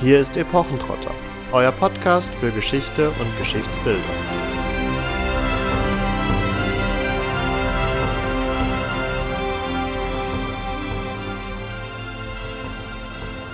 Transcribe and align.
Hier 0.00 0.18
ist 0.18 0.36
Epochentrotter, 0.36 1.14
euer 1.52 1.70
Podcast 1.70 2.34
für 2.34 2.50
Geschichte 2.50 3.10
und 3.10 3.38
Geschichtsbildung. 3.38 4.02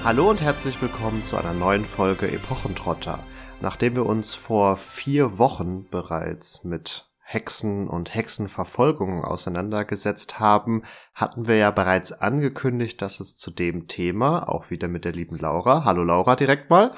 Hallo 0.02 0.30
und 0.30 0.40
herzlich 0.40 0.80
willkommen 0.80 1.24
zu 1.24 1.36
einer 1.36 1.52
neuen 1.52 1.84
Folge 1.84 2.32
Epochentrotter. 2.32 3.22
Nachdem 3.60 3.96
wir 3.96 4.06
uns 4.06 4.34
vor 4.34 4.78
vier 4.78 5.38
Wochen 5.38 5.88
bereits 5.90 6.64
mit 6.64 7.09
Hexen 7.32 7.86
und 7.86 8.12
Hexenverfolgungen 8.12 9.24
auseinandergesetzt 9.24 10.40
haben, 10.40 10.82
hatten 11.14 11.46
wir 11.46 11.54
ja 11.54 11.70
bereits 11.70 12.10
angekündigt, 12.10 13.00
dass 13.02 13.20
es 13.20 13.36
zu 13.36 13.52
dem 13.52 13.86
Thema, 13.86 14.48
auch 14.48 14.70
wieder 14.70 14.88
mit 14.88 15.04
der 15.04 15.12
lieben 15.12 15.38
Laura, 15.38 15.84
hallo 15.84 16.02
Laura 16.02 16.34
direkt 16.34 16.70
mal, 16.70 16.92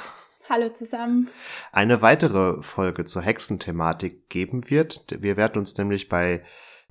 Hallo 0.48 0.70
zusammen. 0.70 1.30
Eine 1.70 2.02
weitere 2.02 2.62
Folge 2.62 3.04
zur 3.04 3.22
Hexenthematik 3.22 4.28
geben 4.28 4.68
wird. 4.70 5.04
Wir 5.20 5.36
werden 5.36 5.58
uns 5.58 5.76
nämlich 5.76 6.08
bei 6.08 6.42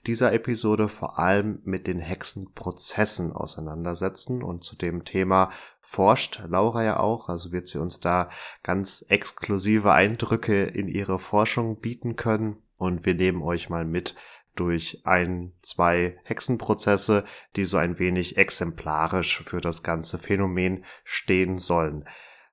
dieser 0.08 0.34
Episode 0.34 0.88
vor 0.88 1.20
allem 1.20 1.62
mit 1.64 1.86
den 1.88 2.00
Hexenprozessen 2.00 3.34
auseinandersetzen 3.34 4.42
und 4.44 4.64
zu 4.64 4.76
dem 4.76 5.04
Thema 5.04 5.50
forscht 5.80 6.44
Laura 6.48 6.84
ja 6.84 7.00
auch, 7.00 7.28
also 7.28 7.52
wird 7.52 7.68
sie 7.68 7.80
uns 7.80 8.00
da 8.00 8.30
ganz 8.64 9.04
exklusive 9.10 9.92
Eindrücke 9.92 10.64
in 10.64 10.88
ihre 10.88 11.20
Forschung 11.20 11.80
bieten 11.80 12.16
können 12.16 12.58
und 12.82 13.06
wir 13.06 13.14
nehmen 13.14 13.44
euch 13.44 13.70
mal 13.70 13.86
mit 13.86 14.16
durch 14.56 15.02
ein, 15.06 15.54
zwei 15.62 16.18
Hexenprozesse, 16.24 17.24
die 17.56 17.64
so 17.64 17.78
ein 17.78 18.00
wenig 18.00 18.38
exemplarisch 18.38 19.42
für 19.44 19.62
das 19.62 19.84
ganze 19.84 20.18
Phänomen 20.18 20.84
stehen 21.04 21.58
sollen. 21.60 22.06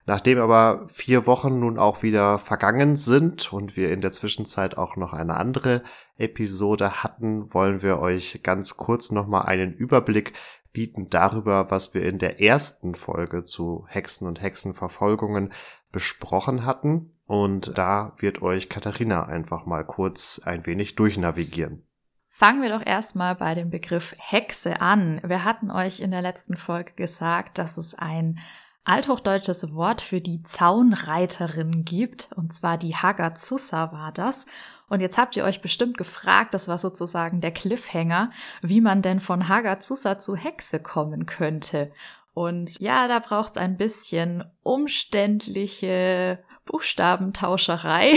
Nachdem 0.05 0.39
aber 0.39 0.87
vier 0.89 1.27
Wochen 1.27 1.59
nun 1.59 1.79
auch 1.79 2.03
wieder 2.03 2.39
vergangen 2.39 2.97
sind 2.97 3.53
und 3.53 3.77
wir 3.77 3.91
in 3.91 4.01
der 4.01 4.13
Zwischenzeit 4.13 4.79
auch 4.79 4.97
noch 4.97 5.13
eine 5.13 5.37
andere 5.37 5.83
Episode 6.17 7.03
hatten, 7.03 7.53
wollen 7.53 7.83
wir 7.83 7.99
euch 7.99 8.43
ganz 8.43 8.77
kurz 8.77 9.11
nochmal 9.11 9.47
einen 9.47 9.73
Überblick 9.73 10.35
bieten 10.73 11.09
darüber, 11.11 11.71
was 11.71 11.95
wir 11.95 12.05
in 12.05 12.19
der 12.19 12.41
ersten 12.41 12.95
Folge 12.95 13.45
zu 13.45 13.87
Hexen 13.89 14.27
und 14.29 14.41
Hexenverfolgungen 14.41 15.53
besprochen 15.91 16.65
hatten. 16.65 17.18
Und 17.29 17.77
da 17.77 18.15
wird 18.17 18.41
euch 18.41 18.71
Katharina 18.71 19.27
einfach 19.27 19.67
mal 19.67 19.85
kurz 19.85 20.41
ein 20.43 20.65
wenig 20.65 20.95
durchnavigieren. 20.97 21.87
Fangen 22.31 22.63
wir 22.63 22.71
doch 22.71 22.85
erstmal 22.85 23.35
bei 23.35 23.55
dem 23.55 23.69
Begriff 23.69 24.15
Hexe 24.19 24.81
an. 24.81 25.21
Wir 25.23 25.45
hatten 25.45 25.71
euch 25.71 26.01
in 26.01 26.11
der 26.11 26.23
letzten 26.23 26.57
Folge 26.57 26.95
gesagt, 26.95 27.59
dass 27.59 27.77
es 27.77 27.95
ein 27.95 28.39
althochdeutsches 28.85 29.75
Wort 29.75 30.01
für 30.01 30.23
die 30.23 30.43
Zaunreiterin 30.43 31.85
gibt, 31.85 32.31
und 32.35 32.55
zwar 32.55 32.79
die 32.79 32.97
Hagazusa 32.97 33.93
war 33.93 34.11
das. 34.11 34.47
Und 34.89 35.01
jetzt 35.01 35.19
habt 35.19 35.37
ihr 35.37 35.45
euch 35.45 35.61
bestimmt 35.61 35.99
gefragt, 35.99 36.55
das 36.55 36.67
war 36.67 36.79
sozusagen 36.79 37.43
der 37.43 37.51
Cliffhanger, 37.51 38.31
wie 38.63 38.81
man 38.81 39.03
denn 39.03 39.21
von 39.21 39.49
Hagazusa 39.49 40.19
zu 40.19 40.35
Hexe 40.35 40.81
kommen 40.81 41.27
könnte. 41.27 41.93
Und 42.33 42.81
ja, 42.81 43.07
da 43.07 43.19
braucht's 43.19 43.59
ein 43.59 43.77
bisschen 43.77 44.45
umständliche 44.63 46.39
Buchstabentauscherei, 46.69 48.13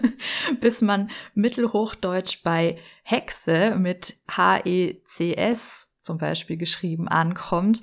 bis 0.60 0.80
man 0.80 1.10
Mittelhochdeutsch 1.34 2.42
bei 2.42 2.78
Hexe 3.02 3.76
mit 3.78 4.16
H-E-C-S 4.30 5.94
zum 6.00 6.18
Beispiel 6.18 6.56
geschrieben 6.56 7.06
ankommt. 7.06 7.82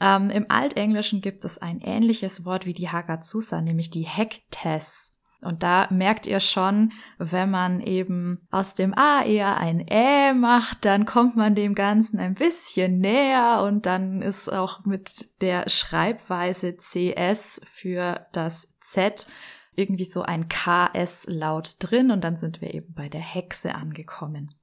Ähm, 0.00 0.28
Im 0.30 0.50
Altenglischen 0.50 1.20
gibt 1.20 1.44
es 1.44 1.58
ein 1.58 1.80
ähnliches 1.80 2.44
Wort 2.44 2.66
wie 2.66 2.74
die 2.74 2.88
Hagazusa, 2.88 3.60
nämlich 3.60 3.90
die 3.90 4.02
Hektes. 4.02 5.13
Und 5.44 5.62
da 5.62 5.86
merkt 5.90 6.26
ihr 6.26 6.40
schon, 6.40 6.92
wenn 7.18 7.50
man 7.50 7.80
eben 7.80 8.46
aus 8.50 8.74
dem 8.74 8.96
A 8.96 9.22
eher 9.22 9.58
ein 9.58 9.86
Ä 9.88 10.32
macht, 10.32 10.84
dann 10.84 11.04
kommt 11.04 11.36
man 11.36 11.54
dem 11.54 11.74
Ganzen 11.74 12.18
ein 12.18 12.34
bisschen 12.34 12.98
näher 12.98 13.62
und 13.62 13.86
dann 13.86 14.22
ist 14.22 14.52
auch 14.52 14.84
mit 14.84 15.40
der 15.42 15.68
Schreibweise 15.68 16.76
CS 16.76 17.60
für 17.72 18.26
das 18.32 18.74
Z 18.80 19.26
irgendwie 19.74 20.04
so 20.04 20.22
ein 20.22 20.48
KS-Laut 20.48 21.76
drin 21.78 22.10
und 22.10 22.22
dann 22.22 22.36
sind 22.36 22.60
wir 22.60 22.72
eben 22.72 22.94
bei 22.94 23.08
der 23.08 23.20
Hexe 23.20 23.74
angekommen. 23.74 24.54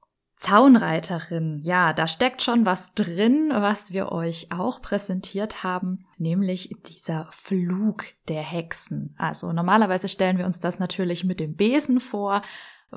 Zaunreiterin, 0.42 1.60
ja, 1.62 1.92
da 1.92 2.08
steckt 2.08 2.42
schon 2.42 2.66
was 2.66 2.94
drin, 2.94 3.52
was 3.54 3.92
wir 3.92 4.10
euch 4.10 4.48
auch 4.50 4.82
präsentiert 4.82 5.62
haben, 5.62 6.04
nämlich 6.18 6.74
dieser 6.84 7.28
Flug 7.30 8.06
der 8.26 8.42
Hexen. 8.42 9.14
Also 9.16 9.52
normalerweise 9.52 10.08
stellen 10.08 10.38
wir 10.38 10.44
uns 10.44 10.58
das 10.58 10.80
natürlich 10.80 11.22
mit 11.22 11.38
dem 11.38 11.54
Besen 11.54 12.00
vor. 12.00 12.42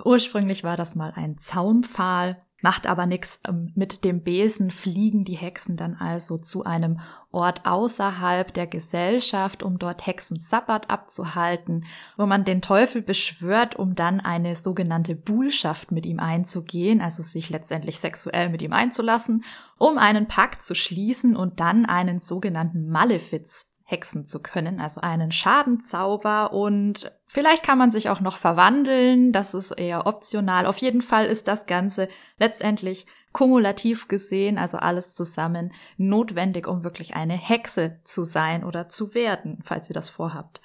Ursprünglich 0.03 0.63
war 0.63 0.75
das 0.75 0.95
mal 0.95 1.13
ein 1.15 1.37
Zaunpfahl 1.37 2.41
Macht 2.65 2.87
aber 2.87 3.05
nichts. 3.05 3.41
Ähm, 3.47 3.71
mit 3.75 4.03
dem 4.03 4.23
Besen 4.23 4.71
fliegen 4.71 5.23
die 5.23 5.35
Hexen 5.35 5.77
dann 5.77 5.93
also 5.93 6.39
zu 6.39 6.63
einem 6.63 6.99
Ort 7.31 7.63
außerhalb 7.63 8.51
der 8.55 8.65
Gesellschaft, 8.65 9.61
um 9.61 9.77
dort 9.77 10.07
Hexensabbat 10.07 10.89
abzuhalten, 10.89 11.85
wo 12.17 12.25
man 12.25 12.43
den 12.43 12.63
Teufel 12.63 13.03
beschwört, 13.03 13.75
um 13.75 13.93
dann 13.93 14.19
eine 14.19 14.55
sogenannte 14.55 15.13
Buhlschaft 15.13 15.91
mit 15.91 16.07
ihm 16.07 16.19
einzugehen, 16.19 17.01
also 17.01 17.21
sich 17.21 17.51
letztendlich 17.51 17.99
sexuell 17.99 18.49
mit 18.49 18.63
ihm 18.63 18.73
einzulassen, 18.73 19.43
um 19.77 19.99
einen 19.99 20.27
Pakt 20.27 20.63
zu 20.63 20.73
schließen 20.73 21.35
und 21.35 21.59
dann 21.59 21.85
einen 21.85 22.17
sogenannten 22.17 22.89
Malefiz 22.89 23.74
hexen 23.85 24.25
zu 24.25 24.41
können, 24.41 24.81
also 24.81 24.99
einen 25.01 25.31
Schadenzauber 25.31 26.51
und 26.51 27.11
vielleicht 27.27 27.63
kann 27.63 27.77
man 27.77 27.91
sich 27.91 28.09
auch 28.09 28.19
noch 28.19 28.37
verwandeln, 28.37 29.31
das 29.31 29.53
ist 29.53 29.71
eher 29.71 30.07
optional. 30.07 30.65
Auf 30.65 30.79
jeden 30.79 31.01
Fall 31.01 31.27
ist 31.27 31.47
das 31.47 31.67
Ganze 31.67 32.09
letztendlich 32.39 33.05
kumulativ 33.31 34.07
gesehen, 34.07 34.57
also 34.57 34.77
alles 34.77 35.13
zusammen, 35.13 35.71
notwendig, 35.97 36.67
um 36.67 36.83
wirklich 36.83 37.15
eine 37.15 37.37
Hexe 37.37 37.99
zu 38.03 38.23
sein 38.23 38.63
oder 38.63 38.89
zu 38.89 39.13
werden, 39.13 39.59
falls 39.63 39.89
ihr 39.89 39.93
das 39.93 40.09
vorhabt. 40.09 40.61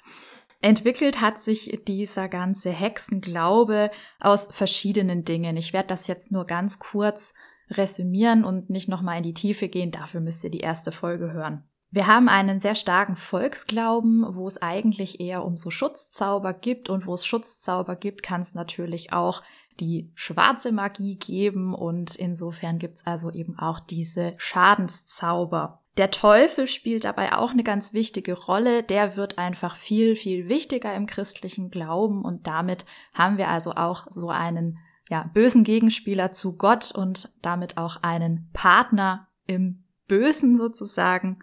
Entwickelt 0.61 1.21
hat 1.21 1.39
sich 1.39 1.81
dieser 1.87 2.27
ganze 2.27 2.71
Hexenglaube 2.71 3.91
aus 4.19 4.47
verschiedenen 4.47 5.25
Dingen. 5.25 5.57
Ich 5.57 5.73
werde 5.73 5.89
das 5.89 6.07
jetzt 6.07 6.31
nur 6.31 6.45
ganz 6.45 6.79
kurz 6.79 7.33
resümieren 7.69 8.43
und 8.43 8.69
nicht 8.69 8.87
nochmal 8.87 9.17
in 9.17 9.23
die 9.23 9.33
Tiefe 9.33 9.67
gehen. 9.67 9.91
Dafür 9.91 10.21
müsst 10.21 10.43
ihr 10.43 10.51
die 10.51 10.59
erste 10.59 10.91
Folge 10.91 11.31
hören. 11.31 11.63
Wir 11.91 12.07
haben 12.07 12.29
einen 12.29 12.59
sehr 12.59 12.75
starken 12.75 13.17
Volksglauben, 13.17 14.25
wo 14.29 14.47
es 14.47 14.61
eigentlich 14.61 15.19
eher 15.19 15.43
um 15.43 15.57
so 15.57 15.69
Schutzzauber 15.69 16.53
gibt 16.53 16.89
und 16.89 17.05
wo 17.05 17.13
es 17.13 17.25
Schutzzauber 17.25 17.97
gibt, 17.97 18.23
kann 18.23 18.39
es 18.39 18.55
natürlich 18.55 19.11
auch 19.11 19.43
die 19.81 20.09
schwarze 20.15 20.71
Magie 20.71 21.15
geben 21.15 21.73
und 21.73 22.15
insofern 22.15 22.79
gibt's 22.79 23.05
also 23.05 23.31
eben 23.31 23.59
auch 23.59 23.79
diese 23.81 24.35
Schadenszauber. 24.37 25.81
Der 25.97 26.11
Teufel 26.11 26.67
spielt 26.67 27.03
dabei 27.03 27.33
auch 27.33 27.51
eine 27.51 27.63
ganz 27.63 27.91
wichtige 27.91 28.33
Rolle. 28.33 28.83
Der 28.83 29.17
wird 29.17 29.37
einfach 29.37 29.75
viel, 29.75 30.15
viel 30.15 30.47
wichtiger 30.47 30.95
im 30.95 31.07
christlichen 31.07 31.69
Glauben 31.69 32.23
und 32.23 32.47
damit 32.47 32.85
haben 33.13 33.37
wir 33.37 33.49
also 33.49 33.73
auch 33.73 34.05
so 34.09 34.29
einen 34.29 34.77
ja, 35.09 35.29
bösen 35.33 35.65
Gegenspieler 35.65 36.31
zu 36.31 36.55
Gott 36.55 36.91
und 36.91 37.33
damit 37.41 37.77
auch 37.77 37.97
einen 38.01 38.49
Partner 38.53 39.27
im 39.45 39.83
Bösen 40.07 40.55
sozusagen. 40.55 41.39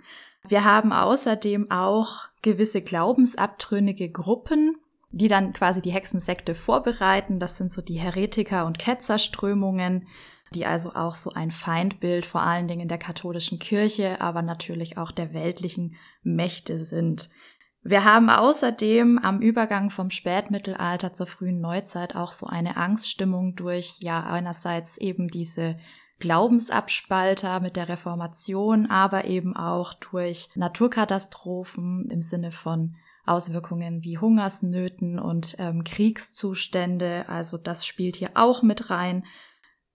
Wir 0.49 0.65
haben 0.65 0.93
außerdem 0.93 1.71
auch 1.71 2.29
gewisse 2.43 2.81
glaubensabtrünnige 2.81 4.11
Gruppen, 4.11 4.77
die 5.11 5.29
dann 5.29 5.53
quasi 5.53 5.83
die 5.83 5.93
Hexensekte 5.93 6.55
vorbereiten. 6.55 7.39
Das 7.39 7.57
sind 7.57 7.71
so 7.71 7.83
die 7.83 7.99
Heretiker- 7.99 8.67
und 8.67 8.79
Ketzerströmungen, 8.79 10.07
die 10.55 10.67
also 10.67 10.95
auch 10.95 11.15
so 11.15 11.33
ein 11.33 11.51
Feindbild 11.51 12.25
vor 12.25 12.43
allen 12.43 12.69
Dingen 12.69 12.89
der 12.89 12.99
katholischen 12.99 13.59
Kirche, 13.59 14.21
aber 14.21 14.43
natürlich 14.43 14.97
auch 14.97 15.13
der 15.13 15.35
weltlichen 15.35 15.97
Mächte 16.23 16.79
sind. 16.79 17.31
Wir 17.83 18.05
haben 18.05 18.29
außerdem 18.29 19.19
am 19.19 19.41
Übergang 19.41 19.91
vom 19.91 20.11
Spätmittelalter 20.11 21.13
zur 21.13 21.27
frühen 21.27 21.61
Neuzeit 21.61 22.17
auch 22.17 22.33
so 22.33 22.47
eine 22.47 22.77
Angststimmung 22.77 23.55
durch, 23.55 23.99
ja, 24.01 24.25
einerseits 24.25 24.99
eben 24.99 25.29
diese 25.29 25.79
Glaubensabspalter 26.19 27.61
mit 27.61 27.77
der 27.77 27.89
Reformation, 27.89 28.87
aber 28.87 29.25
eben 29.25 29.57
auch 29.57 29.95
durch 29.95 30.49
Naturkatastrophen 30.55 32.09
im 32.11 32.23
Sinne 32.23 32.51
von 32.51 32.97
Auswirkungen 33.25 34.03
wie 34.03 34.19
Hungersnöten 34.19 35.19
und 35.19 35.57
ähm, 35.59 35.85
Kriegszustände. 35.85 37.29
Also 37.29 37.59
das 37.59 37.87
spielt 37.87 38.17
hier 38.17 38.31
auch 38.35 38.63
mit 38.63 38.91
rein. 38.91 39.25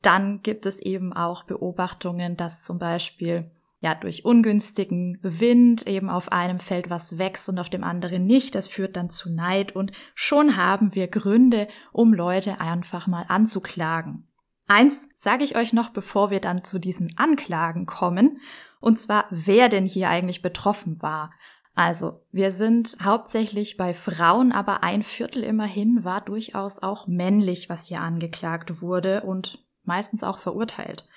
Dann 0.02 0.42
gibt 0.42 0.66
es 0.66 0.80
eben 0.80 1.14
auch 1.14 1.44
Beobachtungen, 1.44 2.38
dass 2.38 2.64
zum 2.64 2.80
Beispiel 2.80 3.52
ja 3.80 3.96
durch 3.96 4.24
ungünstigen 4.24 5.20
Wind 5.22 5.88
eben 5.88 6.10
auf 6.10 6.32
einem 6.32 6.60
Feld 6.60 6.90
was 6.90 7.18
wächst 7.18 7.50
und 7.50 7.60
auf 7.60 7.70
dem 7.70 7.84
anderen 7.84 8.26
nicht. 8.26 8.56
Das 8.56 8.68
führt 8.68 8.96
dann 8.96 9.10
zu 9.10 9.34
Neid 9.34 9.76
und 9.76 9.92
schon 10.14 10.56
haben 10.56 10.96
wir 10.96 11.08
Gründe, 11.08 11.68
um 11.92 12.14
Leute 12.14 12.62
einfach 12.62 13.08
mal 13.08 13.26
anzuklagen. 13.28 14.28
Eins 14.68 15.10
sage 15.16 15.44
ich 15.44 15.56
euch 15.56 15.74
noch, 15.74 15.90
bevor 15.90 16.30
wir 16.30 16.40
dann 16.40 16.64
zu 16.64 16.80
diesen 16.80 17.18
Anklagen 17.18 17.86
kommen, 17.86 18.40
und 18.80 18.98
zwar 18.98 19.26
wer 19.30 19.70
denn 19.70 19.86
hier 19.86 20.10
eigentlich 20.10 20.42
betroffen 20.42 21.02
war. 21.02 21.32
Also, 21.76 22.22
wir 22.32 22.52
sind 22.52 22.98
hauptsächlich 23.02 23.78
bei 23.78 23.94
Frauen, 23.94 24.52
aber 24.52 24.84
ein 24.84 25.02
Viertel 25.02 25.44
immerhin 25.44 26.04
war 26.04 26.22
durchaus 26.22 26.84
auch 26.84 27.08
männlich, 27.08 27.70
was 27.70 27.88
hier 27.88 28.02
angeklagt 28.02 28.82
wurde 28.82 29.22
und 29.24 29.64
meistens 29.84 30.24
auch 30.24 30.38
verurteilt. 30.38 31.08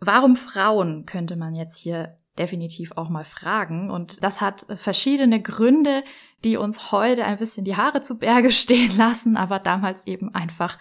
Warum 0.00 0.36
Frauen, 0.36 1.06
könnte 1.06 1.36
man 1.36 1.54
jetzt 1.54 1.78
hier 1.78 2.18
definitiv 2.38 2.92
auch 2.96 3.08
mal 3.08 3.24
fragen. 3.24 3.90
Und 3.90 4.22
das 4.22 4.40
hat 4.40 4.66
verschiedene 4.76 5.40
Gründe, 5.40 6.02
die 6.44 6.56
uns 6.56 6.92
heute 6.92 7.24
ein 7.24 7.38
bisschen 7.38 7.64
die 7.64 7.76
Haare 7.76 8.02
zu 8.02 8.18
Berge 8.18 8.50
stehen 8.50 8.96
lassen, 8.96 9.36
aber 9.36 9.58
damals 9.58 10.06
eben 10.06 10.34
einfach 10.34 10.78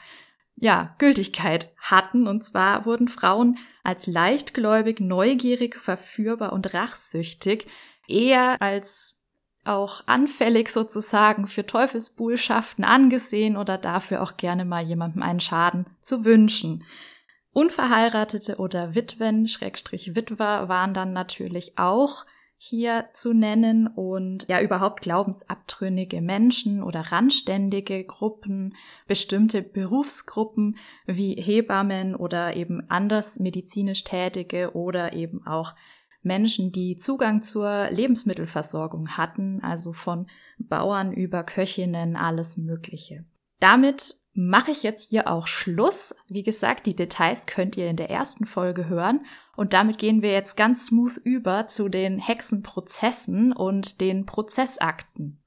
ja, 0.56 0.96
Gültigkeit 0.98 1.74
hatten. 1.78 2.28
Und 2.28 2.44
zwar 2.44 2.86
wurden 2.86 3.08
Frauen 3.08 3.58
als 3.84 4.08
leichtgläubig, 4.08 5.00
neugierig, 5.00 5.76
verführbar 5.76 6.54
und 6.54 6.74
rachsüchtig 6.74 7.68
eher 8.08 8.62
als 8.62 9.20
auch 9.66 10.04
anfällig 10.08 10.70
sozusagen 10.70 11.48
für 11.48 11.66
Teufelsbuhlschaften 11.66 12.84
angesehen 12.84 13.56
oder 13.56 13.78
dafür 13.78 14.22
auch 14.22 14.36
gerne 14.36 14.66
mal 14.66 14.84
jemandem 14.84 15.22
einen 15.24 15.40
Schaden 15.40 15.86
zu 16.02 16.26
wünschen. 16.26 16.84
Unverheiratete 17.54 18.58
oder 18.58 18.96
Witwen, 18.96 19.48
Schrägstrich 19.48 20.16
Witwer 20.16 20.68
waren 20.68 20.94
dann 20.94 21.14
natürlich 21.14 21.78
auch 21.78 22.26
hier 22.66 23.10
zu 23.12 23.34
nennen 23.34 23.88
und 23.88 24.48
ja 24.48 24.62
überhaupt 24.62 25.02
glaubensabtrünnige 25.02 26.22
Menschen 26.22 26.82
oder 26.82 27.02
randständige 27.02 28.06
Gruppen, 28.06 28.78
bestimmte 29.06 29.62
Berufsgruppen 29.62 30.78
wie 31.06 31.36
Hebammen 31.36 32.16
oder 32.16 32.56
eben 32.56 32.90
anders 32.90 33.38
medizinisch 33.38 34.06
Tätige 34.06 34.78
oder 34.78 35.12
eben 35.12 35.46
auch 35.46 35.76
Menschen, 36.22 36.72
die 36.72 36.96
Zugang 36.96 37.42
zur 37.42 37.90
Lebensmittelversorgung 37.90 39.10
hatten, 39.18 39.60
also 39.62 39.92
von 39.92 40.28
Bauern 40.58 41.12
über 41.12 41.44
Köchinnen, 41.44 42.16
alles 42.16 42.56
Mögliche. 42.56 43.26
Damit 43.60 44.23
mache 44.34 44.72
ich 44.72 44.84
jetzt 44.84 45.10
hier 45.10 45.28
auch 45.28 45.48
Schluss. 45.48 46.16
Wie 46.28 46.44
gesagt, 46.44 46.86
die 46.86 46.96
Details 46.96 47.46
könnt 47.46 47.78
ihr 47.78 47.90
in 47.90 47.98
der 47.98 48.10
ersten 48.10 48.46
Folge 48.46 48.88
hören. 48.88 49.26
Und 49.56 49.74
damit 49.74 50.00
gehen 50.00 50.22
wir 50.22 50.32
jetzt 50.32 50.58
ganz 50.58 50.88
smooth 50.88 51.18
über 51.18 51.68
zu 51.68 51.90
den 51.90 52.18
Hexenprozessen 52.18 53.54
und 53.54 54.02
den 54.02 54.26
Prozessakten. 54.26 55.40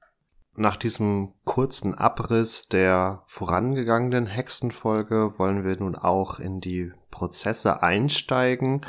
Nach 0.55 0.77
diesem 0.77 1.33
kurzen 1.43 1.93
Abriss 1.93 2.67
der 2.67 3.23
vorangegangenen 3.27 4.25
Hexenfolge 4.25 5.37
wollen 5.37 5.63
wir 5.63 5.77
nun 5.77 5.95
auch 5.95 6.39
in 6.39 6.61
die 6.61 6.91
Prozesse 7.11 7.83
einsteigen. 7.83 8.81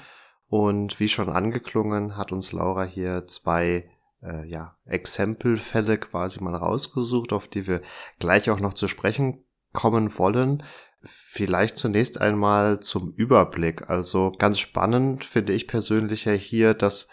Und 0.46 0.98
wie 0.98 1.08
schon 1.08 1.28
angeklungen, 1.28 2.16
hat 2.16 2.32
uns 2.32 2.52
Laura 2.52 2.84
hier 2.84 3.26
zwei 3.26 3.90
äh, 4.22 4.48
ja, 4.48 4.76
Exempelfälle 4.86 5.98
quasi 5.98 6.42
mal 6.42 6.54
rausgesucht, 6.54 7.34
auf 7.34 7.48
die 7.48 7.66
wir 7.66 7.82
gleich 8.18 8.48
auch 8.48 8.60
noch 8.60 8.72
zu 8.72 8.88
sprechen 8.88 9.44
kommen 9.78 10.18
wollen. 10.18 10.64
Vielleicht 11.04 11.76
zunächst 11.76 12.20
einmal 12.20 12.80
zum 12.80 13.12
Überblick. 13.12 13.88
Also 13.88 14.32
ganz 14.36 14.58
spannend 14.58 15.24
finde 15.24 15.52
ich 15.52 15.68
persönlich 15.68 16.24
ja 16.24 16.32
hier, 16.32 16.74
dass 16.74 17.08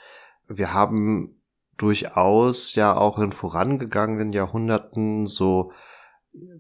wir 0.48 0.74
haben 0.74 1.40
durchaus 1.78 2.74
ja 2.74 2.98
auch 2.98 3.20
in 3.20 3.32
vorangegangenen 3.32 4.34
Jahrhunderten 4.34 5.28
so 5.28 5.74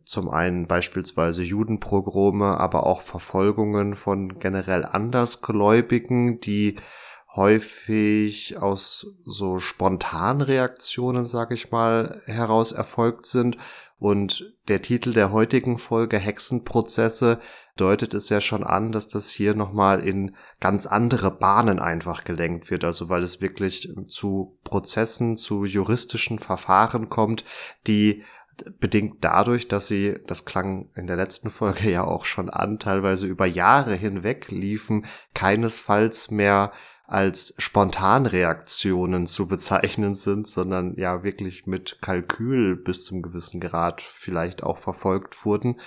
zum 0.06 0.30
einen 0.30 0.68
beispielsweise 0.68 1.42
Judenprogrome, 1.42 2.60
aber 2.60 2.86
auch 2.86 3.02
Verfolgungen 3.02 3.96
von 3.96 4.38
generell 4.38 4.86
Andersgläubigen, 4.86 6.40
die 6.40 6.76
häufig 7.36 8.58
aus 8.58 9.08
so 9.26 9.60
Spontanreaktionen, 9.60 11.26
sag 11.26 11.52
ich 11.52 11.72
mal, 11.72 12.22
heraus 12.26 12.72
erfolgt 12.72 13.26
sind. 13.26 13.58
Und 13.98 14.54
der 14.68 14.82
Titel 14.82 15.14
der 15.14 15.32
heutigen 15.32 15.78
Folge 15.78 16.18
Hexenprozesse 16.18 17.40
deutet 17.78 18.14
es 18.14 18.30
ja 18.30 18.40
schon 18.42 18.64
an, 18.64 18.92
dass 18.92 19.08
das 19.08 19.30
hier 19.30 19.56
nochmal 19.56 20.06
in 20.06 20.36
ganz 20.60 20.86
andere 20.86 21.32
Bahnen 21.32 21.80
einfach 21.80 22.24
gelenkt 22.24 22.72
wird. 22.72 22.84
Also 22.84 23.10
weil 23.10 23.24
es 23.24 23.42
wirklich 23.42 23.94
zu 24.08 24.58
Prozessen, 24.64 25.38
zu 25.38 25.66
juristischen 25.66 26.40
Verfahren 26.40 27.10
kommt, 27.10 27.44
die 27.88 28.24
bedingt 28.80 29.18
dadurch, 29.22 29.68
dass 29.68 29.88
sie, 29.88 30.18
das 30.28 30.46
klang 30.46 30.90
in 30.96 31.08
der 31.08 31.18
letzten 31.18 31.50
Folge 31.50 31.90
ja 31.90 32.04
auch 32.04 32.26
schon 32.26 32.50
an, 32.50 32.80
teilweise 32.80 33.28
über 33.28 33.46
Jahre 33.46 33.96
hinweg 33.96 34.50
liefen, 34.52 35.06
keinesfalls 35.34 36.32
mehr 36.32 36.72
als 37.08 37.54
Spontanreaktionen 37.58 39.28
zu 39.28 39.48
bezeichnen 39.48 40.16
sind, 40.16 40.48
sondern 40.48 40.96
ja 40.98 41.24
wirklich 41.24 41.68
mit 41.68 42.00
Kalkül 42.02 42.76
bis 42.76 43.06
zum 43.06 43.22
gewissen 43.22 43.60
Grad 43.60 44.02
vielleicht 44.02 44.64
auch 44.64 44.80
verfolgt 44.80 45.46
wurden. 45.46 45.78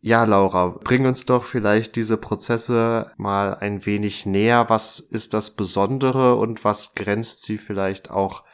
Ja, 0.00 0.22
Laura, 0.24 0.78
bring 0.84 1.06
uns 1.06 1.26
doch 1.26 1.42
vielleicht 1.42 1.96
diese 1.96 2.16
Prozesse 2.16 3.10
mal 3.16 3.56
ein 3.56 3.84
wenig 3.84 4.26
näher. 4.26 4.66
Was 4.68 5.00
ist 5.00 5.34
das 5.34 5.56
Besondere 5.56 6.36
und 6.36 6.64
was 6.64 6.94
grenzt 6.94 7.42
sie 7.42 7.58
vielleicht 7.58 8.08
auch 8.10 8.44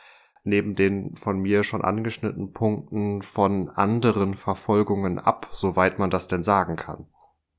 neben 0.43 0.75
den 0.75 1.17
von 1.17 1.38
mir 1.38 1.62
schon 1.62 1.82
angeschnittenen 1.82 2.53
Punkten 2.53 3.21
von 3.21 3.69
anderen 3.69 4.35
Verfolgungen 4.35 5.19
ab, 5.19 5.49
soweit 5.53 5.99
man 5.99 6.09
das 6.09 6.29
denn 6.29 6.43
sagen 6.43 6.76
kann? 6.76 7.06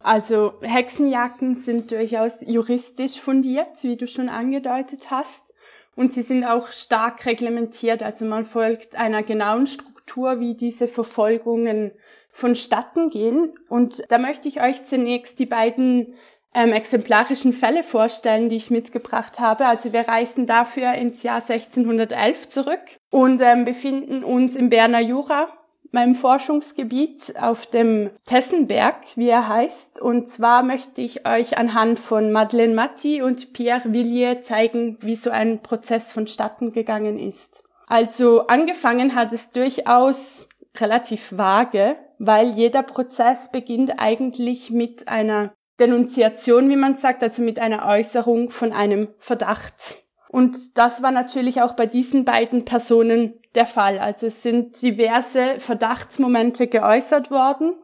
Also 0.05 0.53
Hexenjagden 0.61 1.55
sind 1.55 1.91
durchaus 1.91 2.41
juristisch 2.45 3.19
fundiert, 3.19 3.81
wie 3.81 3.97
du 3.97 4.05
schon 4.05 4.29
angedeutet 4.29 5.09
hast. 5.09 5.55
Und 5.95 6.13
sie 6.13 6.21
sind 6.21 6.43
auch 6.43 6.67
stark 6.67 7.25
reglementiert. 7.25 8.03
Also 8.03 8.25
man 8.25 8.45
folgt 8.45 8.97
einer 8.97 9.23
genauen 9.23 9.65
Struktur, 9.65 10.39
wie 10.39 10.53
diese 10.53 10.87
Verfolgungen 10.87 11.91
vonstatten 12.29 13.09
gehen. 13.09 13.51
Und 13.67 14.03
da 14.09 14.19
möchte 14.19 14.47
ich 14.47 14.61
euch 14.61 14.83
zunächst 14.85 15.39
die 15.39 15.47
beiden 15.47 16.13
ähm, 16.53 16.71
exemplarischen 16.71 17.51
Fälle 17.51 17.81
vorstellen, 17.81 18.47
die 18.47 18.57
ich 18.57 18.69
mitgebracht 18.69 19.39
habe. 19.39 19.65
Also 19.65 19.91
wir 19.91 20.07
reisen 20.07 20.45
dafür 20.45 20.93
ins 20.93 21.23
Jahr 21.23 21.41
1611 21.41 22.47
zurück 22.49 22.99
und 23.09 23.41
ähm, 23.41 23.65
befinden 23.65 24.23
uns 24.23 24.55
im 24.55 24.69
Berner 24.69 25.01
Jura 25.01 25.47
meinem 25.95 26.13
Forschungsgebiet 26.13 27.33
auf 27.41 27.65
dem 27.65 28.11
Tessenberg, 28.25 28.97
wie 29.15 29.29
er 29.29 29.47
heißt. 29.47 29.99
Und 29.99 30.27
zwar 30.27 30.61
möchte 30.61 31.01
ich 31.01 31.27
euch 31.27 31.57
anhand 31.57 31.97
von 31.97 32.31
Madeleine 32.31 32.75
Matti 32.75 33.23
und 33.23 33.53
Pierre 33.53 33.91
Villiers 33.91 34.45
zeigen, 34.45 34.97
wie 35.01 35.15
so 35.15 35.31
ein 35.31 35.61
Prozess 35.61 36.11
vonstatten 36.11 36.71
gegangen 36.71 37.17
ist. 37.17 37.63
Also 37.87 38.45
angefangen 38.47 39.15
hat 39.15 39.33
es 39.33 39.49
durchaus 39.49 40.47
relativ 40.77 41.37
vage, 41.37 41.97
weil 42.19 42.51
jeder 42.51 42.83
Prozess 42.83 43.51
beginnt 43.51 43.93
eigentlich 43.97 44.69
mit 44.69 45.07
einer 45.07 45.53
Denunziation, 45.79 46.69
wie 46.69 46.75
man 46.75 46.95
sagt, 46.95 47.23
also 47.23 47.41
mit 47.41 47.59
einer 47.59 47.85
Äußerung 47.87 48.51
von 48.51 48.73
einem 48.73 49.09
Verdacht. 49.17 49.97
Und 50.29 50.77
das 50.77 51.01
war 51.01 51.11
natürlich 51.11 51.61
auch 51.61 51.73
bei 51.73 51.85
diesen 51.85 52.25
beiden 52.25 52.65
Personen 52.65 53.33
der 53.55 53.65
Fall. 53.65 53.99
Also 53.99 54.27
es 54.27 54.43
sind 54.43 54.81
diverse 54.81 55.59
Verdachtsmomente 55.59 56.67
geäußert 56.67 57.31
worden, 57.31 57.75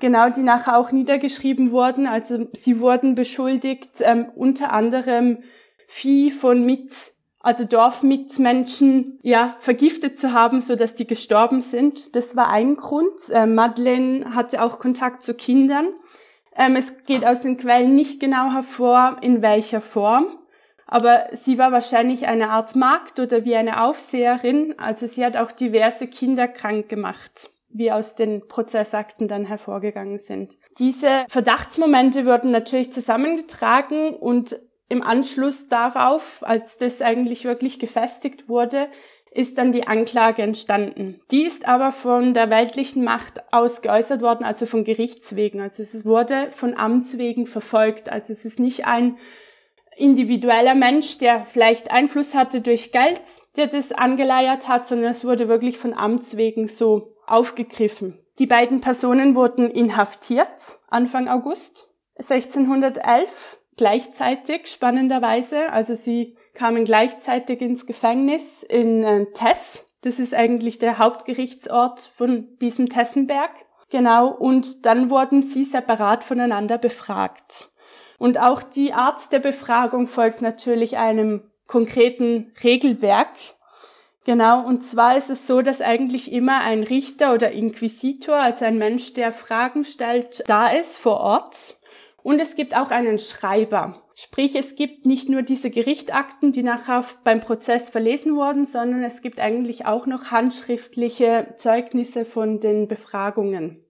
genau 0.00 0.30
die 0.30 0.42
nachher 0.42 0.76
auch 0.76 0.92
niedergeschrieben 0.92 1.70
wurden. 1.72 2.06
Also 2.06 2.46
sie 2.52 2.80
wurden 2.80 3.14
beschuldigt, 3.14 4.00
ähm, 4.00 4.30
unter 4.34 4.72
anderem 4.72 5.38
Vieh 5.86 6.30
von 6.30 6.64
mit 6.64 6.90
also 7.42 7.64
Dorfmitmenschen, 7.64 9.18
ja, 9.22 9.56
vergiftet 9.58 10.18
zu 10.18 10.32
haben, 10.32 10.60
so 10.60 10.76
dass 10.76 10.94
die 10.94 11.08
gestorben 11.08 11.60
sind. 11.60 12.14
Das 12.14 12.36
war 12.36 12.48
ein 12.48 12.76
Grund. 12.76 13.30
Äh, 13.30 13.46
Madeleine 13.46 14.34
hatte 14.34 14.62
auch 14.62 14.78
Kontakt 14.78 15.24
zu 15.24 15.34
Kindern. 15.34 15.88
Ähm, 16.54 16.76
es 16.76 17.04
geht 17.04 17.26
aus 17.26 17.40
den 17.40 17.56
Quellen 17.56 17.94
nicht 17.94 18.20
genau 18.20 18.52
hervor, 18.52 19.16
in 19.22 19.42
welcher 19.42 19.80
Form 19.80 20.26
aber 20.92 21.28
sie 21.32 21.56
war 21.56 21.72
wahrscheinlich 21.72 22.26
eine 22.26 22.50
Art 22.50 22.76
Magd 22.76 23.18
oder 23.18 23.44
wie 23.44 23.56
eine 23.56 23.82
Aufseherin, 23.82 24.74
also 24.78 25.06
sie 25.06 25.24
hat 25.24 25.36
auch 25.36 25.50
diverse 25.50 26.06
Kinder 26.06 26.48
krank 26.48 26.88
gemacht 26.88 27.48
wie 27.74 27.90
aus 27.90 28.14
den 28.14 28.46
Prozessakten 28.48 29.28
dann 29.28 29.46
hervorgegangen 29.46 30.18
sind. 30.18 30.58
Diese 30.78 31.24
Verdachtsmomente 31.30 32.26
wurden 32.26 32.50
natürlich 32.50 32.92
zusammengetragen 32.92 34.10
und 34.10 34.60
im 34.90 35.02
Anschluss 35.02 35.70
darauf, 35.70 36.40
als 36.42 36.76
das 36.76 37.00
eigentlich 37.00 37.46
wirklich 37.46 37.78
gefestigt 37.78 38.50
wurde, 38.50 38.88
ist 39.30 39.56
dann 39.56 39.72
die 39.72 39.86
Anklage 39.86 40.42
entstanden. 40.42 41.18
Die 41.30 41.44
ist 41.44 41.66
aber 41.66 41.90
von 41.92 42.34
der 42.34 42.50
weltlichen 42.50 43.02
Macht 43.02 43.42
aus 43.52 43.80
geäußert 43.80 44.20
worden, 44.20 44.44
also 44.44 44.66
von 44.66 44.84
Gerichtswegen. 44.84 45.62
Also 45.62 45.82
es 45.82 46.04
wurde 46.04 46.50
von 46.50 46.76
Amts 46.76 47.16
wegen 47.16 47.46
verfolgt. 47.46 48.10
Also 48.10 48.34
es 48.34 48.44
ist 48.44 48.60
nicht 48.60 48.84
ein 48.84 49.16
individueller 50.02 50.74
Mensch, 50.74 51.18
der 51.18 51.46
vielleicht 51.46 51.92
Einfluss 51.92 52.34
hatte 52.34 52.60
durch 52.60 52.90
Geld, 52.90 53.22
der 53.56 53.68
das 53.68 53.92
angeleiert 53.92 54.66
hat, 54.66 54.86
sondern 54.86 55.10
es 55.10 55.24
wurde 55.24 55.48
wirklich 55.48 55.78
von 55.78 55.94
Amts 55.94 56.36
wegen 56.36 56.66
so 56.66 57.14
aufgegriffen. 57.26 58.18
Die 58.38 58.46
beiden 58.46 58.80
Personen 58.80 59.36
wurden 59.36 59.70
inhaftiert 59.70 60.78
Anfang 60.88 61.28
August 61.28 61.88
1611, 62.16 63.60
gleichzeitig 63.76 64.66
spannenderweise. 64.66 65.70
Also 65.70 65.94
sie 65.94 66.36
kamen 66.54 66.84
gleichzeitig 66.84 67.60
ins 67.60 67.86
Gefängnis 67.86 68.64
in 68.64 69.04
äh, 69.04 69.26
Tess. 69.32 69.86
Das 70.02 70.18
ist 70.18 70.34
eigentlich 70.34 70.80
der 70.80 70.98
Hauptgerichtsort 70.98 72.00
von 72.00 72.58
diesem 72.60 72.88
Tessenberg. 72.88 73.50
Genau, 73.90 74.28
und 74.28 74.86
dann 74.86 75.10
wurden 75.10 75.42
sie 75.42 75.64
separat 75.64 76.24
voneinander 76.24 76.78
befragt. 76.78 77.68
Und 78.22 78.38
auch 78.38 78.62
die 78.62 78.92
Art 78.92 79.32
der 79.32 79.40
Befragung 79.40 80.06
folgt 80.06 80.42
natürlich 80.42 80.96
einem 80.96 81.42
konkreten 81.66 82.52
Regelwerk. 82.62 83.30
Genau, 84.24 84.64
und 84.64 84.84
zwar 84.84 85.16
ist 85.16 85.28
es 85.28 85.48
so, 85.48 85.60
dass 85.60 85.80
eigentlich 85.80 86.30
immer 86.30 86.60
ein 86.60 86.84
Richter 86.84 87.34
oder 87.34 87.50
Inquisitor, 87.50 88.36
also 88.36 88.64
ein 88.64 88.78
Mensch, 88.78 89.14
der 89.14 89.32
Fragen 89.32 89.84
stellt, 89.84 90.44
da 90.46 90.68
ist 90.68 90.98
vor 90.98 91.18
Ort. 91.18 91.80
Und 92.22 92.38
es 92.38 92.54
gibt 92.54 92.76
auch 92.76 92.92
einen 92.92 93.18
Schreiber. 93.18 94.00
Sprich, 94.14 94.54
es 94.54 94.76
gibt 94.76 95.04
nicht 95.04 95.28
nur 95.28 95.42
diese 95.42 95.70
Gerichtakten, 95.70 96.52
die 96.52 96.62
nachher 96.62 97.04
beim 97.24 97.40
Prozess 97.40 97.90
verlesen 97.90 98.36
wurden, 98.36 98.64
sondern 98.64 99.02
es 99.02 99.22
gibt 99.22 99.40
eigentlich 99.40 99.84
auch 99.86 100.06
noch 100.06 100.30
handschriftliche 100.30 101.54
Zeugnisse 101.56 102.24
von 102.24 102.60
den 102.60 102.86
Befragungen. 102.86 103.84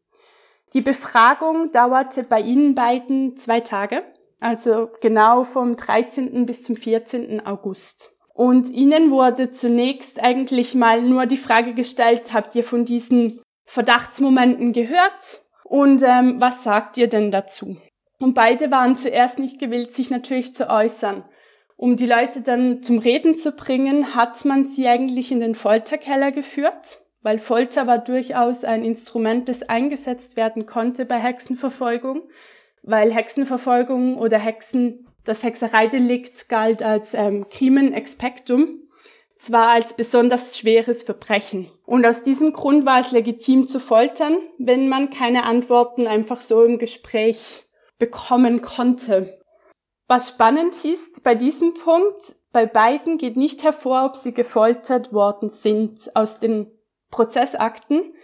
Die 0.72 0.80
Befragung 0.80 1.70
dauerte 1.70 2.22
bei 2.22 2.40
Ihnen 2.40 2.74
beiden 2.74 3.36
zwei 3.36 3.60
Tage, 3.60 4.02
also 4.42 4.90
genau 5.00 5.44
vom 5.44 5.76
13. 5.76 6.46
bis 6.46 6.62
zum 6.62 6.76
14. 6.76 7.46
August. 7.46 8.12
Und 8.34 8.70
Ihnen 8.70 9.10
wurde 9.10 9.50
zunächst 9.50 10.20
eigentlich 10.20 10.74
mal 10.74 11.02
nur 11.02 11.26
die 11.26 11.36
Frage 11.36 11.74
gestellt, 11.74 12.32
habt 12.32 12.54
ihr 12.54 12.64
von 12.64 12.84
diesen 12.84 13.40
Verdachtsmomenten 13.66 14.72
gehört? 14.72 15.42
Und 15.64 16.02
ähm, 16.02 16.40
was 16.40 16.64
sagt 16.64 16.98
ihr 16.98 17.08
denn 17.08 17.30
dazu? 17.30 17.76
Und 18.18 18.34
beide 18.34 18.70
waren 18.70 18.96
zuerst 18.96 19.38
nicht 19.38 19.58
gewillt, 19.58 19.92
sich 19.92 20.10
natürlich 20.10 20.54
zu 20.54 20.70
äußern. 20.70 21.24
Um 21.76 21.96
die 21.96 22.06
Leute 22.06 22.42
dann 22.42 22.82
zum 22.82 22.98
Reden 22.98 23.36
zu 23.36 23.52
bringen, 23.52 24.14
hat 24.14 24.44
man 24.44 24.64
sie 24.64 24.86
eigentlich 24.86 25.32
in 25.32 25.40
den 25.40 25.54
Folterkeller 25.54 26.30
geführt, 26.30 26.98
weil 27.22 27.38
Folter 27.38 27.86
war 27.86 27.98
durchaus 27.98 28.64
ein 28.64 28.84
Instrument, 28.84 29.48
das 29.48 29.62
eingesetzt 29.64 30.36
werden 30.36 30.66
konnte 30.66 31.04
bei 31.04 31.18
Hexenverfolgung, 31.18 32.22
weil 32.82 33.12
Hexenverfolgung 33.12 34.16
oder 34.16 34.38
Hexen, 34.38 35.08
das 35.24 35.42
Hexereidelikt 35.42 36.48
galt 36.48 36.82
als 36.82 37.14
ähm, 37.14 37.46
Crimen 37.48 37.92
expectum, 37.92 38.82
zwar 39.38 39.68
als 39.68 39.94
besonders 39.94 40.58
schweres 40.58 41.02
Verbrechen. 41.02 41.70
Und 41.84 42.06
aus 42.06 42.22
diesem 42.22 42.52
Grund 42.52 42.86
war 42.86 43.00
es 43.00 43.12
legitim 43.12 43.66
zu 43.66 43.80
foltern, 43.80 44.36
wenn 44.58 44.88
man 44.88 45.10
keine 45.10 45.44
Antworten 45.44 46.06
einfach 46.06 46.40
so 46.40 46.62
im 46.64 46.78
Gespräch 46.78 47.64
bekommen 47.98 48.62
konnte. 48.62 49.38
Was 50.08 50.28
spannend 50.28 50.84
ist 50.84 51.22
bei 51.24 51.34
diesem 51.34 51.74
Punkt, 51.74 52.36
bei 52.52 52.66
beiden 52.66 53.18
geht 53.18 53.36
nicht 53.36 53.62
hervor, 53.64 54.04
ob 54.04 54.16
sie 54.16 54.34
gefoltert 54.34 55.12
worden 55.12 55.48
sind 55.48 56.10
aus 56.14 56.38
den 56.38 56.70
Prozessakten. 57.10 58.14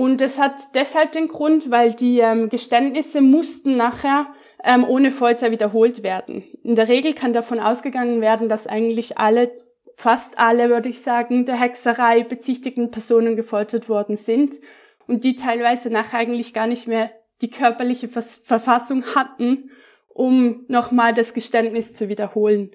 Und 0.00 0.22
es 0.22 0.38
hat 0.38 0.74
deshalb 0.74 1.12
den 1.12 1.28
Grund, 1.28 1.70
weil 1.70 1.92
die 1.92 2.20
ähm, 2.20 2.48
Geständnisse 2.48 3.20
mussten 3.20 3.76
nachher 3.76 4.28
ähm, 4.64 4.82
ohne 4.88 5.10
Folter 5.10 5.50
wiederholt 5.50 6.02
werden. 6.02 6.42
In 6.62 6.74
der 6.74 6.88
Regel 6.88 7.12
kann 7.12 7.34
davon 7.34 7.60
ausgegangen 7.60 8.22
werden, 8.22 8.48
dass 8.48 8.66
eigentlich 8.66 9.18
alle, 9.18 9.52
fast 9.92 10.38
alle, 10.38 10.70
würde 10.70 10.88
ich 10.88 11.02
sagen, 11.02 11.44
der 11.44 11.60
Hexerei 11.60 12.22
bezichtigten 12.22 12.90
Personen 12.90 13.36
gefoltert 13.36 13.90
worden 13.90 14.16
sind 14.16 14.58
und 15.06 15.22
die 15.22 15.36
teilweise 15.36 15.90
nachher 15.90 16.20
eigentlich 16.20 16.54
gar 16.54 16.66
nicht 16.66 16.88
mehr 16.88 17.10
die 17.42 17.50
körperliche 17.50 18.08
Verfassung 18.08 19.04
hatten, 19.14 19.70
um 20.08 20.64
nochmal 20.68 21.12
das 21.12 21.34
Geständnis 21.34 21.92
zu 21.92 22.08
wiederholen. 22.08 22.70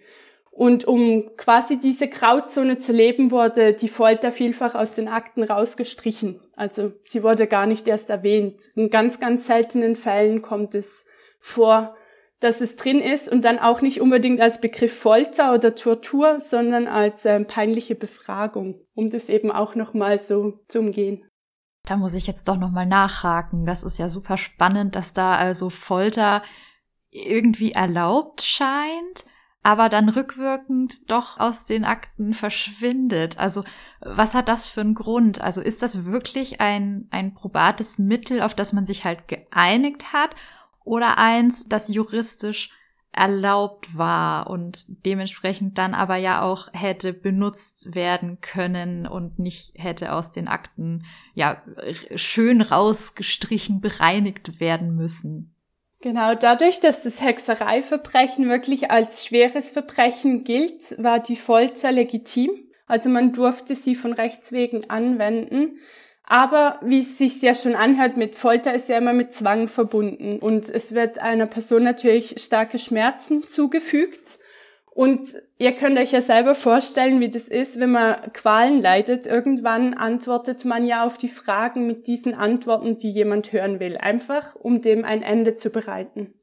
Und 0.58 0.86
um 0.86 1.36
quasi 1.36 1.80
diese 1.80 2.08
Grauzone 2.08 2.78
zu 2.78 2.94
leben, 2.94 3.30
wurde 3.30 3.74
die 3.74 3.90
Folter 3.90 4.32
vielfach 4.32 4.74
aus 4.74 4.94
den 4.94 5.10
Akten 5.10 5.44
rausgestrichen. 5.44 6.40
Also 6.56 6.94
sie 7.02 7.24
wurde 7.24 7.46
gar 7.46 7.66
nicht 7.66 7.90
erst 7.90 8.10
erwähnt. 8.10 8.62
In 8.74 8.90
ganz, 8.90 9.20
ganz 9.20 9.48
seltenen 9.48 9.98
Fällen 9.98 10.42
kommt 10.42 10.74
es 10.74 11.06
vor, 11.42 11.98
dass 12.40 12.62
es 12.62 12.78
drin 12.78 13.02
ist 13.02 13.30
und 13.30 13.44
dann 13.44 13.60
auch 13.60 13.82
nicht 13.82 14.00
unbedingt 14.00 14.40
als 14.40 14.62
Begriff 14.62 14.98
Folter 14.98 15.54
oder 15.54 15.76
Tortur, 15.76 16.40
sondern 16.40 16.88
als 16.88 17.26
äh, 17.26 17.44
peinliche 17.44 17.96
Befragung, 17.96 18.80
um 18.94 19.10
das 19.10 19.28
eben 19.28 19.52
auch 19.52 19.76
nochmal 19.76 20.20
so 20.20 20.64
zu 20.70 20.80
umgehen. 20.80 21.26
Da 21.84 21.98
muss 21.98 22.14
ich 22.14 22.28
jetzt 22.28 22.48
doch 22.48 22.58
nochmal 22.58 22.86
nachhaken. 22.86 23.66
Das 23.66 23.84
ist 23.84 23.98
ja 23.98 24.08
super 24.08 24.38
spannend, 24.38 24.96
dass 24.96 25.12
da 25.12 25.36
also 25.36 25.70
Folter 25.70 26.44
irgendwie 27.12 27.74
erlaubt 27.74 28.42
scheint, 28.42 29.26
aber 29.66 29.90
dann 29.90 30.10
rückwirkend 30.10 31.10
doch 31.10 31.40
aus 31.40 31.66
den 31.66 31.86
Akten 31.86 32.36
verschwindet. 32.36 33.40
Also 33.40 33.64
was 34.00 34.36
hat 34.36 34.48
das 34.48 34.68
für 34.68 34.82
einen 34.82 34.94
Grund? 34.94 35.42
Also 35.42 35.60
ist 35.60 35.82
das 35.82 36.06
wirklich 36.06 36.62
ein, 36.62 37.08
ein 37.10 37.34
probates 37.34 37.98
Mittel, 37.98 38.44
auf 38.44 38.54
das 38.54 38.74
man 38.74 38.86
sich 38.86 39.06
halt 39.06 39.28
geeinigt 39.28 40.14
hat 40.14 40.36
oder 40.84 41.18
eins, 41.18 41.68
das 41.68 41.88
juristisch 41.88 42.70
erlaubt 43.12 43.98
war 43.98 44.52
und 44.52 44.86
dementsprechend 45.04 45.80
dann 45.80 45.96
aber 45.96 46.18
ja 46.18 46.44
auch 46.44 46.68
hätte 46.72 47.12
benutzt 47.12 47.96
werden 47.96 48.42
können 48.42 49.08
und 49.08 49.40
nicht 49.40 49.72
hätte 49.74 50.14
aus 50.14 50.32
den 50.32 50.48
Akten 50.48 51.08
ja 51.34 51.64
schön 52.14 52.62
rausgestrichen 52.62 53.82
bereinigt 53.82 54.60
werden 54.60 54.96
müssen. 54.96 55.55
Genau, 56.02 56.36
dadurch, 56.36 56.80
dass 56.80 57.02
das 57.02 57.22
Hexereiverbrechen 57.22 58.48
wirklich 58.50 58.92
als 58.92 59.26
schweres 59.26 59.72
Verbrechen 59.72 60.44
gilt, 60.44 61.02
war 61.02 61.20
die 61.20 61.36
Folter 61.36 61.92
legitim. 61.92 62.52
Also 62.86 63.10
man 63.10 63.34
durfte 63.34 63.76
sie 63.76 63.96
von 63.96 64.14
Rechts 64.14 64.52
wegen 64.52 64.90
anwenden. 64.90 65.80
Aber 66.28 66.80
wie 66.84 67.00
es 67.00 67.18
sich 67.18 67.42
ja 67.42 67.54
schon 67.54 67.76
anhört, 67.76 68.18
mit 68.18 68.36
Folter 68.36 68.74
ist 68.74 68.90
ja 68.90 68.98
immer 68.98 69.14
mit 69.14 69.34
Zwang 69.34 69.68
verbunden 69.68 70.40
und 70.40 70.70
es 70.70 70.94
wird 70.94 71.20
einer 71.20 71.46
Person 71.46 71.84
natürlich 71.84 72.36
starke 72.40 72.80
Schmerzen 72.80 73.44
zugefügt. 73.48 74.40
Und 74.96 75.26
ihr 75.58 75.74
könnt 75.74 76.00
euch 76.00 76.14
ja 76.14 76.22
selber 76.22 76.56
vorstellen, 76.56 77.20
wie 77.20 77.28
das 77.28 77.50
ist, 77.50 77.82
wenn 77.82 77.92
man 77.92 78.16
Qualen 78.32 78.82
leidet. 78.82 79.28
Irgendwann 79.28 79.94
antwortet 79.94 80.64
man 80.64 80.86
ja 80.86 81.06
auf 81.06 81.18
die 81.18 81.28
Fragen 81.28 81.86
mit 81.86 82.08
diesen 82.08 82.34
Antworten, 82.34 82.98
die 82.98 83.12
jemand 83.12 83.52
hören 83.52 83.82
will. 83.82 83.98
Einfach, 83.98 84.56
um 84.56 84.80
dem 84.80 85.04
ein 85.04 85.22
Ende 85.22 85.58
zu 85.58 85.70
bereiten. 85.70 86.34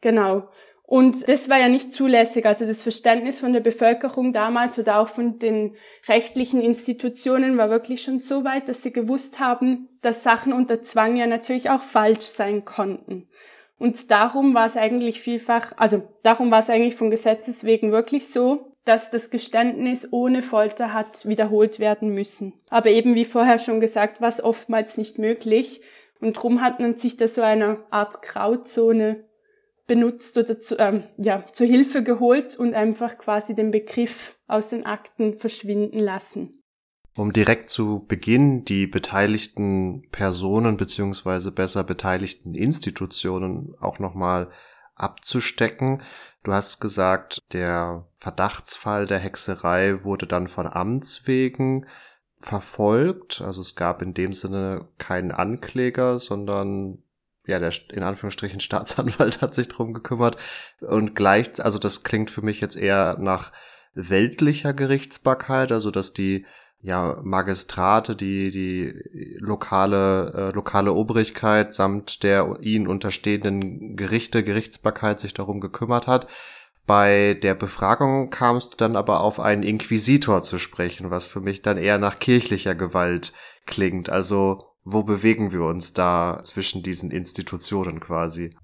Genau. 0.00 0.48
Und 0.84 1.28
das 1.28 1.50
war 1.50 1.58
ja 1.58 1.68
nicht 1.68 1.92
zulässig. 1.92 2.46
Also 2.46 2.66
das 2.66 2.82
Verständnis 2.82 3.40
von 3.40 3.52
der 3.52 3.60
Bevölkerung 3.60 4.32
damals 4.32 4.78
oder 4.78 4.98
auch 4.98 5.10
von 5.10 5.38
den 5.38 5.76
rechtlichen 6.08 6.62
Institutionen 6.62 7.58
war 7.58 7.68
wirklich 7.68 8.00
schon 8.00 8.20
so 8.20 8.42
weit, 8.42 8.70
dass 8.70 8.82
sie 8.82 8.90
gewusst 8.90 9.38
haben, 9.38 9.90
dass 10.00 10.22
Sachen 10.22 10.54
unter 10.54 10.80
Zwang 10.80 11.14
ja 11.14 11.26
natürlich 11.26 11.68
auch 11.68 11.82
falsch 11.82 12.22
sein 12.22 12.64
konnten. 12.64 13.28
Und 13.80 14.10
darum 14.10 14.52
war 14.52 14.66
es 14.66 14.76
eigentlich 14.76 15.22
vielfach, 15.22 15.72
also 15.78 16.06
darum 16.22 16.50
war 16.50 16.58
es 16.58 16.68
eigentlich 16.68 16.96
von 16.96 17.10
Gesetzes 17.10 17.64
wegen 17.64 17.92
wirklich 17.92 18.28
so, 18.28 18.76
dass 18.84 19.10
das 19.10 19.30
Geständnis 19.30 20.06
ohne 20.10 20.42
Folter 20.42 20.92
hat 20.92 21.26
wiederholt 21.26 21.80
werden 21.80 22.10
müssen. 22.10 22.52
Aber 22.68 22.90
eben 22.90 23.14
wie 23.14 23.24
vorher 23.24 23.58
schon 23.58 23.80
gesagt, 23.80 24.20
war 24.20 24.28
es 24.28 24.44
oftmals 24.44 24.98
nicht 24.98 25.18
möglich. 25.18 25.80
Und 26.20 26.34
drum 26.34 26.60
hat 26.60 26.78
man 26.78 26.92
sich 26.92 27.16
da 27.16 27.26
so 27.26 27.40
eine 27.40 27.78
Art 27.90 28.20
Grauzone 28.20 29.24
benutzt 29.86 30.36
oder 30.36 30.60
zu, 30.60 30.76
ähm, 30.78 31.02
ja, 31.16 31.46
zur 31.50 31.66
Hilfe 31.66 32.02
geholt 32.02 32.58
und 32.58 32.74
einfach 32.74 33.16
quasi 33.16 33.54
den 33.54 33.70
Begriff 33.70 34.38
aus 34.46 34.68
den 34.68 34.84
Akten 34.84 35.38
verschwinden 35.38 36.00
lassen. 36.00 36.59
Um 37.16 37.32
direkt 37.32 37.70
zu 37.70 38.04
Beginn 38.06 38.64
die 38.64 38.86
beteiligten 38.86 40.08
Personen 40.10 40.76
beziehungsweise 40.76 41.50
besser 41.50 41.82
beteiligten 41.82 42.54
Institutionen 42.54 43.74
auch 43.80 43.98
nochmal 43.98 44.50
abzustecken. 44.94 46.02
Du 46.44 46.52
hast 46.52 46.80
gesagt, 46.80 47.42
der 47.52 48.06
Verdachtsfall 48.14 49.06
der 49.06 49.18
Hexerei 49.18 50.04
wurde 50.04 50.26
dann 50.26 50.46
von 50.46 50.66
Amts 50.66 51.26
wegen 51.26 51.86
verfolgt. 52.40 53.42
Also 53.42 53.60
es 53.60 53.74
gab 53.74 54.02
in 54.02 54.14
dem 54.14 54.32
Sinne 54.32 54.88
keinen 54.98 55.32
Ankläger, 55.32 56.18
sondern 56.18 57.02
ja, 57.46 57.58
der 57.58 57.72
in 57.92 58.02
Anführungsstrichen 58.02 58.60
Staatsanwalt 58.60 59.42
hat 59.42 59.54
sich 59.54 59.68
drum 59.68 59.92
gekümmert. 59.94 60.36
Und 60.80 61.14
gleich, 61.14 61.62
also 61.62 61.78
das 61.78 62.02
klingt 62.04 62.30
für 62.30 62.42
mich 62.42 62.60
jetzt 62.60 62.76
eher 62.76 63.16
nach 63.18 63.52
weltlicher 63.94 64.72
Gerichtsbarkeit, 64.72 65.72
also 65.72 65.90
dass 65.90 66.12
die 66.12 66.46
ja 66.82 67.18
Magistrate, 67.22 68.16
die 68.16 68.50
die 68.50 69.36
lokale 69.38 70.32
äh, 70.34 70.54
lokale 70.54 70.92
Obrigkeit 70.92 71.74
samt 71.74 72.22
der 72.22 72.58
ihnen 72.60 72.86
unterstehenden 72.86 73.96
Gerichte 73.96 74.42
Gerichtsbarkeit 74.42 75.20
sich 75.20 75.34
darum 75.34 75.60
gekümmert 75.60 76.06
hat. 76.06 76.26
Bei 76.86 77.34
der 77.34 77.54
Befragung 77.54 78.30
kamst 78.30 78.72
du 78.72 78.76
dann 78.76 78.96
aber 78.96 79.20
auf 79.20 79.38
einen 79.38 79.62
Inquisitor 79.62 80.42
zu 80.42 80.58
sprechen, 80.58 81.10
was 81.10 81.26
für 81.26 81.40
mich 81.40 81.62
dann 81.62 81.76
eher 81.76 81.98
nach 81.98 82.18
kirchlicher 82.18 82.74
Gewalt 82.74 83.32
klingt. 83.66 84.10
Also 84.10 84.64
wo 84.82 85.02
bewegen 85.02 85.52
wir 85.52 85.62
uns 85.62 85.92
da 85.92 86.40
zwischen 86.42 86.82
diesen 86.82 87.10
Institutionen 87.10 88.00
quasi? 88.00 88.56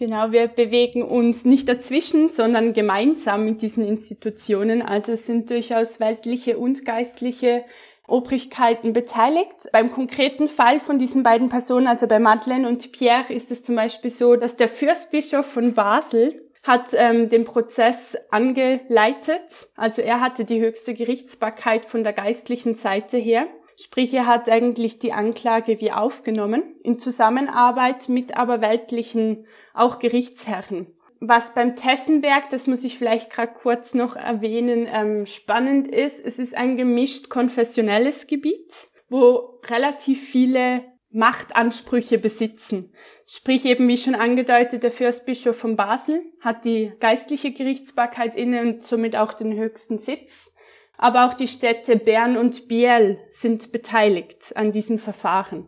Genau, 0.00 0.32
wir 0.32 0.48
bewegen 0.48 1.02
uns 1.02 1.44
nicht 1.44 1.68
dazwischen, 1.68 2.30
sondern 2.30 2.72
gemeinsam 2.72 3.44
mit 3.44 3.60
diesen 3.60 3.86
Institutionen. 3.86 4.80
Also 4.80 5.12
es 5.12 5.26
sind 5.26 5.50
durchaus 5.50 6.00
weltliche 6.00 6.56
und 6.56 6.86
geistliche 6.86 7.66
Obrigkeiten 8.08 8.94
beteiligt. 8.94 9.68
Beim 9.72 9.92
konkreten 9.92 10.48
Fall 10.48 10.80
von 10.80 10.98
diesen 10.98 11.22
beiden 11.22 11.50
Personen, 11.50 11.86
also 11.86 12.06
bei 12.06 12.18
Madeleine 12.18 12.66
und 12.66 12.92
Pierre, 12.92 13.30
ist 13.30 13.50
es 13.50 13.62
zum 13.62 13.76
Beispiel 13.76 14.10
so, 14.10 14.36
dass 14.36 14.56
der 14.56 14.68
Fürstbischof 14.68 15.44
von 15.44 15.74
Basel 15.74 16.46
hat 16.62 16.94
ähm, 16.94 17.28
den 17.28 17.44
Prozess 17.44 18.16
angeleitet. 18.30 19.68
Also 19.76 20.00
er 20.00 20.22
hatte 20.22 20.46
die 20.46 20.62
höchste 20.62 20.94
Gerichtsbarkeit 20.94 21.84
von 21.84 22.04
der 22.04 22.14
geistlichen 22.14 22.74
Seite 22.74 23.18
her. 23.18 23.48
Sprich, 23.82 24.12
er 24.12 24.26
hat 24.26 24.50
eigentlich 24.50 24.98
die 24.98 25.14
Anklage 25.14 25.80
wie 25.80 25.90
aufgenommen, 25.90 26.62
in 26.82 26.98
Zusammenarbeit 26.98 28.10
mit 28.10 28.36
aber 28.36 28.60
weltlichen, 28.60 29.46
auch 29.80 29.98
Gerichtsherren. 29.98 30.86
Was 31.20 31.54
beim 31.54 31.76
Tessenberg, 31.76 32.48
das 32.50 32.66
muss 32.66 32.84
ich 32.84 32.96
vielleicht 32.96 33.30
gerade 33.30 33.52
kurz 33.52 33.92
noch 33.92 34.16
erwähnen, 34.16 34.88
ähm, 34.90 35.26
spannend 35.26 35.88
ist, 35.88 36.24
es 36.24 36.38
ist 36.38 36.56
ein 36.56 36.76
gemischt 36.76 37.28
konfessionelles 37.28 38.26
Gebiet, 38.26 38.88
wo 39.08 39.60
relativ 39.66 40.26
viele 40.26 40.84
Machtansprüche 41.10 42.18
besitzen. 42.18 42.94
Sprich 43.26 43.64
eben, 43.66 43.86
wie 43.88 43.98
schon 43.98 44.14
angedeutet, 44.14 44.82
der 44.82 44.90
Fürstbischof 44.90 45.56
von 45.56 45.76
Basel 45.76 46.22
hat 46.40 46.64
die 46.64 46.92
geistliche 47.00 47.52
Gerichtsbarkeit 47.52 48.36
inne 48.36 48.62
und 48.62 48.82
somit 48.82 49.16
auch 49.16 49.34
den 49.34 49.54
höchsten 49.54 49.98
Sitz 49.98 50.52
aber 51.00 51.24
auch 51.24 51.32
die 51.32 51.48
Städte 51.48 51.96
Bern 51.96 52.36
und 52.36 52.68
Biel 52.68 53.18
sind 53.30 53.72
beteiligt 53.72 54.54
an 54.54 54.70
diesen 54.70 54.98
Verfahren. 54.98 55.66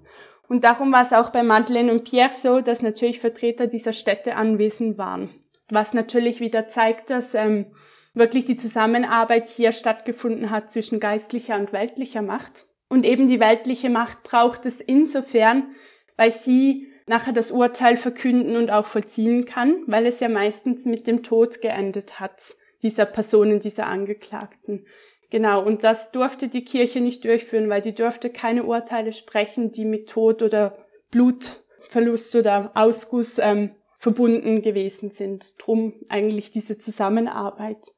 Und 0.53 0.65
darum 0.65 0.93
war 0.93 1.01
es 1.01 1.15
auch 1.15 1.31
bei 1.31 1.43
Madeleine 1.43 1.91
und 1.91 2.05
Pierre 2.05 2.29
so, 2.29 2.61
dass 2.61 2.83
natürlich 2.83 3.21
Vertreter 3.21 3.69
dieser 3.69 3.95
Städte 3.95 4.35
anwesend 4.37 4.99
waren. 4.99 5.31
Was 5.71 5.95
natürlich 5.95 6.41
wieder 6.41 6.69
zeigt, 6.69 7.09
dass 7.09 7.33
ähm, 7.33 7.69
wirklich 8.13 8.45
die 8.45 8.59
Zusammenarbeit 8.59 9.49
hier 9.49 9.73
stattgefunden 9.73 10.51
hat 10.51 10.71
zwischen 10.71 11.01
geistlicher 11.01 11.57
und 11.59 11.73
weltlicher 11.73 12.21
Macht. 12.21 12.67
Und 12.91 13.07
eben 13.07 13.29
die 13.29 13.41
weltliche 13.41 13.89
Macht 13.89 14.25
braucht 14.25 14.67
es 14.67 14.83
insofern, 14.83 15.75
weil 16.19 16.31
sie 16.31 16.87
nachher 17.07 17.33
das 17.33 17.51
Urteil 17.51 17.97
verkünden 17.97 18.57
und 18.57 18.71
auch 18.71 18.85
vollziehen 18.85 19.47
kann, 19.47 19.83
weil 19.87 20.05
es 20.05 20.21
ja 20.21 20.29
meistens 20.29 20.85
mit 20.85 21.07
dem 21.07 21.23
Tod 21.23 21.63
geendet 21.63 22.21
hat, 22.21 22.57
dieser 22.83 23.07
Personen, 23.07 23.59
dieser 23.59 23.87
Angeklagten. 23.87 24.85
Genau, 25.33 25.65
und 25.65 25.83
das 25.83 26.13
durfte 26.13 26.49
die 26.49 26.63
Kirche 26.63 27.01
nicht 27.01 27.25
durchführen, 27.25 27.71
weil 27.71 27.81
die 27.81 27.95
durfte 27.95 28.29
keine 28.29 28.65
Urteile 28.65 29.15
sprechen, 29.15 29.73
die 29.73 29.87
mit 29.87 30.11
Tod 30.11 30.43
oder 30.43 30.77
Blutverlust 31.11 32.37
oder 32.37 32.71
Ausguss 32.75 33.39
ähm, 33.39 33.71
verbunden 33.97 34.61
gewesen 34.61 35.11
sind. 35.11 35.55
Drum 35.57 35.95
eigentlich 36.11 36.51
diese 36.51 36.77
Zusammenarbeit. 36.77 37.95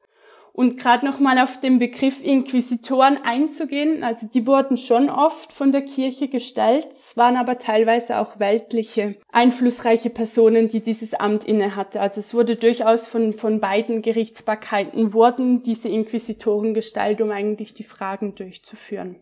Und 0.55 0.77
gerade 0.77 1.05
nochmal 1.05 1.37
auf 1.39 1.59
den 1.59 1.79
Begriff 1.79 2.23
Inquisitoren 2.23 3.17
einzugehen, 3.21 4.05
also 4.05 4.25
die 4.25 4.47
wurden 4.47 4.77
schon 4.77 5.09
oft 5.09 5.51
von 5.51 5.73
der 5.73 5.81
Kirche 5.81 6.29
gestellt, 6.29 6.87
es 6.91 7.17
waren 7.17 7.35
aber 7.35 7.57
teilweise 7.57 8.19
auch 8.19 8.39
weltliche, 8.39 9.15
einflussreiche 9.33 10.09
Personen, 10.09 10.69
die 10.69 10.81
dieses 10.81 11.13
Amt 11.13 11.43
inne 11.43 11.75
hatte. 11.75 11.99
Also 11.99 12.21
es 12.21 12.33
wurde 12.33 12.55
durchaus 12.55 13.05
von, 13.05 13.33
von 13.33 13.59
beiden 13.59 14.01
Gerichtsbarkeiten 14.01 15.11
wurden 15.11 15.61
diese 15.61 15.89
Inquisitoren 15.89 16.73
gestellt, 16.73 17.19
um 17.19 17.31
eigentlich 17.31 17.73
die 17.73 17.83
Fragen 17.83 18.35
durchzuführen. 18.35 19.17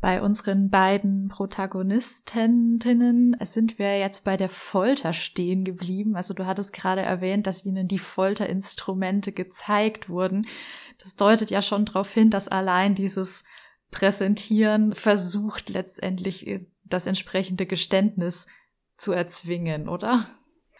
Bei 0.00 0.22
unseren 0.22 0.70
beiden 0.70 1.26
Protagonistinnen 1.26 3.36
sind 3.40 3.80
wir 3.80 3.98
jetzt 3.98 4.22
bei 4.22 4.36
der 4.36 4.48
Folter 4.48 5.12
stehen 5.12 5.64
geblieben. 5.64 6.14
Also 6.14 6.34
du 6.34 6.46
hattest 6.46 6.72
gerade 6.72 7.00
erwähnt, 7.00 7.48
dass 7.48 7.64
ihnen 7.64 7.88
die 7.88 7.98
Folterinstrumente 7.98 9.32
gezeigt 9.32 10.08
wurden. 10.08 10.46
Das 11.02 11.16
deutet 11.16 11.50
ja 11.50 11.62
schon 11.62 11.84
darauf 11.84 12.12
hin, 12.12 12.30
dass 12.30 12.46
allein 12.46 12.94
dieses 12.94 13.42
Präsentieren 13.90 14.94
versucht 14.94 15.70
letztendlich 15.70 16.46
äh, 16.46 16.64
das 16.84 17.06
entsprechende 17.06 17.66
Geständnis 17.66 18.46
zu 18.96 19.12
erzwingen, 19.12 19.88
oder? 19.88 20.28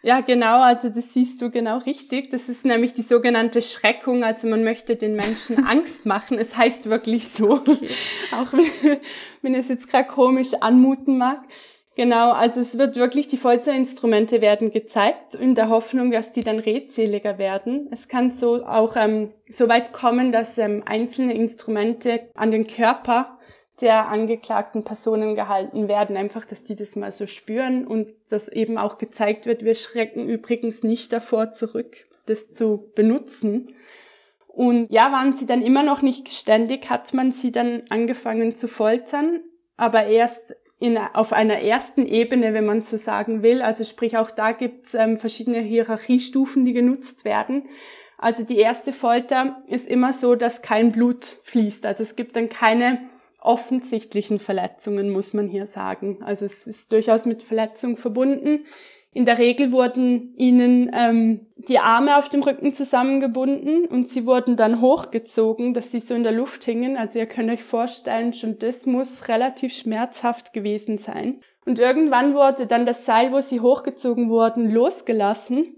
Ja, 0.02 0.20
genau, 0.20 0.60
also 0.60 0.88
das 0.88 1.12
siehst 1.12 1.42
du 1.42 1.50
genau 1.50 1.78
richtig. 1.78 2.30
Das 2.30 2.48
ist 2.48 2.64
nämlich 2.64 2.94
die 2.94 3.02
sogenannte 3.02 3.62
Schreckung. 3.62 4.22
Also 4.22 4.46
man 4.46 4.62
möchte 4.62 4.96
den 4.96 5.16
Menschen 5.16 5.64
Angst 5.66 6.06
machen. 6.06 6.38
Es 6.38 6.56
heißt 6.56 6.88
wirklich 6.88 7.28
so. 7.28 7.54
Okay. 7.54 7.88
Auch 8.32 8.52
wenn, 8.52 8.98
wenn 9.42 9.54
es 9.54 9.68
jetzt 9.68 9.88
gerade 9.88 10.08
komisch 10.08 10.54
anmuten 10.60 11.18
mag. 11.18 11.40
Genau, 11.98 12.30
also 12.30 12.60
es 12.60 12.78
wird 12.78 12.94
wirklich, 12.94 13.26
die 13.26 13.36
Folterinstrumente 13.36 14.40
werden 14.40 14.70
gezeigt, 14.70 15.34
in 15.34 15.56
der 15.56 15.68
Hoffnung, 15.68 16.12
dass 16.12 16.32
die 16.32 16.42
dann 16.42 16.60
redseliger 16.60 17.38
werden. 17.38 17.88
Es 17.90 18.06
kann 18.06 18.30
so 18.30 18.64
auch 18.64 18.94
ähm, 18.94 19.32
so 19.48 19.68
weit 19.68 19.92
kommen, 19.92 20.30
dass 20.30 20.58
ähm, 20.58 20.84
einzelne 20.86 21.34
Instrumente 21.34 22.28
an 22.34 22.52
den 22.52 22.68
Körper 22.68 23.37
der 23.80 24.08
angeklagten 24.08 24.84
Personen 24.84 25.34
gehalten 25.34 25.88
werden. 25.88 26.16
Einfach, 26.16 26.44
dass 26.44 26.64
die 26.64 26.76
das 26.76 26.96
mal 26.96 27.12
so 27.12 27.26
spüren 27.26 27.86
und 27.86 28.12
dass 28.30 28.48
eben 28.48 28.78
auch 28.78 28.98
gezeigt 28.98 29.46
wird, 29.46 29.64
wir 29.64 29.74
schrecken 29.74 30.28
übrigens 30.28 30.82
nicht 30.82 31.12
davor 31.12 31.50
zurück, 31.50 32.06
das 32.26 32.48
zu 32.48 32.90
benutzen. 32.94 33.74
Und 34.46 34.90
ja, 34.90 35.12
waren 35.12 35.32
sie 35.32 35.46
dann 35.46 35.62
immer 35.62 35.82
noch 35.82 36.02
nicht 36.02 36.24
geständig, 36.24 36.90
hat 36.90 37.14
man 37.14 37.30
sie 37.30 37.52
dann 37.52 37.82
angefangen 37.90 38.56
zu 38.56 38.66
foltern, 38.66 39.40
aber 39.76 40.06
erst 40.06 40.56
in, 40.80 40.98
auf 40.98 41.32
einer 41.32 41.60
ersten 41.60 42.06
Ebene, 42.06 42.54
wenn 42.54 42.66
man 42.66 42.82
so 42.82 42.96
sagen 42.96 43.42
will. 43.42 43.62
Also 43.62 43.84
sprich, 43.84 44.16
auch 44.16 44.30
da 44.30 44.52
gibt's 44.52 44.94
ähm, 44.94 45.18
verschiedene 45.18 45.60
Hierarchiestufen, 45.60 46.64
die 46.64 46.72
genutzt 46.72 47.24
werden. 47.24 47.68
Also 48.16 48.44
die 48.44 48.58
erste 48.58 48.92
Folter 48.92 49.62
ist 49.68 49.86
immer 49.88 50.12
so, 50.12 50.34
dass 50.34 50.62
kein 50.62 50.90
Blut 50.92 51.38
fließt. 51.44 51.86
Also 51.86 52.02
es 52.02 52.16
gibt 52.16 52.34
dann 52.34 52.48
keine 52.48 53.00
offensichtlichen 53.40 54.38
Verletzungen, 54.38 55.10
muss 55.10 55.32
man 55.32 55.48
hier 55.48 55.66
sagen. 55.66 56.18
Also 56.22 56.44
es 56.44 56.66
ist 56.66 56.92
durchaus 56.92 57.24
mit 57.24 57.42
Verletzung 57.42 57.96
verbunden. 57.96 58.64
In 59.12 59.24
der 59.24 59.38
Regel 59.38 59.72
wurden 59.72 60.34
ihnen 60.36 60.90
ähm, 60.92 61.46
die 61.56 61.78
Arme 61.78 62.18
auf 62.18 62.28
dem 62.28 62.42
Rücken 62.42 62.72
zusammengebunden 62.72 63.86
und 63.86 64.08
sie 64.08 64.26
wurden 64.26 64.56
dann 64.56 64.80
hochgezogen, 64.80 65.72
dass 65.72 65.90
sie 65.90 66.00
so 66.00 66.14
in 66.14 66.24
der 66.24 66.32
Luft 66.32 66.64
hingen. 66.64 66.96
Also 66.96 67.18
ihr 67.18 67.26
könnt 67.26 67.50
euch 67.50 67.62
vorstellen, 67.62 68.32
schon 68.32 68.58
das 68.58 68.86
muss 68.86 69.28
relativ 69.28 69.74
schmerzhaft 69.74 70.52
gewesen 70.52 70.98
sein. 70.98 71.40
Und 71.64 71.78
irgendwann 71.78 72.34
wurde 72.34 72.66
dann 72.66 72.86
das 72.86 73.06
Seil, 73.06 73.32
wo 73.32 73.40
sie 73.40 73.60
hochgezogen 73.60 74.30
wurden, 74.30 74.70
losgelassen 74.70 75.76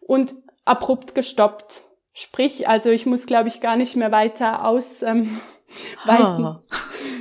und 0.00 0.34
abrupt 0.64 1.14
gestoppt. 1.14 1.82
Sprich, 2.12 2.68
also 2.68 2.90
ich 2.90 3.06
muss, 3.06 3.26
glaube 3.26 3.48
ich, 3.48 3.60
gar 3.60 3.76
nicht 3.76 3.96
mehr 3.96 4.12
weiter 4.12 4.66
aus 4.66 5.02
ähm, 5.02 5.40
weiten. 6.04 6.58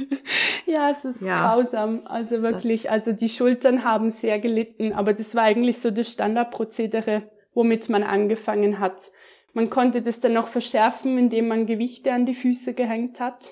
ja, 0.66 0.90
es 0.90 1.06
ist 1.06 1.22
ja, 1.22 1.56
grausam. 1.56 2.02
Also 2.06 2.42
wirklich, 2.42 2.92
also 2.92 3.14
die 3.14 3.30
Schultern 3.30 3.84
haben 3.84 4.12
sehr 4.12 4.40
gelitten, 4.40 4.94
aber 4.94 5.14
das 5.14 5.36
war 5.36 5.44
eigentlich 5.44 5.80
so 5.80 5.92
das 5.92 6.12
Standardprozedere, 6.12 7.24
womit 7.54 7.90
man 7.90 8.04
angefangen 8.04 8.80
hat. 8.80 9.12
Man 9.54 9.70
konnte 9.70 10.02
das 10.02 10.20
dann 10.20 10.34
noch 10.34 10.48
verschärfen, 10.48 11.18
indem 11.18 11.48
man 11.48 11.66
Gewichte 11.66 12.14
an 12.14 12.26
die 12.26 12.36
Füße 12.36 12.74
gehängt 12.74 13.20
hat. 13.20 13.52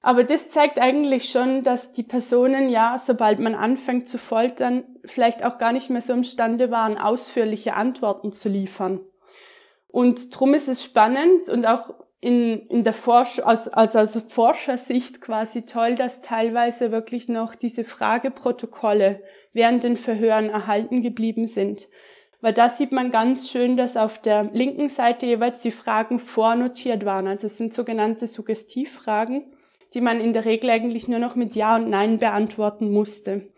Aber 0.00 0.22
das 0.22 0.50
zeigt 0.50 0.78
eigentlich 0.78 1.30
schon, 1.30 1.64
dass 1.64 1.92
die 1.92 2.04
Personen 2.04 2.68
ja, 2.68 2.96
sobald 2.96 3.40
man 3.40 3.56
anfängt 3.56 4.08
zu 4.08 4.18
foltern, 4.18 4.84
vielleicht 5.04 5.44
auch 5.44 5.58
gar 5.58 5.72
nicht 5.72 5.90
mehr 5.90 6.00
so 6.00 6.12
imstande 6.12 6.70
waren, 6.70 6.96
ausführliche 6.96 7.74
Antworten 7.74 8.32
zu 8.32 8.48
liefern. 8.48 9.00
Und 9.88 10.38
drum 10.38 10.54
ist 10.54 10.68
es 10.68 10.84
spannend 10.84 11.48
und 11.48 11.66
auch 11.66 11.94
in, 12.26 12.58
in 12.66 12.82
der 12.82 12.92
Forsch 12.92 13.38
also, 13.38 13.70
also 13.70 14.00
aus 14.00 14.20
Forschersicht 14.26 15.20
quasi 15.20 15.62
toll, 15.62 15.94
dass 15.94 16.22
teilweise 16.22 16.90
wirklich 16.90 17.28
noch 17.28 17.54
diese 17.54 17.84
Frageprotokolle 17.84 19.22
während 19.52 19.84
den 19.84 19.96
Verhören 19.96 20.50
erhalten 20.50 21.02
geblieben 21.02 21.46
sind. 21.46 21.86
Weil 22.40 22.52
da 22.52 22.68
sieht 22.68 22.90
man 22.90 23.12
ganz 23.12 23.48
schön, 23.48 23.76
dass 23.76 23.96
auf 23.96 24.20
der 24.20 24.50
linken 24.52 24.88
Seite 24.88 25.24
jeweils 25.26 25.62
die 25.62 25.70
Fragen 25.70 26.18
vornotiert 26.18 27.04
waren. 27.04 27.28
Also 27.28 27.46
es 27.46 27.58
sind 27.58 27.72
sogenannte 27.72 28.26
Suggestivfragen, 28.26 29.44
die 29.94 30.00
man 30.00 30.20
in 30.20 30.32
der 30.32 30.46
Regel 30.46 30.70
eigentlich 30.70 31.06
nur 31.06 31.20
noch 31.20 31.36
mit 31.36 31.54
Ja 31.54 31.76
und 31.76 31.88
Nein 31.88 32.18
beantworten 32.18 32.90
musste. 32.90 33.52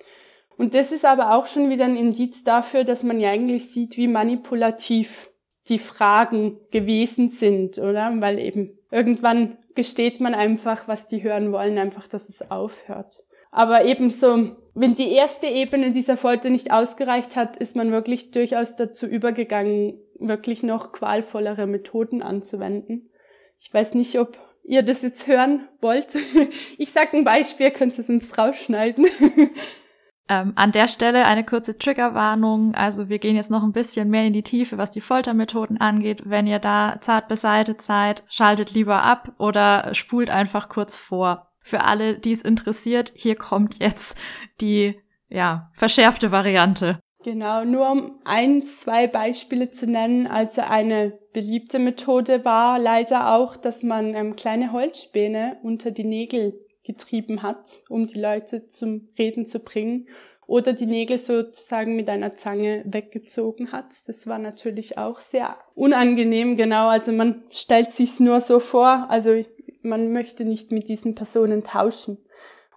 Und 0.59 0.75
das 0.75 0.93
ist 0.93 1.07
aber 1.07 1.35
auch 1.35 1.47
schon 1.47 1.71
wieder 1.71 1.87
ein 1.87 1.97
Indiz 1.97 2.45
dafür, 2.45 2.85
dass 2.85 3.03
man 3.03 3.19
ja 3.19 3.31
eigentlich 3.31 3.71
sieht, 3.71 3.97
wie 3.97 4.09
manipulativ 4.09 5.31
die 5.69 5.79
Fragen 5.79 6.59
gewesen 6.71 7.29
sind, 7.29 7.79
oder? 7.79 8.13
Weil 8.21 8.39
eben 8.39 8.79
irgendwann 8.91 9.59
gesteht 9.75 10.21
man 10.21 10.35
einfach, 10.35 10.89
was 10.89 11.07
die 11.07 11.23
hören 11.23 11.53
wollen, 11.53 11.79
einfach, 11.79 12.09
dass 12.09 12.29
es 12.29 12.51
aufhört. 12.51 13.23
Aber 13.51 13.85
ebenso, 13.85 14.57
wenn 14.75 14.95
die 14.95 15.13
erste 15.13 15.47
Ebene 15.47 15.93
dieser 15.93 16.17
Folter 16.17 16.51
nicht 16.51 16.73
ausgereicht 16.73 17.37
hat, 17.37 17.57
ist 17.57 17.77
man 17.77 17.91
wirklich 17.91 18.31
durchaus 18.31 18.77
dazu 18.77 19.07
übergegangen, 19.07 20.01
wirklich 20.19 20.63
noch 20.63 20.93
qualvollere 20.93 21.67
Methoden 21.67 22.23
anzuwenden. 22.23 23.11
Ich 23.59 23.73
weiß 23.73 23.95
nicht, 23.95 24.19
ob 24.19 24.39
ihr 24.65 24.83
das 24.83 25.03
jetzt 25.03 25.27
hören 25.27 25.67
wollt. 25.81 26.17
Ich 26.79 26.93
sag 26.93 27.15
ein 27.15 27.25
Beispiel, 27.25 27.71
könnt 27.71 27.95
ihr 27.95 28.01
es 28.01 28.09
uns 28.09 28.39
rausschneiden. 28.39 29.07
Ähm, 30.31 30.53
an 30.57 30.73
der 30.73 30.89
Stelle 30.89 31.25
eine 31.25 31.45
kurze 31.45 31.79
Triggerwarnung. 31.79 32.75
Also 32.75 33.09
wir 33.09 33.19
gehen 33.19 33.37
jetzt 33.37 33.51
noch 33.51 33.63
ein 33.63 33.73
bisschen 33.73 34.11
mehr 34.11 34.25
in 34.25 34.35
die 34.35 34.43
Tiefe, 34.43 34.77
was 34.77 34.91
die 34.91 35.01
Foltermethoden 35.01 35.81
angeht. 35.81 36.23
Wenn 36.25 36.47
ihr 36.47 36.59
da 36.59 36.99
zart 37.01 37.29
beseitet 37.29 37.81
seid, 37.81 38.25
schaltet 38.29 38.73
lieber 38.73 39.03
ab 39.03 39.33
oder 39.39 39.95
spult 39.95 40.29
einfach 40.29 40.69
kurz 40.69 40.99
vor. 40.99 41.49
Für 41.61 41.85
alle, 41.85 42.19
die 42.19 42.33
es 42.33 42.43
interessiert, 42.43 43.13
hier 43.15 43.37
kommt 43.37 43.79
jetzt 43.79 44.19
die, 44.61 45.01
ja, 45.29 45.71
verschärfte 45.73 46.31
Variante. 46.31 46.99
Genau, 47.25 47.65
nur 47.65 47.91
um 47.91 48.21
ein, 48.25 48.63
zwei 48.63 49.07
Beispiele 49.07 49.71
zu 49.71 49.87
nennen. 49.87 50.27
Also 50.27 50.63
eine 50.63 51.19
beliebte 51.33 51.79
Methode 51.79 52.45
war 52.45 52.79
leider 52.79 53.35
auch, 53.35 53.57
dass 53.57 53.83
man 53.83 54.15
ähm, 54.15 54.37
kleine 54.37 54.73
Holzspäne 54.73 55.59
unter 55.63 55.91
die 55.91 56.05
Nägel 56.05 56.55
getrieben 56.89 57.43
hat, 57.43 57.83
um 57.89 58.07
die 58.07 58.19
Leute 58.19 58.67
zum 58.67 59.09
Reden 59.17 59.47
zu 59.47 59.61
bringen. 59.61 60.09
Oder 60.47 60.73
die 60.73 60.87
Nägel 60.87 61.19
sozusagen 61.19 61.95
mit 61.95 62.09
einer 62.09 62.33
Zange 62.33 62.83
weggezogen 62.87 63.71
hat. 63.71 63.93
Das 64.07 64.27
war 64.27 64.39
natürlich 64.39 64.97
auch 64.97 65.21
sehr 65.21 65.59
unangenehm, 65.75 66.57
genau. 66.57 66.89
Also 66.89 67.13
man 67.13 67.43
stellt 67.51 67.93
sich's 67.93 68.19
nur 68.19 68.41
so 68.41 68.59
vor. 68.59 69.07
Also 69.11 69.45
man 69.83 70.11
möchte 70.11 70.47
nicht 70.47 70.73
mit 70.73 70.89
diesen 70.89 71.15
Personen 71.15 71.63
tauschen. 71.63 72.17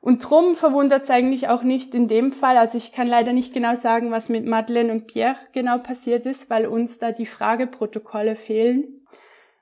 Und 0.02 0.28
drum 0.28 0.56
verwundert 0.56 1.04
es 1.04 1.10
eigentlich 1.12 1.47
auch 1.47 1.63
nicht 1.63 1.95
in 1.95 2.08
dem 2.08 2.32
Fall. 2.32 2.58
Also 2.58 2.78
ich 2.78 2.91
kann 2.91 3.08
leider 3.08 3.34
nicht 3.34 3.54
genau 3.54 3.76
sagen, 3.76 4.12
was 4.12 4.30
mit 4.30 4.45
Madeleine 4.45 4.91
und 4.91 5.08
Pierre 5.08 5.38
genau 5.54 5.78
passiert 5.78 6.26
ist, 6.26 6.50
weil 6.50 6.65
uns 6.65 7.00
da 7.00 7.12
die 7.12 7.28
Frageprotokolle 7.28 8.36
fehlen. 8.36 9.06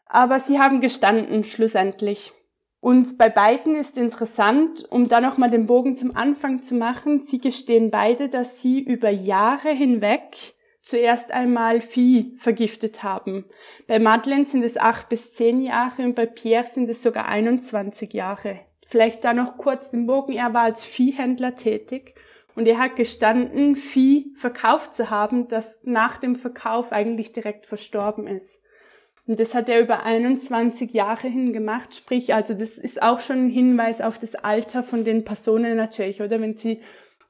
Aber 0.06 0.40
sie 0.40 0.58
haben 0.58 0.82
gestanden 0.82 1.44
schlussendlich. 1.44 2.34
Und 2.82 3.18
bei 3.18 3.30
beiden 3.30 3.76
ist 3.76 3.98
interessant, 3.98 4.86
um 4.90 5.10
da 5.10 5.20
nochmal 5.20 5.50
den 5.50 5.66
Bogen 5.66 5.96
zum 5.96 6.16
Anfang 6.16 6.62
zu 6.62 6.76
machen, 6.76 7.22
sie 7.22 7.40
gestehen 7.40 7.92
beide, 7.92 8.30
dass 8.30 8.62
sie 8.62 8.80
über 8.80 9.10
Jahre 9.10 9.70
hinweg 9.70 10.56
zuerst 10.82 11.32
einmal 11.32 11.82
Vieh 11.82 12.36
vergiftet 12.38 13.04
haben. 13.04 13.46
Bei 13.88 14.00
Madeleine 14.00 14.46
sind 14.46 14.64
es 14.64 14.78
acht 14.78 15.10
bis 15.10 15.34
zehn 15.34 15.62
Jahre 15.62 16.04
und 16.04 16.16
bei 16.16 16.26
Pierre 16.26 16.66
sind 16.66 16.90
es 16.90 17.04
sogar 17.04 17.28
21 17.28 18.14
Jahre. 18.14 18.62
Vielleicht 18.88 19.24
da 19.24 19.34
noch 19.34 19.58
kurz 19.58 19.92
den 19.92 20.08
Bogen. 20.08 20.34
Er 20.34 20.54
war 20.54 20.64
als 20.64 20.84
Viehhändler 20.86 21.56
tätig 21.56 22.16
und 22.56 22.66
er 22.66 22.80
hat 22.80 22.96
gestanden, 22.96 23.76
Vieh 23.76 24.34
verkauft 24.36 24.94
zu 24.94 25.10
haben, 25.10 25.48
das 25.48 25.80
nach 25.84 26.18
dem 26.18 26.36
Verkauf 26.36 26.92
eigentlich 26.92 27.34
direkt 27.34 27.66
verstorben 27.66 28.26
ist. 28.26 28.64
Und 29.30 29.40
das 29.40 29.54
hat 29.54 29.70
er 29.70 29.80
über 29.80 30.02
21 30.06 30.92
Jahre 30.92 31.28
hin 31.28 31.54
gemacht. 31.54 31.94
Sprich, 31.94 32.34
also 32.34 32.56
das 32.56 32.80
ist 32.80 33.00
auch 33.00 33.20
schon 33.20 33.46
ein 33.46 33.50
Hinweis 33.52 34.02
auf 34.02 34.18
das 34.18 34.34
Alter 34.34 34.82
von 34.82 35.04
den 35.04 35.24
Personen 35.24 35.78
natürlich, 35.78 36.20
oder? 36.20 36.42
Wenn 36.42 36.58
sie 36.58 36.82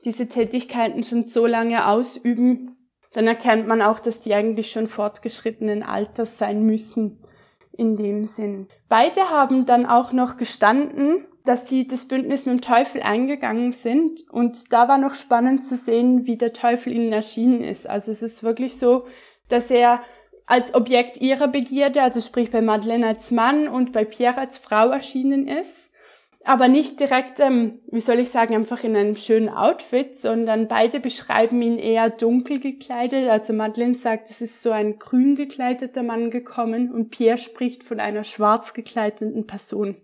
diese 0.05 0.29
Tätigkeiten 0.29 1.03
schon 1.03 1.23
so 1.23 1.45
lange 1.45 1.88
ausüben, 1.88 2.73
dann 3.12 3.27
erkennt 3.27 3.67
man 3.67 3.81
auch, 3.81 3.99
dass 3.99 4.21
die 4.21 4.33
eigentlich 4.33 4.71
schon 4.71 4.88
fortgeschrittenen 4.88 5.83
Alters 5.83 6.38
sein 6.38 6.63
müssen 6.63 7.19
in 7.77 7.95
dem 7.95 8.23
Sinn. 8.23 8.69
Beide 8.88 9.29
haben 9.29 9.65
dann 9.65 9.85
auch 9.85 10.13
noch 10.13 10.38
gestanden, 10.38 11.25
dass 11.43 11.67
sie 11.67 11.85
das 11.85 12.07
Bündnis 12.07 12.45
mit 12.45 12.53
dem 12.53 12.62
Teufel 12.62 13.01
eingegangen 13.01 13.73
sind. 13.73 14.21
Und 14.31 14.71
da 14.71 14.88
war 14.88 14.99
noch 14.99 15.15
spannend 15.15 15.65
zu 15.65 15.75
sehen, 15.75 16.25
wie 16.25 16.38
der 16.38 16.53
Teufel 16.53 16.93
ihnen 16.93 17.12
erschienen 17.12 17.59
ist. 17.59 17.89
Also 17.89 18.13
es 18.13 18.23
ist 18.23 18.41
wirklich 18.41 18.77
so, 18.77 19.05
dass 19.49 19.69
er 19.69 20.01
als 20.49 20.73
Objekt 20.73 21.21
ihrer 21.21 21.47
Begierde, 21.47 22.01
also 22.01 22.19
sprich 22.19 22.51
bei 22.51 22.62
Madeleine 22.62 23.07
als 23.07 23.31
Mann 23.31 23.67
und 23.67 23.93
bei 23.93 24.03
Pierre 24.03 24.39
als 24.39 24.57
Frau 24.57 24.89
erschienen 24.89 25.47
ist. 25.47 25.91
Aber 26.43 26.67
nicht 26.67 26.99
direkt, 26.99 27.39
ähm, 27.39 27.79
wie 27.91 27.99
soll 27.99 28.19
ich 28.19 28.29
sagen, 28.29 28.55
einfach 28.55 28.83
in 28.83 28.95
einem 28.95 29.15
schönen 29.15 29.49
Outfit, 29.49 30.15
sondern 30.15 30.67
beide 30.67 30.99
beschreiben 30.99 31.62
ihn 31.62 31.77
eher 31.77 32.09
dunkel 32.09 32.59
gekleidet. 32.59 33.29
Also 33.29 33.53
Madeleine 33.53 33.95
sagt, 33.95 34.29
es 34.29 34.41
ist 34.41 34.62
so 34.62 34.71
ein 34.71 34.97
grün 34.99 35.35
gekleideter 35.35 36.01
Mann 36.01 36.31
gekommen 36.31 36.91
und 36.91 37.12
Pierre 37.12 37.38
spricht 37.38 37.83
von 37.83 37.99
einer 37.99 38.23
schwarz 38.23 38.73
gekleideten 38.73 39.45
Person 39.45 39.97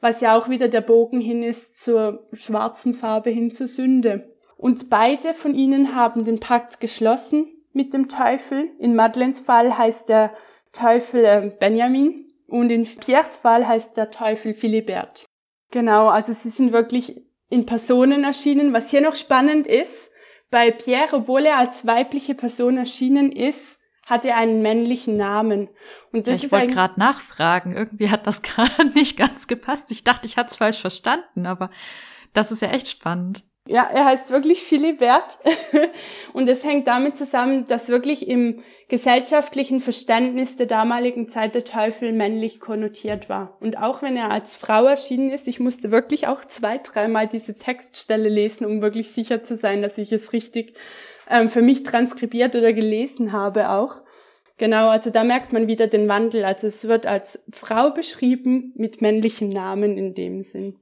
was 0.00 0.20
ja 0.22 0.36
auch 0.36 0.48
wieder 0.48 0.68
der 0.68 0.80
Bogen 0.80 1.20
hin 1.20 1.42
ist 1.42 1.78
zur 1.80 2.26
schwarzen 2.32 2.94
Farbe 2.94 3.30
hin 3.30 3.50
zur 3.50 3.68
Sünde. 3.68 4.32
Und 4.56 4.90
beide 4.90 5.34
von 5.34 5.54
ihnen 5.54 5.94
haben 5.94 6.24
den 6.24 6.40
Pakt 6.40 6.80
geschlossen 6.80 7.46
mit 7.72 7.94
dem 7.94 8.08
Teufel. 8.08 8.70
In 8.78 8.94
Madeleines 8.94 9.40
Fall 9.40 9.76
heißt 9.76 10.08
der 10.08 10.34
Teufel 10.72 11.24
äh, 11.24 11.50
Benjamin 11.58 12.26
und 12.46 12.70
in 12.70 12.84
Pierres 12.84 13.36
Fall 13.36 13.66
heißt 13.66 13.96
der 13.96 14.10
Teufel 14.10 14.54
Philibert. 14.54 15.24
Genau, 15.70 16.08
also 16.08 16.32
sie 16.32 16.48
sind 16.48 16.72
wirklich 16.72 17.22
in 17.48 17.66
Personen 17.66 18.24
erschienen. 18.24 18.72
Was 18.72 18.90
hier 18.90 19.00
noch 19.00 19.14
spannend 19.14 19.66
ist, 19.66 20.10
bei 20.50 20.70
Pierre, 20.70 21.16
obwohl 21.16 21.46
er 21.46 21.58
als 21.58 21.86
weibliche 21.86 22.34
Person 22.34 22.76
erschienen 22.76 23.30
ist, 23.30 23.78
hat 24.06 24.24
er 24.24 24.36
einen 24.36 24.62
männlichen 24.62 25.16
Namen. 25.16 25.68
Und 26.12 26.26
das 26.26 26.42
ich 26.42 26.50
wollte 26.50 26.74
gerade 26.74 26.98
nachfragen. 26.98 27.72
Irgendwie 27.72 28.10
hat 28.10 28.26
das 28.26 28.42
gerade 28.42 28.86
nicht 28.94 29.16
ganz 29.16 29.46
gepasst. 29.46 29.90
Ich 29.92 30.02
dachte, 30.02 30.26
ich 30.26 30.36
hatte 30.36 30.50
es 30.50 30.56
falsch 30.56 30.80
verstanden, 30.80 31.46
aber 31.46 31.70
das 32.32 32.50
ist 32.50 32.62
ja 32.62 32.68
echt 32.70 32.88
spannend. 32.88 33.44
Ja, 33.70 33.88
er 33.88 34.04
heißt 34.04 34.30
wirklich 34.30 34.64
Philibert. 34.64 35.38
und 36.32 36.48
es 36.48 36.64
hängt 36.64 36.88
damit 36.88 37.16
zusammen, 37.16 37.66
dass 37.66 37.88
wirklich 37.88 38.26
im 38.26 38.64
gesellschaftlichen 38.88 39.80
Verständnis 39.80 40.56
der 40.56 40.66
damaligen 40.66 41.28
Zeit 41.28 41.54
der 41.54 41.64
Teufel 41.64 42.12
männlich 42.12 42.58
konnotiert 42.58 43.28
war. 43.28 43.56
Und 43.60 43.78
auch 43.78 44.02
wenn 44.02 44.16
er 44.16 44.32
als 44.32 44.56
Frau 44.56 44.86
erschienen 44.86 45.30
ist, 45.30 45.46
ich 45.46 45.60
musste 45.60 45.92
wirklich 45.92 46.26
auch 46.26 46.44
zwei, 46.44 46.78
dreimal 46.78 47.28
diese 47.28 47.54
Textstelle 47.54 48.28
lesen, 48.28 48.66
um 48.66 48.82
wirklich 48.82 49.10
sicher 49.12 49.44
zu 49.44 49.54
sein, 49.54 49.82
dass 49.82 49.98
ich 49.98 50.10
es 50.10 50.32
richtig 50.32 50.74
ähm, 51.28 51.48
für 51.48 51.62
mich 51.62 51.84
transkribiert 51.84 52.56
oder 52.56 52.72
gelesen 52.72 53.30
habe 53.32 53.70
auch. 53.70 54.02
Genau, 54.58 54.88
also 54.88 55.10
da 55.10 55.22
merkt 55.22 55.52
man 55.52 55.68
wieder 55.68 55.86
den 55.86 56.08
Wandel. 56.08 56.44
Also 56.44 56.66
es 56.66 56.88
wird 56.88 57.06
als 57.06 57.44
Frau 57.52 57.90
beschrieben 57.90 58.72
mit 58.74 59.00
männlichem 59.00 59.46
Namen 59.46 59.96
in 59.96 60.14
dem 60.14 60.42
Sinn. 60.42 60.76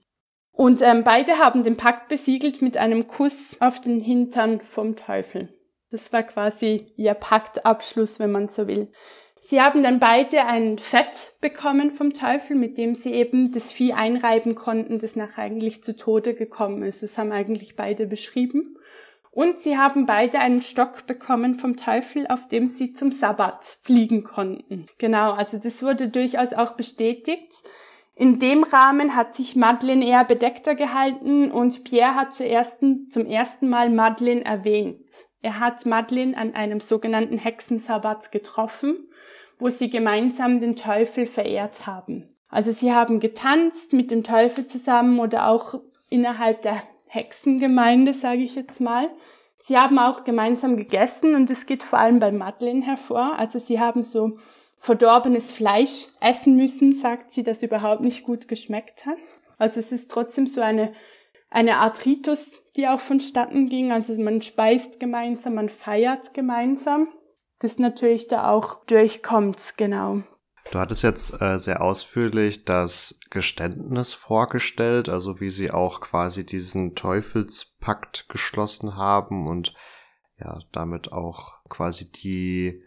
Und 0.58 0.82
ähm, 0.82 1.04
beide 1.04 1.38
haben 1.38 1.62
den 1.62 1.76
Pakt 1.76 2.08
besiegelt 2.08 2.62
mit 2.62 2.76
einem 2.76 3.06
Kuss 3.06 3.58
auf 3.60 3.80
den 3.80 4.00
Hintern 4.00 4.60
vom 4.60 4.96
Teufel. 4.96 5.48
Das 5.92 6.12
war 6.12 6.24
quasi 6.24 6.92
ihr 6.96 7.14
Paktabschluss, 7.14 8.18
wenn 8.18 8.32
man 8.32 8.48
so 8.48 8.66
will. 8.66 8.90
Sie 9.38 9.60
haben 9.60 9.84
dann 9.84 10.00
beide 10.00 10.46
ein 10.46 10.80
Fett 10.80 11.34
bekommen 11.40 11.92
vom 11.92 12.12
Teufel, 12.12 12.56
mit 12.56 12.76
dem 12.76 12.96
sie 12.96 13.12
eben 13.12 13.52
das 13.52 13.70
Vieh 13.70 13.92
einreiben 13.92 14.56
konnten, 14.56 14.98
das 14.98 15.14
nachher 15.14 15.44
eigentlich 15.44 15.84
zu 15.84 15.94
Tode 15.94 16.34
gekommen 16.34 16.82
ist. 16.82 17.04
Das 17.04 17.18
haben 17.18 17.30
eigentlich 17.30 17.76
beide 17.76 18.08
beschrieben. 18.08 18.78
Und 19.30 19.60
sie 19.60 19.78
haben 19.78 20.06
beide 20.06 20.40
einen 20.40 20.62
Stock 20.62 21.06
bekommen 21.06 21.54
vom 21.54 21.76
Teufel, 21.76 22.26
auf 22.26 22.48
dem 22.48 22.68
sie 22.68 22.94
zum 22.94 23.12
Sabbat 23.12 23.78
fliegen 23.82 24.24
konnten. 24.24 24.88
Genau, 24.98 25.34
also 25.34 25.56
das 25.56 25.84
wurde 25.84 26.08
durchaus 26.08 26.52
auch 26.52 26.72
bestätigt. 26.72 27.52
In 28.18 28.40
dem 28.40 28.64
Rahmen 28.64 29.14
hat 29.14 29.36
sich 29.36 29.54
Madeleine 29.54 30.04
eher 30.04 30.24
bedeckter 30.24 30.74
gehalten 30.74 31.52
und 31.52 31.84
Pierre 31.84 32.16
hat 32.16 32.32
zuerst, 32.32 32.80
zum 32.80 33.26
ersten 33.26 33.68
Mal 33.68 33.90
Madeleine 33.90 34.44
erwähnt. 34.44 35.08
Er 35.40 35.60
hat 35.60 35.86
Madeleine 35.86 36.36
an 36.36 36.52
einem 36.52 36.80
sogenannten 36.80 37.38
Hexensabbat 37.38 38.32
getroffen, 38.32 39.08
wo 39.60 39.70
sie 39.70 39.88
gemeinsam 39.88 40.58
den 40.58 40.74
Teufel 40.74 41.26
verehrt 41.26 41.86
haben. 41.86 42.28
Also 42.48 42.72
sie 42.72 42.92
haben 42.92 43.20
getanzt 43.20 43.92
mit 43.92 44.10
dem 44.10 44.24
Teufel 44.24 44.66
zusammen 44.66 45.20
oder 45.20 45.46
auch 45.46 45.80
innerhalb 46.10 46.62
der 46.62 46.82
Hexengemeinde, 47.06 48.14
sage 48.14 48.42
ich 48.42 48.56
jetzt 48.56 48.80
mal. 48.80 49.08
Sie 49.60 49.78
haben 49.78 50.00
auch 50.00 50.24
gemeinsam 50.24 50.76
gegessen 50.76 51.36
und 51.36 51.50
es 51.50 51.66
geht 51.66 51.84
vor 51.84 52.00
allem 52.00 52.18
bei 52.18 52.32
Madeleine 52.32 52.84
hervor. 52.84 53.38
Also 53.38 53.60
sie 53.60 53.78
haben 53.78 54.02
so 54.02 54.36
verdorbenes 54.78 55.52
Fleisch 55.52 56.06
essen 56.20 56.56
müssen, 56.56 56.94
sagt 56.94 57.30
sie, 57.32 57.42
das 57.42 57.62
überhaupt 57.62 58.02
nicht 58.02 58.24
gut 58.24 58.48
geschmeckt 58.48 59.06
hat. 59.06 59.18
Also 59.58 59.80
es 59.80 59.92
ist 59.92 60.10
trotzdem 60.10 60.46
so 60.46 60.60
eine, 60.60 60.92
eine 61.50 61.78
Art 61.78 62.04
Ritus, 62.06 62.62
die 62.76 62.88
auch 62.88 63.00
vonstatten 63.00 63.68
ging. 63.68 63.92
Also 63.92 64.18
man 64.20 64.40
speist 64.40 65.00
gemeinsam, 65.00 65.54
man 65.54 65.68
feiert 65.68 66.32
gemeinsam. 66.32 67.08
Das 67.58 67.78
natürlich 67.78 68.28
da 68.28 68.50
auch 68.50 68.84
durchkommt, 68.86 69.74
genau. 69.76 70.22
Du 70.70 70.78
hattest 70.78 71.02
jetzt 71.02 71.40
äh, 71.40 71.58
sehr 71.58 71.80
ausführlich 71.82 72.64
das 72.64 73.18
Geständnis 73.30 74.12
vorgestellt, 74.12 75.08
also 75.08 75.40
wie 75.40 75.50
sie 75.50 75.70
auch 75.70 76.00
quasi 76.00 76.44
diesen 76.44 76.94
Teufelspakt 76.94 78.28
geschlossen 78.28 78.96
haben 78.96 79.48
und 79.48 79.74
ja, 80.38 80.60
damit 80.70 81.10
auch 81.10 81.54
quasi 81.68 82.12
die 82.12 82.84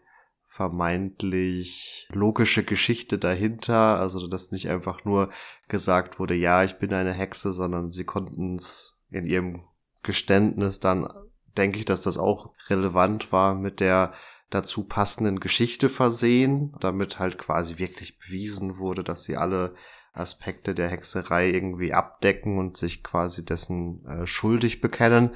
vermeintlich 0.61 2.07
logische 2.11 2.63
Geschichte 2.63 3.17
dahinter, 3.17 3.99
also 3.99 4.27
dass 4.27 4.51
nicht 4.51 4.69
einfach 4.69 5.05
nur 5.05 5.31
gesagt 5.69 6.19
wurde, 6.19 6.35
ja, 6.35 6.63
ich 6.63 6.75
bin 6.75 6.93
eine 6.93 7.13
Hexe, 7.13 7.51
sondern 7.51 7.89
sie 7.89 8.03
konnten 8.03 8.57
es 8.57 8.99
in 9.09 9.25
ihrem 9.25 9.63
Geständnis 10.03 10.79
dann, 10.79 11.11
denke 11.57 11.79
ich, 11.79 11.85
dass 11.85 12.03
das 12.03 12.19
auch 12.19 12.51
relevant 12.69 13.31
war 13.31 13.55
mit 13.55 13.79
der 13.79 14.13
dazu 14.51 14.83
passenden 14.83 15.39
Geschichte 15.39 15.89
versehen, 15.89 16.75
damit 16.79 17.17
halt 17.17 17.39
quasi 17.39 17.79
wirklich 17.79 18.19
bewiesen 18.19 18.77
wurde, 18.77 19.03
dass 19.03 19.23
sie 19.23 19.37
alle 19.37 19.73
Aspekte 20.13 20.75
der 20.75 20.89
Hexerei 20.89 21.49
irgendwie 21.49 21.91
abdecken 21.91 22.59
und 22.59 22.77
sich 22.77 23.03
quasi 23.03 23.43
dessen 23.43 24.05
äh, 24.05 24.27
schuldig 24.27 24.79
bekennen. 24.79 25.31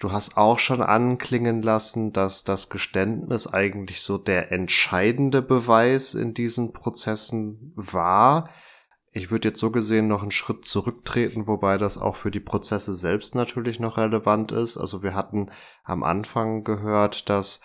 Du 0.00 0.12
hast 0.12 0.38
auch 0.38 0.58
schon 0.58 0.80
anklingen 0.80 1.60
lassen, 1.60 2.14
dass 2.14 2.42
das 2.42 2.70
Geständnis 2.70 3.46
eigentlich 3.46 4.00
so 4.00 4.16
der 4.16 4.50
entscheidende 4.50 5.42
Beweis 5.42 6.14
in 6.14 6.32
diesen 6.32 6.72
Prozessen 6.72 7.74
war. 7.76 8.48
Ich 9.12 9.30
würde 9.30 9.48
jetzt 9.48 9.60
so 9.60 9.70
gesehen 9.70 10.08
noch 10.08 10.22
einen 10.22 10.30
Schritt 10.30 10.64
zurücktreten, 10.64 11.46
wobei 11.46 11.76
das 11.76 11.98
auch 11.98 12.16
für 12.16 12.30
die 12.30 12.40
Prozesse 12.40 12.94
selbst 12.94 13.34
natürlich 13.34 13.78
noch 13.78 13.98
relevant 13.98 14.52
ist. 14.52 14.78
Also 14.78 15.02
wir 15.02 15.14
hatten 15.14 15.50
am 15.84 16.02
Anfang 16.02 16.64
gehört, 16.64 17.28
dass 17.28 17.60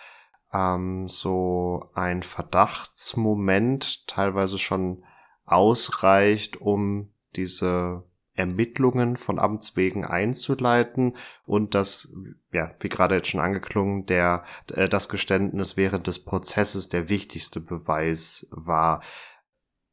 ähm, 0.52 1.08
so 1.08 1.88
ein 1.94 2.22
Verdachtsmoment 2.22 4.08
teilweise 4.08 4.58
schon 4.58 5.02
ausreicht, 5.46 6.60
um 6.60 7.08
diese 7.34 8.02
Ermittlungen 8.36 9.16
von 9.16 9.38
Amts 9.38 9.76
wegen 9.76 10.04
einzuleiten 10.04 11.16
und 11.44 11.74
das, 11.74 12.12
ja, 12.52 12.70
wie 12.80 12.88
gerade 12.88 13.16
jetzt 13.16 13.28
schon 13.28 13.40
angeklungen, 13.40 14.06
der, 14.06 14.44
äh, 14.72 14.88
das 14.88 15.08
Geständnis 15.08 15.76
während 15.76 16.06
des 16.06 16.24
Prozesses 16.24 16.88
der 16.88 17.08
wichtigste 17.08 17.60
Beweis 17.60 18.46
war. 18.50 19.02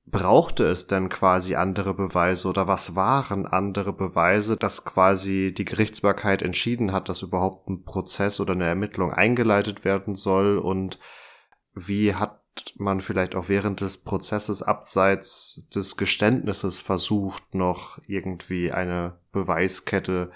Brauchte 0.05 0.65
es 0.65 0.87
denn 0.87 1.07
quasi 1.07 1.55
andere 1.55 1.93
Beweise 1.93 2.49
oder 2.49 2.67
was 2.67 2.95
waren 2.95 3.45
andere 3.45 3.93
Beweise, 3.93 4.57
dass 4.57 4.83
quasi 4.83 5.53
die 5.57 5.63
Gerichtsbarkeit 5.63 6.41
entschieden 6.41 6.91
hat, 6.91 7.07
dass 7.07 7.21
überhaupt 7.21 7.69
ein 7.69 7.83
Prozess 7.83 8.41
oder 8.41 8.51
eine 8.51 8.65
Ermittlung 8.65 9.13
eingeleitet 9.13 9.85
werden 9.85 10.13
soll 10.13 10.57
und 10.57 10.99
wie 11.73 12.13
hat 12.13 12.42
man 12.77 13.01
vielleicht 13.01 13.35
auch 13.35 13.49
während 13.49 13.81
des 13.81 13.97
Prozesses 13.97 14.61
abseits 14.61 15.69
des 15.73 15.97
Geständnisses 15.97 16.81
versucht, 16.81 17.55
noch 17.55 17.99
irgendwie 18.07 18.71
eine 18.71 19.19
Beweiskette 19.31 20.31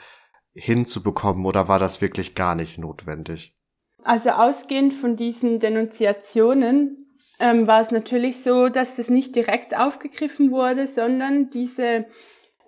hinzubekommen 0.53 1.45
oder 1.45 1.67
war 1.67 1.79
das 1.79 2.01
wirklich 2.01 2.35
gar 2.35 2.55
nicht 2.55 2.77
notwendig? 2.77 3.55
Also 4.03 4.31
ausgehend 4.31 4.93
von 4.93 5.15
diesen 5.15 5.59
Denunziationen 5.59 7.07
ähm, 7.39 7.67
war 7.67 7.81
es 7.81 7.91
natürlich 7.91 8.41
so, 8.41 8.69
dass 8.69 8.95
das 8.95 9.09
nicht 9.09 9.35
direkt 9.35 9.77
aufgegriffen 9.77 10.51
wurde, 10.51 10.87
sondern 10.87 11.49
diese 11.49 12.05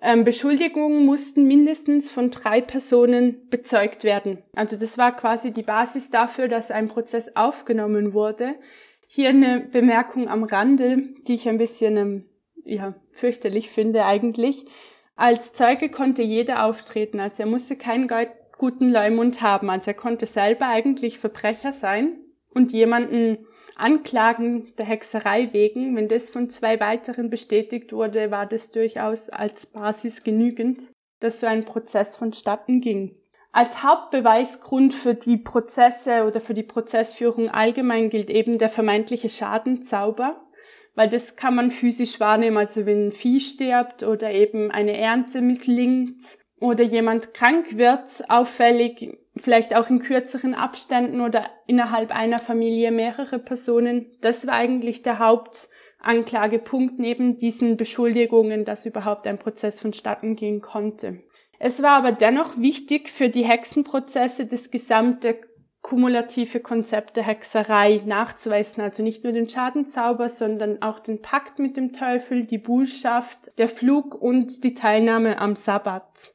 ähm, 0.01 0.23
Beschuldigungen 0.23 1.05
mussten 1.05 1.45
mindestens 1.45 2.09
von 2.09 2.31
drei 2.31 2.61
Personen 2.61 3.49
bezeugt 3.49 4.03
werden. 4.03 4.43
Also 4.55 4.77
das 4.77 4.97
war 4.97 5.15
quasi 5.15 5.51
die 5.51 5.63
Basis 5.63 6.09
dafür, 6.09 6.47
dass 6.47 6.71
ein 6.71 6.87
Prozess 6.87 7.35
aufgenommen 7.35 8.13
wurde. 8.13 8.55
Hier 9.11 9.29
eine 9.29 9.59
Bemerkung 9.59 10.29
am 10.29 10.43
Rande, 10.43 10.97
die 11.27 11.33
ich 11.33 11.49
ein 11.49 11.57
bisschen 11.57 11.97
ähm, 11.97 12.25
ja, 12.63 12.93
fürchterlich 13.11 13.71
finde 13.71 14.05
eigentlich. 14.05 14.67
Als 15.15 15.51
Zeuge 15.51 15.89
konnte 15.89 16.21
jeder 16.21 16.63
auftreten, 16.63 17.19
also 17.19 17.41
er 17.41 17.49
musste 17.49 17.75
keinen 17.75 18.07
guten 18.59 18.87
Leumund 18.87 19.41
haben, 19.41 19.71
also 19.71 19.89
er 19.89 19.95
konnte 19.95 20.27
selber 20.27 20.67
eigentlich 20.67 21.17
Verbrecher 21.17 21.73
sein 21.73 22.19
und 22.53 22.71
jemanden 22.71 23.47
anklagen 23.75 24.75
der 24.77 24.85
Hexerei 24.85 25.53
wegen. 25.53 25.95
Wenn 25.95 26.07
das 26.07 26.29
von 26.29 26.47
zwei 26.51 26.79
weiteren 26.79 27.31
bestätigt 27.31 27.91
wurde, 27.91 28.29
war 28.29 28.45
das 28.45 28.69
durchaus 28.69 29.31
als 29.31 29.65
Basis 29.65 30.23
genügend, 30.23 30.91
dass 31.19 31.39
so 31.39 31.47
ein 31.47 31.65
Prozess 31.65 32.15
vonstatten 32.15 32.79
ging. 32.79 33.18
Als 33.51 33.83
Hauptbeweisgrund 33.83 34.93
für 34.93 35.15
die 35.15 35.37
Prozesse 35.37 36.25
oder 36.25 36.39
für 36.39 36.53
die 36.53 36.63
Prozessführung 36.63 37.49
allgemein 37.49 38.09
gilt 38.09 38.29
eben 38.29 38.59
der 38.59 38.69
vermeintliche 38.69 39.29
Schadenzauber, 39.29 40.39
weil 40.93 41.09
das 41.09 41.35
kann 41.35 41.55
man 41.55 41.71
physisch 41.71 42.19
wahrnehmen, 42.19 42.57
also 42.57 42.85
wenn 42.85 43.07
ein 43.07 43.11
Vieh 43.11 43.39
stirbt 43.39 44.03
oder 44.03 44.31
eben 44.31 44.69
eine 44.69 44.97
Ernte 44.97 45.41
misslingt 45.41 46.21
oder 46.59 46.83
jemand 46.83 47.33
krank 47.33 47.77
wird, 47.77 48.29
auffällig, 48.29 49.17
vielleicht 49.35 49.75
auch 49.75 49.89
in 49.89 49.99
kürzeren 49.99 50.53
Abständen 50.53 51.21
oder 51.21 51.45
innerhalb 51.65 52.15
einer 52.15 52.39
Familie 52.39 52.91
mehrere 52.91 53.39
Personen. 53.39 54.11
Das 54.21 54.45
war 54.45 54.55
eigentlich 54.55 55.01
der 55.01 55.17
Hauptanklagepunkt 55.17 56.99
neben 56.99 57.37
diesen 57.37 57.77
Beschuldigungen, 57.77 58.63
dass 58.63 58.85
überhaupt 58.85 59.25
ein 59.25 59.39
Prozess 59.39 59.79
vonstatten 59.79 60.35
gehen 60.35 60.61
konnte. 60.61 61.23
Es 61.59 61.83
war 61.83 61.91
aber 61.91 62.13
dennoch 62.13 62.57
wichtig 62.57 63.09
für 63.09 63.29
die 63.29 63.43
Hexenprozesse 63.43 64.45
das 64.45 64.71
gesamte 64.71 65.39
kumulative 65.81 66.59
Konzept 66.59 67.17
der 67.17 67.23
Hexerei 67.23 68.01
nachzuweisen, 68.05 68.81
also 68.81 69.03
nicht 69.03 69.23
nur 69.23 69.33
den 69.33 69.49
Schadenzauber, 69.49 70.29
sondern 70.29 70.81
auch 70.81 70.99
den 70.99 71.21
Pakt 71.21 71.59
mit 71.59 71.77
dem 71.77 71.93
Teufel, 71.93 72.45
die 72.45 72.57
Bullschaft, 72.57 73.57
der 73.57 73.69
Flug 73.69 74.15
und 74.15 74.63
die 74.63 74.73
Teilnahme 74.73 75.39
am 75.39 75.55
Sabbat. 75.55 76.33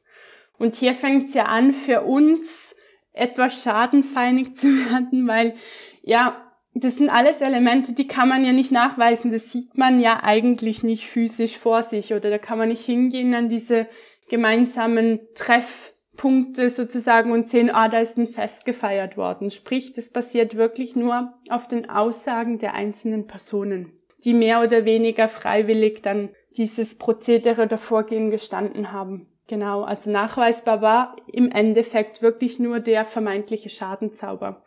Und 0.57 0.75
hier 0.75 0.93
fängt 0.93 1.27
es 1.27 1.33
ja 1.33 1.45
an, 1.45 1.73
für 1.73 2.01
uns 2.01 2.75
etwas 3.13 3.63
schadenfeinig 3.63 4.53
zu 4.55 4.67
werden, 4.67 5.27
weil 5.27 5.55
ja, 6.01 6.41
das 6.77 6.97
sind 6.97 7.09
alles 7.09 7.39
Elemente, 7.39 7.93
die 7.93 8.07
kann 8.07 8.27
man 8.27 8.43
ja 8.43 8.51
nicht 8.51 8.71
nachweisen. 8.71 9.31
Das 9.31 9.49
sieht 9.49 9.77
man 9.77 10.01
ja 10.01 10.21
eigentlich 10.23 10.83
nicht 10.83 11.07
physisch 11.07 11.57
vor 11.57 11.83
sich 11.83 12.13
oder 12.13 12.29
da 12.29 12.37
kann 12.37 12.57
man 12.57 12.67
nicht 12.67 12.83
hingehen 12.83 13.33
an 13.33 13.47
diese 13.47 13.87
gemeinsamen 14.27 15.19
Treffpunkte 15.35 16.69
sozusagen 16.69 17.31
und 17.31 17.49
sehen, 17.49 17.69
ah, 17.69 17.87
da 17.87 17.99
ist 17.99 18.17
ein 18.17 18.27
Fest 18.27 18.65
gefeiert 18.65 19.17
worden. 19.17 19.51
Sprich, 19.51 19.93
das 19.93 20.09
basiert 20.09 20.55
wirklich 20.55 20.95
nur 20.95 21.33
auf 21.49 21.67
den 21.67 21.89
Aussagen 21.89 22.57
der 22.57 22.73
einzelnen 22.73 23.27
Personen, 23.27 23.91
die 24.23 24.33
mehr 24.33 24.61
oder 24.61 24.85
weniger 24.85 25.27
freiwillig 25.27 26.01
dann 26.01 26.29
dieses 26.57 26.97
Prozedere 26.97 27.63
oder 27.63 27.77
Vorgehen 27.77 28.31
gestanden 28.31 28.91
haben. 28.91 29.27
Genau, 29.47 29.83
also 29.83 30.09
nachweisbar 30.09 30.81
war 30.81 31.15
im 31.31 31.51
Endeffekt 31.51 32.21
wirklich 32.21 32.57
nur 32.57 32.79
der 32.79 33.05
vermeintliche 33.05 33.69
Schadenzauber 33.69 34.63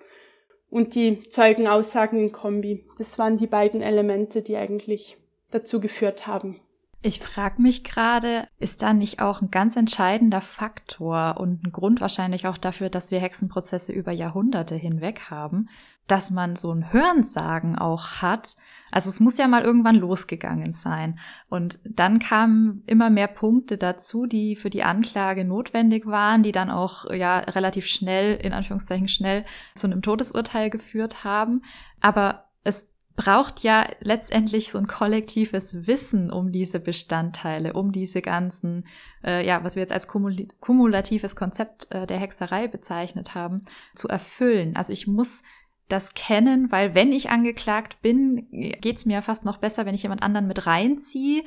und 0.71 0.94
die 0.94 1.23
Zeugenaussagen 1.25 2.21
in 2.21 2.33
Kombi. 2.33 2.85
Das 2.97 3.18
waren 3.18 3.37
die 3.37 3.49
beiden 3.49 3.83
Elemente, 3.83 4.42
die 4.42 4.57
eigentlich 4.57 5.16
dazu 5.51 5.81
geführt 5.81 6.27
haben. 6.27 6.61
Ich 7.00 7.20
frage 7.20 7.62
mich 7.62 7.84
gerade, 7.84 8.48
ist 8.58 8.82
da 8.82 8.92
nicht 8.92 9.20
auch 9.20 9.40
ein 9.40 9.52
ganz 9.52 9.76
entscheidender 9.76 10.40
Faktor 10.40 11.37
und 11.38 11.64
ein 11.64 11.70
Grund 11.70 12.00
wahrscheinlich 12.00 12.48
auch 12.48 12.58
dafür, 12.58 12.90
dass 12.90 13.12
wir 13.12 13.20
Hexenprozesse 13.20 13.92
über 13.92 14.11
Jahrhunderte 14.11 14.74
hinweg 14.74 15.30
haben, 15.30 15.68
dass 16.08 16.30
man 16.30 16.56
so 16.56 16.72
ein 16.72 16.92
Hörensagen 16.92 17.78
auch 17.78 18.16
hat. 18.20 18.56
Also 18.90 19.11
es 19.11 19.20
muss 19.20 19.38
ja 19.38 19.46
mal 19.46 19.62
irgendwann 19.62 19.94
losgegangen 19.94 20.72
sein. 20.72 21.20
Und 21.48 21.78
dann 21.84 22.18
kamen 22.18 22.82
immer 22.87 23.11
mehr 23.11 23.28
Punkte 23.28 23.78
dazu, 23.78 24.26
die 24.26 24.56
für 24.56 24.70
die 24.70 24.82
Anklage 24.82 25.44
notwendig 25.44 26.06
waren, 26.06 26.42
die 26.42 26.52
dann 26.52 26.70
auch 26.70 27.08
ja 27.11 27.38
relativ 27.38 27.87
schnell, 27.87 28.34
in 28.37 28.52
Anführungszeichen 28.52 29.06
schnell, 29.06 29.44
zu 29.76 29.87
einem 29.87 30.02
Todesurteil 30.02 30.68
geführt 30.68 31.22
haben. 31.22 31.62
Aber 32.00 32.48
es 32.64 32.90
braucht 33.18 33.64
ja 33.64 33.85
letztendlich 33.98 34.70
so 34.70 34.78
ein 34.78 34.87
kollektives 34.87 35.88
Wissen 35.88 36.31
um 36.31 36.52
diese 36.52 36.78
Bestandteile, 36.78 37.72
um 37.72 37.90
diese 37.90 38.22
ganzen, 38.22 38.87
äh, 39.24 39.44
ja, 39.44 39.64
was 39.64 39.74
wir 39.74 39.81
jetzt 39.81 39.92
als 39.92 40.07
kumulatives 40.07 41.35
Konzept 41.35 41.90
äh, 41.90 42.07
der 42.07 42.18
Hexerei 42.18 42.68
bezeichnet 42.68 43.35
haben, 43.35 43.62
zu 43.96 44.07
erfüllen. 44.07 44.76
Also 44.76 44.92
ich 44.92 45.09
muss 45.09 45.42
das 45.88 46.14
kennen, 46.14 46.70
weil 46.70 46.94
wenn 46.94 47.11
ich 47.11 47.28
angeklagt 47.28 48.02
bin, 48.02 48.46
geht's 48.81 49.04
mir 49.04 49.20
fast 49.20 49.44
noch 49.44 49.57
besser, 49.57 49.85
wenn 49.85 49.96
ich 49.96 50.04
jemand 50.04 50.22
anderen 50.22 50.46
mit 50.46 50.66
reinziehe 50.66 51.42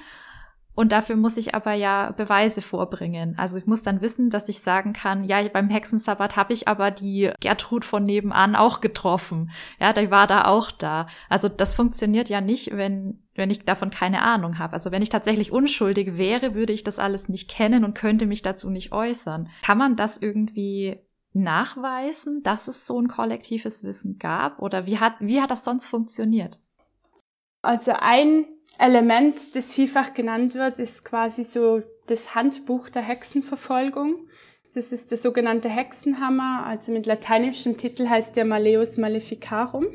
und 0.74 0.92
dafür 0.92 1.16
muss 1.16 1.38
ich 1.38 1.54
aber 1.54 1.74
ja 1.74 2.12
Beweise 2.12 2.62
vorbringen. 2.62 3.36
Also 3.38 3.58
ich 3.58 3.66
muss 3.66 3.82
dann 3.82 4.02
wissen, 4.02 4.30
dass 4.30 4.48
ich 4.50 4.62
sagen 4.62 4.94
kann, 4.94 5.24
ja, 5.24 5.46
beim 5.50 5.70
Hexensabbat 5.70 6.36
habe 6.38 6.54
ich 6.54 6.68
aber 6.68 6.92
die 6.92 7.32
Gertrud 7.42 7.84
von 7.84 8.04
nebenan 8.04 8.56
auch 8.56 8.80
getroffen. 8.80 9.52
Ja, 9.80 9.94
die 9.94 10.12
war 10.12 10.28
da 10.28 10.46
auch 10.46 10.72
da. 10.72 11.08
Also 11.30 11.50
das 11.50 11.74
funktioniert 11.74 12.30
ja 12.30 12.40
nicht, 12.40 12.76
wenn, 12.76 13.22
wenn 13.36 13.50
ich 13.50 13.66
davon 13.66 13.90
keine 13.90 14.22
Ahnung 14.22 14.60
habe. 14.60 14.74
Also 14.74 14.92
wenn 14.92 15.02
ich 15.02 15.10
tatsächlich 15.10 15.52
unschuldig 15.52 16.18
wäre, 16.18 16.56
würde 16.56 16.74
ich 16.74 16.84
das 16.84 17.00
alles 17.00 17.28
nicht 17.28 17.50
kennen 17.50 17.84
und 17.84 17.94
könnte 17.94 18.26
mich 18.26 18.42
dazu 18.42 18.70
nicht 18.70 18.94
äußern. 18.94 19.50
Kann 19.64 19.78
man 19.78 19.98
das 19.98 20.18
irgendwie 20.18 21.00
nachweisen, 21.34 22.44
dass 22.44 22.68
es 22.68 22.88
so 22.88 23.00
ein 23.00 23.08
kollektives 23.08 23.84
Wissen 23.84 24.20
gab? 24.20 24.60
Oder 24.60 24.86
wie 24.86 25.00
hat, 25.00 25.16
wie 25.20 25.42
hat 25.42 25.52
das 25.52 25.66
sonst 25.66 25.88
funktioniert? 25.88 26.62
Also 27.62 27.92
ein 28.00 28.46
Element, 28.78 29.56
das 29.56 29.74
vielfach 29.74 30.14
genannt 30.14 30.56
wird, 30.56 30.80
ist 30.80 31.06
quasi 31.06 31.44
so 31.44 31.84
das 32.08 32.36
Handbuch 32.36 32.90
der 32.90 33.04
Hexenverfolgung. 33.04 34.28
Das 34.74 34.92
ist 34.92 35.12
der 35.12 35.18
sogenannte 35.18 35.70
Hexenhammer, 35.70 36.66
also 36.66 36.92
mit 36.92 37.06
lateinischem 37.06 37.78
Titel 37.78 38.08
heißt 38.08 38.36
der 38.36 38.46
Maleus 38.46 38.98
Maleficarum. 38.98 39.88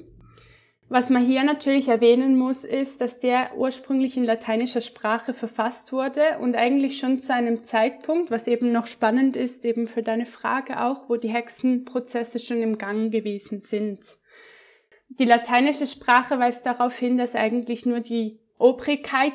Was 0.88 1.10
man 1.10 1.26
hier 1.26 1.42
natürlich 1.42 1.88
erwähnen 1.88 2.38
muss, 2.38 2.64
ist, 2.64 3.00
dass 3.00 3.18
der 3.18 3.56
ursprünglich 3.56 4.16
in 4.16 4.22
lateinischer 4.22 4.80
Sprache 4.80 5.34
verfasst 5.34 5.92
wurde 5.92 6.38
und 6.40 6.54
eigentlich 6.54 6.98
schon 6.98 7.18
zu 7.18 7.34
einem 7.34 7.60
Zeitpunkt, 7.62 8.30
was 8.30 8.46
eben 8.46 8.70
noch 8.70 8.86
spannend 8.86 9.34
ist, 9.34 9.64
eben 9.64 9.88
für 9.88 10.02
deine 10.02 10.26
Frage 10.26 10.80
auch, 10.80 11.08
wo 11.08 11.16
die 11.16 11.32
Hexenprozesse 11.32 12.38
schon 12.38 12.62
im 12.62 12.78
Gang 12.78 13.10
gewesen 13.10 13.62
sind. 13.62 13.98
Die 15.08 15.24
lateinische 15.24 15.88
Sprache 15.88 16.38
weist 16.38 16.66
darauf 16.66 16.96
hin, 16.96 17.18
dass 17.18 17.34
eigentlich 17.34 17.84
nur 17.84 17.98
die 17.98 18.38
Obrigkeit 18.58 19.34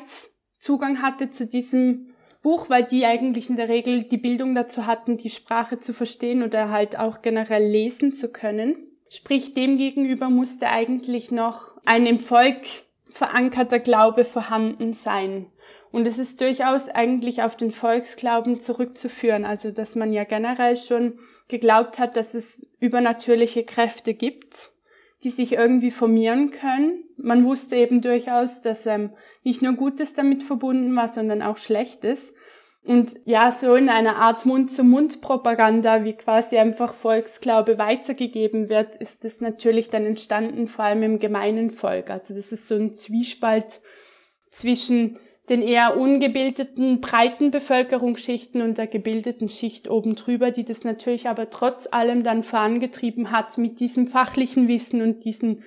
Zugang 0.58 1.02
hatte 1.02 1.30
zu 1.30 1.46
diesem 1.46 2.14
Buch, 2.42 2.68
weil 2.68 2.84
die 2.84 3.04
eigentlich 3.04 3.50
in 3.50 3.56
der 3.56 3.68
Regel 3.68 4.04
die 4.04 4.16
Bildung 4.16 4.54
dazu 4.54 4.86
hatten, 4.86 5.16
die 5.16 5.30
Sprache 5.30 5.78
zu 5.78 5.92
verstehen 5.92 6.42
oder 6.42 6.70
halt 6.70 6.98
auch 6.98 7.22
generell 7.22 7.64
lesen 7.64 8.12
zu 8.12 8.30
können. 8.30 8.76
Sprich, 9.08 9.52
demgegenüber 9.54 10.30
musste 10.30 10.68
eigentlich 10.68 11.30
noch 11.30 11.76
ein 11.84 12.06
im 12.06 12.18
Volk 12.18 12.62
verankerter 13.10 13.78
Glaube 13.78 14.24
vorhanden 14.24 14.92
sein. 14.92 15.46
Und 15.90 16.06
es 16.06 16.18
ist 16.18 16.40
durchaus 16.40 16.88
eigentlich 16.88 17.42
auf 17.42 17.56
den 17.56 17.70
Volksglauben 17.70 18.58
zurückzuführen, 18.58 19.44
also 19.44 19.70
dass 19.70 19.94
man 19.94 20.12
ja 20.12 20.24
generell 20.24 20.76
schon 20.76 21.18
geglaubt 21.48 21.98
hat, 21.98 22.16
dass 22.16 22.34
es 22.34 22.66
übernatürliche 22.80 23.64
Kräfte 23.64 24.14
gibt, 24.14 24.70
die 25.24 25.30
sich 25.30 25.52
irgendwie 25.52 25.90
formieren 25.90 26.50
können. 26.50 27.04
Man 27.16 27.44
wusste 27.44 27.76
eben 27.76 28.00
durchaus, 28.00 28.60
dass 28.60 28.86
ähm, 28.86 29.10
nicht 29.44 29.62
nur 29.62 29.74
Gutes 29.74 30.14
damit 30.14 30.42
verbunden 30.42 30.94
war, 30.96 31.08
sondern 31.08 31.42
auch 31.42 31.56
Schlechtes. 31.56 32.34
Und 32.84 33.16
ja, 33.26 33.52
so 33.52 33.76
in 33.76 33.88
einer 33.88 34.16
Art 34.16 34.44
Mund-zu-Mund-Propaganda, 34.44 36.04
wie 36.04 36.14
quasi 36.14 36.58
einfach 36.58 36.94
Volksglaube 36.94 37.78
weitergegeben 37.78 38.68
wird, 38.68 38.96
ist 38.96 39.24
das 39.24 39.40
natürlich 39.40 39.88
dann 39.88 40.04
entstanden, 40.04 40.66
vor 40.66 40.86
allem 40.86 41.04
im 41.04 41.18
gemeinen 41.20 41.70
Volk. 41.70 42.10
Also 42.10 42.34
das 42.34 42.50
ist 42.50 42.66
so 42.66 42.74
ein 42.74 42.92
Zwiespalt 42.92 43.80
zwischen 44.50 45.18
den 45.48 45.62
eher 45.62 45.96
ungebildeten, 45.96 47.00
breiten 47.00 47.50
Bevölkerungsschichten 47.50 48.62
und 48.62 48.78
der 48.78 48.86
gebildeten 48.86 49.48
Schicht 49.48 49.90
oben 49.90 50.14
drüber, 50.14 50.50
die 50.50 50.64
das 50.64 50.84
natürlich 50.84 51.28
aber 51.28 51.50
trotz 51.50 51.88
allem 51.90 52.22
dann 52.22 52.42
vorangetrieben 52.42 53.32
hat 53.32 53.58
mit 53.58 53.80
diesem 53.80 54.06
fachlichen 54.06 54.68
Wissen 54.68 55.02
und 55.02 55.24
diesen 55.24 55.64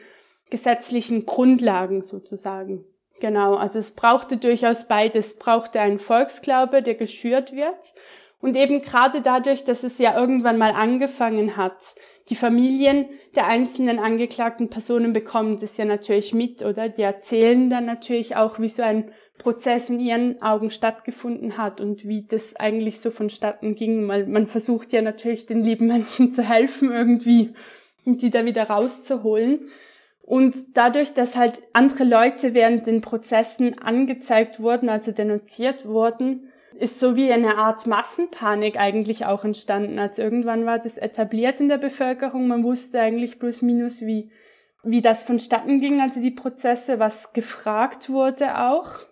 gesetzlichen 0.49 1.25
Grundlagen 1.25 2.01
sozusagen. 2.01 2.85
Genau, 3.19 3.55
also 3.55 3.79
es 3.79 3.91
brauchte 3.91 4.37
durchaus 4.37 4.87
beides. 4.87 5.27
Es 5.27 5.37
brauchte 5.37 5.79
einen 5.79 5.99
Volksglaube, 5.99 6.81
der 6.81 6.95
geschürt 6.95 7.53
wird. 7.53 7.93
Und 8.39 8.55
eben 8.55 8.81
gerade 8.81 9.21
dadurch, 9.21 9.63
dass 9.63 9.83
es 9.83 9.97
ja 9.97 10.17
irgendwann 10.17 10.57
mal 10.57 10.71
angefangen 10.71 11.57
hat, 11.57 11.95
die 12.29 12.35
Familien 12.35 13.07
der 13.35 13.47
einzelnen 13.47 13.99
angeklagten 13.99 14.69
Personen 14.69 15.13
bekommen 15.13 15.57
das 15.59 15.77
ja 15.77 15.85
natürlich 15.85 16.33
mit, 16.33 16.63
oder? 16.63 16.89
Die 16.89 17.03
erzählen 17.03 17.69
dann 17.69 17.85
natürlich 17.85 18.35
auch, 18.35 18.59
wie 18.59 18.69
so 18.69 18.83
ein 18.83 19.11
Prozess 19.37 19.89
in 19.89 19.99
ihren 19.99 20.41
Augen 20.41 20.69
stattgefunden 20.69 21.57
hat 21.57 21.81
und 21.81 22.07
wie 22.07 22.23
das 22.23 22.55
eigentlich 22.55 22.99
so 22.99 23.11
vonstatten 23.11 23.75
ging, 23.75 24.07
weil 24.07 24.25
man 24.27 24.47
versucht 24.47 24.93
ja 24.93 25.01
natürlich 25.01 25.45
den 25.45 25.63
lieben 25.63 25.87
Menschen 25.87 26.31
zu 26.31 26.43
helfen 26.43 26.91
irgendwie 26.91 27.53
und 28.05 28.21
die 28.21 28.29
da 28.29 28.45
wieder 28.45 28.63
rauszuholen. 28.63 29.59
Und 30.21 30.55
dadurch, 30.75 31.13
dass 31.13 31.35
halt 31.35 31.61
andere 31.73 32.03
Leute 32.03 32.55
während 32.55 32.87
den 32.87 33.01
Prozessen 33.01 33.77
angezeigt 33.77 34.59
wurden, 34.59 34.89
also 34.89 35.11
denunziert 35.11 35.85
wurden, 35.85 36.49
ist 36.79 36.99
so 36.99 37.15
wie 37.15 37.31
eine 37.31 37.57
Art 37.57 37.85
Massenpanik 37.85 38.77
eigentlich 38.77 39.25
auch 39.25 39.43
entstanden. 39.45 39.99
Also 39.99 40.23
irgendwann 40.23 40.65
war 40.65 40.79
das 40.79 40.97
etabliert 40.97 41.61
in 41.61 41.67
der 41.67 41.77
Bevölkerung. 41.77 42.47
Man 42.47 42.63
wusste 42.63 42.99
eigentlich 42.99 43.39
plus 43.39 43.61
minus, 43.61 44.01
wie, 44.01 44.31
wie 44.83 45.01
das 45.01 45.23
vonstatten 45.23 45.79
ging, 45.79 46.01
also 46.01 46.19
die 46.19 46.31
Prozesse, 46.31 46.99
was 46.99 47.33
gefragt 47.33 48.09
wurde 48.09 48.57
auch. 48.57 49.05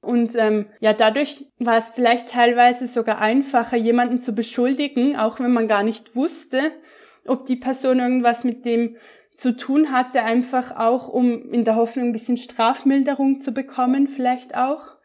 Und 0.00 0.36
ähm, 0.36 0.66
ja, 0.80 0.92
dadurch 0.92 1.46
war 1.58 1.76
es 1.76 1.90
vielleicht 1.90 2.28
teilweise 2.28 2.86
sogar 2.86 3.18
einfacher, 3.18 3.76
jemanden 3.76 4.18
zu 4.18 4.32
beschuldigen, 4.32 5.16
auch 5.16 5.40
wenn 5.40 5.52
man 5.52 5.66
gar 5.66 5.82
nicht 5.82 6.14
wusste, 6.14 6.70
ob 7.26 7.46
die 7.46 7.56
Person 7.56 7.98
irgendwas 7.98 8.44
mit 8.44 8.64
dem 8.64 8.96
zu 9.36 9.56
tun 9.56 9.92
hatte, 9.92 10.22
einfach 10.22 10.76
auch, 10.76 11.08
um 11.08 11.50
in 11.50 11.64
der 11.64 11.76
Hoffnung 11.76 12.06
ein 12.06 12.12
bisschen 12.12 12.36
Strafmilderung 12.36 13.40
zu 13.40 13.52
bekommen, 13.52 14.08
vielleicht 14.08 14.56
auch. 14.56 14.98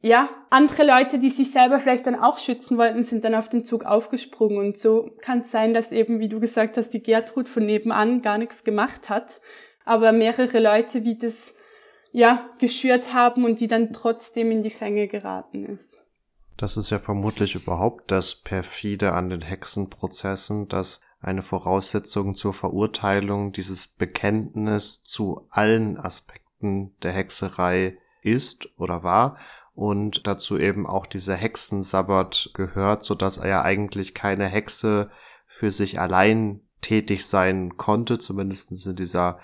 Ja, 0.00 0.28
andere 0.50 0.84
Leute, 0.84 1.18
die 1.18 1.30
sich 1.30 1.50
selber 1.50 1.80
vielleicht 1.80 2.06
dann 2.06 2.14
auch 2.14 2.38
schützen 2.38 2.78
wollten, 2.78 3.02
sind 3.02 3.24
dann 3.24 3.34
auf 3.34 3.48
den 3.48 3.64
Zug 3.64 3.84
aufgesprungen. 3.84 4.58
Und 4.58 4.78
so 4.78 5.10
kann 5.20 5.40
es 5.40 5.50
sein, 5.50 5.74
dass 5.74 5.90
eben, 5.90 6.20
wie 6.20 6.28
du 6.28 6.38
gesagt 6.38 6.76
hast, 6.76 6.90
die 6.90 7.02
Gertrud 7.02 7.48
von 7.48 7.66
nebenan 7.66 8.22
gar 8.22 8.38
nichts 8.38 8.62
gemacht 8.62 9.08
hat, 9.10 9.40
aber 9.84 10.12
mehrere 10.12 10.60
Leute 10.60 11.04
wie 11.04 11.18
das 11.18 11.54
ja 12.18 12.50
geschürt 12.58 13.14
haben 13.14 13.44
und 13.44 13.60
die 13.60 13.68
dann 13.68 13.92
trotzdem 13.92 14.50
in 14.50 14.62
die 14.62 14.70
Fänge 14.70 15.06
geraten 15.06 15.64
ist. 15.64 15.98
Das 16.56 16.76
ist 16.76 16.90
ja 16.90 16.98
vermutlich 16.98 17.54
überhaupt 17.54 18.10
das 18.10 18.34
perfide 18.34 19.12
an 19.12 19.30
den 19.30 19.40
Hexenprozessen, 19.40 20.66
dass 20.66 21.00
eine 21.20 21.42
Voraussetzung 21.42 22.34
zur 22.34 22.52
Verurteilung 22.52 23.52
dieses 23.52 23.86
Bekenntnis 23.86 25.04
zu 25.04 25.46
allen 25.50 25.96
Aspekten 25.96 26.96
der 27.02 27.12
Hexerei 27.12 27.96
ist 28.22 28.68
oder 28.76 29.04
war 29.04 29.38
und 29.74 30.26
dazu 30.26 30.58
eben 30.58 30.88
auch 30.88 31.06
dieser 31.06 31.36
Hexensabbat 31.36 32.50
gehört, 32.54 33.04
so 33.04 33.14
dass 33.14 33.38
er 33.38 33.48
ja 33.48 33.62
eigentlich 33.62 34.12
keine 34.14 34.46
Hexe 34.46 35.10
für 35.46 35.70
sich 35.70 36.00
allein 36.00 36.62
tätig 36.80 37.26
sein 37.26 37.76
konnte, 37.76 38.18
zumindest 38.18 38.86
in 38.86 38.96
dieser 38.96 39.38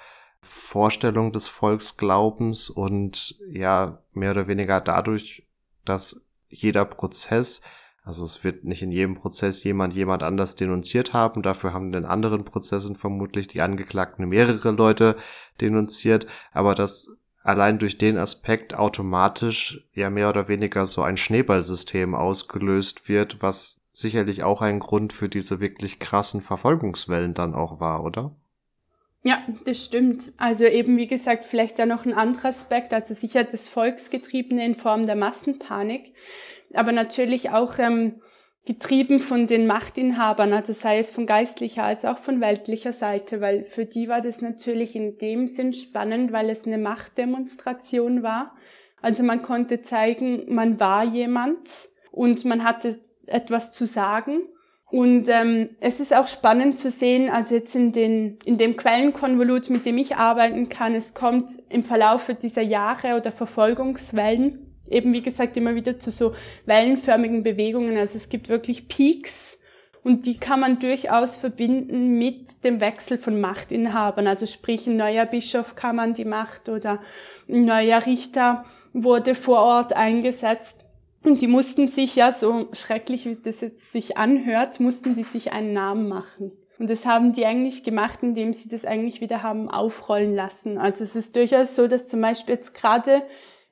Vorstellung 0.45 1.33
des 1.33 1.49
Volksglaubens 1.49 2.71
und 2.71 3.39
ja, 3.51 4.03
mehr 4.13 4.31
oder 4.31 4.47
weniger 4.47 4.81
dadurch, 4.81 5.47
dass 5.85 6.29
jeder 6.49 6.85
Prozess 6.85 7.63
also 8.05 8.25
es 8.25 8.45
wird 8.45 8.65
nicht 8.65 8.83
in 8.83 8.93
jedem 8.93 9.15
Prozess 9.15 9.65
jemand 9.65 9.95
jemand 9.95 10.23
anders 10.23 10.57
denunziert 10.57 11.15
haben. 11.15 11.43
Dafür 11.43 11.73
haben 11.73 11.95
in 11.95 12.05
anderen 12.05 12.45
Prozessen 12.45 12.97
vermutlich 12.97 13.49
die 13.49 13.63
Angeklagten 13.63 14.29
mehrere 14.29 14.73
Leute 14.73 15.17
denunziert. 15.63 16.27
Aber 16.53 16.75
dass 16.75 17.17
allein 17.43 17.79
durch 17.79 17.97
den 17.97 18.19
Aspekt 18.19 18.75
automatisch 18.75 19.87
ja 19.95 20.11
mehr 20.11 20.29
oder 20.29 20.49
weniger 20.49 20.85
so 20.85 21.03
ein 21.03 21.17
Schneeballsystem 21.17 22.15
ausgelöst 22.15 23.09
wird, 23.09 23.41
was 23.41 23.81
sicherlich 23.91 24.43
auch 24.43 24.61
ein 24.61 24.81
Grund 24.81 25.15
für 25.15 25.31
diese 25.31 25.61
wirklich 25.61 25.99
krassen 25.99 26.43
Verfolgungswellen 26.43 27.33
dann 27.33 27.55
auch 27.55 27.81
war, 27.81 28.05
oder? 28.05 28.37
Ja, 29.27 29.43
das 29.65 29.83
stimmt. 29.83 30.33
Also 30.37 30.67
eben, 30.67 30.97
wie 30.99 31.07
gesagt, 31.07 31.47
vielleicht 31.47 31.79
da 31.79 31.87
noch 31.87 32.05
ein 32.05 32.13
anderer 32.13 32.49
Aspekt, 32.49 32.93
also 32.93 33.15
sicher 33.15 33.43
das 33.43 33.69
Volksgetriebene 33.69 34.65
in 34.65 34.75
Form 34.75 35.07
der 35.07 35.17
Massenpanik 35.17 36.13
aber 36.75 36.93
natürlich 36.93 37.51
auch 37.51 37.79
ähm, 37.79 38.21
getrieben 38.67 39.19
von 39.19 39.47
den 39.47 39.67
Machtinhabern, 39.67 40.53
also 40.53 40.73
sei 40.73 40.99
es 40.99 41.11
von 41.11 41.27
geistlicher 41.27 41.85
als 41.85 42.05
auch 42.05 42.19
von 42.19 42.41
weltlicher 42.41 42.93
Seite, 42.93 43.41
weil 43.41 43.65
für 43.65 43.85
die 43.85 44.09
war 44.09 44.21
das 44.21 44.41
natürlich 44.41 44.97
in 44.97 45.17
dem 45.17 45.49
Sinn 45.49 45.73
spannend, 45.73 46.33
weil 46.33 46.51
es 46.51 46.67
eine 46.67 46.79
Machtdemonstration 46.79 48.23
war. 48.23 48.57
Also 49.03 49.23
man 49.23 49.43
konnte 49.43 49.83
zeigen, 49.83 50.53
man 50.53 50.81
war 50.81 51.05
jemand 51.05 51.89
und 52.11 52.45
man 52.47 52.65
hatte 52.65 52.99
etwas 53.27 53.73
zu 53.73 53.87
sagen. 53.87 54.49
Und 54.95 55.29
ähm, 55.29 55.71
es 55.81 55.99
ist 55.99 56.15
auch 56.15 56.29
spannend 56.29 56.79
zu 56.79 56.89
sehen, 56.89 57.29
also 57.29 57.57
jetzt 57.57 57.75
in, 57.75 57.91
den, 57.91 58.39
in 58.45 58.59
dem 58.59 58.77
Quellenkonvolut, 58.77 59.69
mit 59.69 59.87
dem 59.87 59.99
ich 59.99 60.15
arbeiten 60.15 60.69
kann, 60.69 60.95
es 60.95 61.15
kommt 61.15 61.51
im 61.69 61.83
Verlaufe 61.83 62.35
dieser 62.35 62.63
Jahre 62.63 63.17
oder 63.17 63.33
Verfolgungswellen 63.33 64.71
eben 64.89 65.13
wie 65.13 65.23
gesagt 65.23 65.57
immer 65.57 65.75
wieder 65.75 65.99
zu 65.99 66.13
so 66.13 66.37
wellenförmigen 66.67 67.43
Bewegungen. 67.43 67.99
Also 67.99 68.19
es 68.19 68.29
gibt 68.29 68.49
wirklich 68.49 68.87
Peaks 68.87 69.59
und 70.05 70.27
die 70.27 70.39
kann 70.39 70.61
man 70.61 70.79
durchaus 70.79 71.35
verbinden 71.35 72.17
mit 72.17 72.63
dem 72.63 72.81
Wechsel 72.81 73.19
von 73.19 73.41
Machtinhabern. 73.41 74.29
Also 74.29 74.47
sprich, 74.47 74.87
ein 74.87 74.97
neuer 74.97 75.27
Bischof 75.27 75.75
kam 75.75 75.99
an 75.99 76.15
die 76.15 76.25
Macht 76.25 76.69
oder 76.69 77.01
ein 77.49 77.65
neuer 77.65 78.07
Richter 78.07 78.65
wurde 78.93 79.35
vor 79.35 79.59
Ort 79.59 79.93
eingesetzt. 79.93 80.84
Und 81.25 81.41
die 81.41 81.49
mussten 81.49 81.89
sich 81.89 82.17
ja, 82.17 82.33
so 82.33 82.69
schrecklich 82.73 83.25
wie 83.25 83.37
das 83.37 83.61
jetzt 83.63 83.93
sich 83.93 84.17
anhört, 84.17 84.79
mussten 84.79 85.15
die 85.15 85.23
sich 85.23 85.53
einen 85.53 85.73
Namen 85.73 86.09
machen. 86.09 86.53
Und 86.79 86.91
das 86.91 87.07
haben 87.07 87.33
die 87.33 87.47
eigentlich 87.47 87.83
gemacht, 87.83 88.19
indem 88.23 88.53
sie 88.53 88.69
das 88.69 88.85
eigentlich 88.85 89.21
wieder 89.21 89.43
haben 89.43 89.71
aufrollen 89.71 90.35
lassen. 90.35 90.77
Also 90.77 91.03
es 91.03 91.17
ist 91.17 91.35
durchaus 91.35 91.77
so, 91.77 91.87
dass 91.89 92.09
zum 92.09 92.21
Beispiel 92.21 92.57
jetzt 92.57 92.75
gerade 92.75 93.23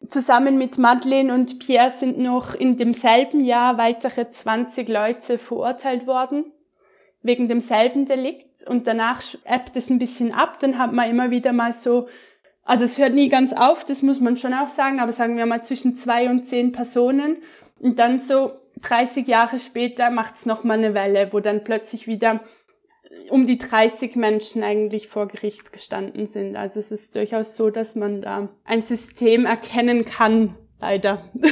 Zusammen 0.08 0.58
mit 0.58 0.78
Madeleine 0.78 1.32
und 1.32 1.60
Pierre 1.60 1.90
sind 1.90 2.18
noch 2.18 2.54
in 2.54 2.76
demselben 2.76 3.44
Jahr 3.44 3.78
weitere 3.78 4.28
20 4.28 4.88
Leute 4.88 5.38
verurteilt 5.38 6.06
worden 6.06 6.46
wegen 7.22 7.46
demselben 7.46 8.04
Delikt 8.04 8.66
und 8.66 8.88
danach 8.88 9.22
ebbt 9.44 9.76
es 9.76 9.90
ein 9.90 10.00
bisschen 10.00 10.34
ab, 10.34 10.58
dann 10.58 10.76
hat 10.76 10.92
man 10.92 11.08
immer 11.08 11.30
wieder 11.30 11.52
mal 11.52 11.72
so, 11.72 12.08
also 12.64 12.84
es 12.84 12.98
hört 12.98 13.14
nie 13.14 13.28
ganz 13.28 13.52
auf, 13.52 13.84
das 13.84 14.02
muss 14.02 14.20
man 14.20 14.36
schon 14.36 14.54
auch 14.54 14.68
sagen, 14.68 15.00
aber 15.00 15.12
sagen 15.12 15.36
wir 15.36 15.46
mal 15.46 15.62
zwischen 15.62 15.94
zwei 15.94 16.30
und 16.30 16.44
zehn 16.44 16.72
Personen 16.72 17.38
und 17.80 17.98
dann 17.98 18.20
so 18.20 18.52
30 18.82 19.26
Jahre 19.26 19.58
später 19.58 20.10
macht 20.10 20.36
es 20.36 20.46
nochmal 20.46 20.78
eine 20.78 20.94
Welle, 20.94 21.32
wo 21.32 21.40
dann 21.40 21.64
plötzlich 21.64 22.06
wieder 22.06 22.40
um 23.28 23.46
die 23.46 23.58
30 23.58 24.16
Menschen 24.16 24.62
eigentlich 24.62 25.08
vor 25.08 25.28
Gericht 25.28 25.72
gestanden 25.72 26.26
sind. 26.26 26.56
Also 26.56 26.80
es 26.80 26.92
ist 26.92 27.16
durchaus 27.16 27.56
so, 27.56 27.70
dass 27.70 27.94
man 27.94 28.22
da 28.22 28.48
ein 28.64 28.82
System 28.82 29.44
erkennen 29.44 30.04
kann, 30.04 30.54
leider. 30.80 31.30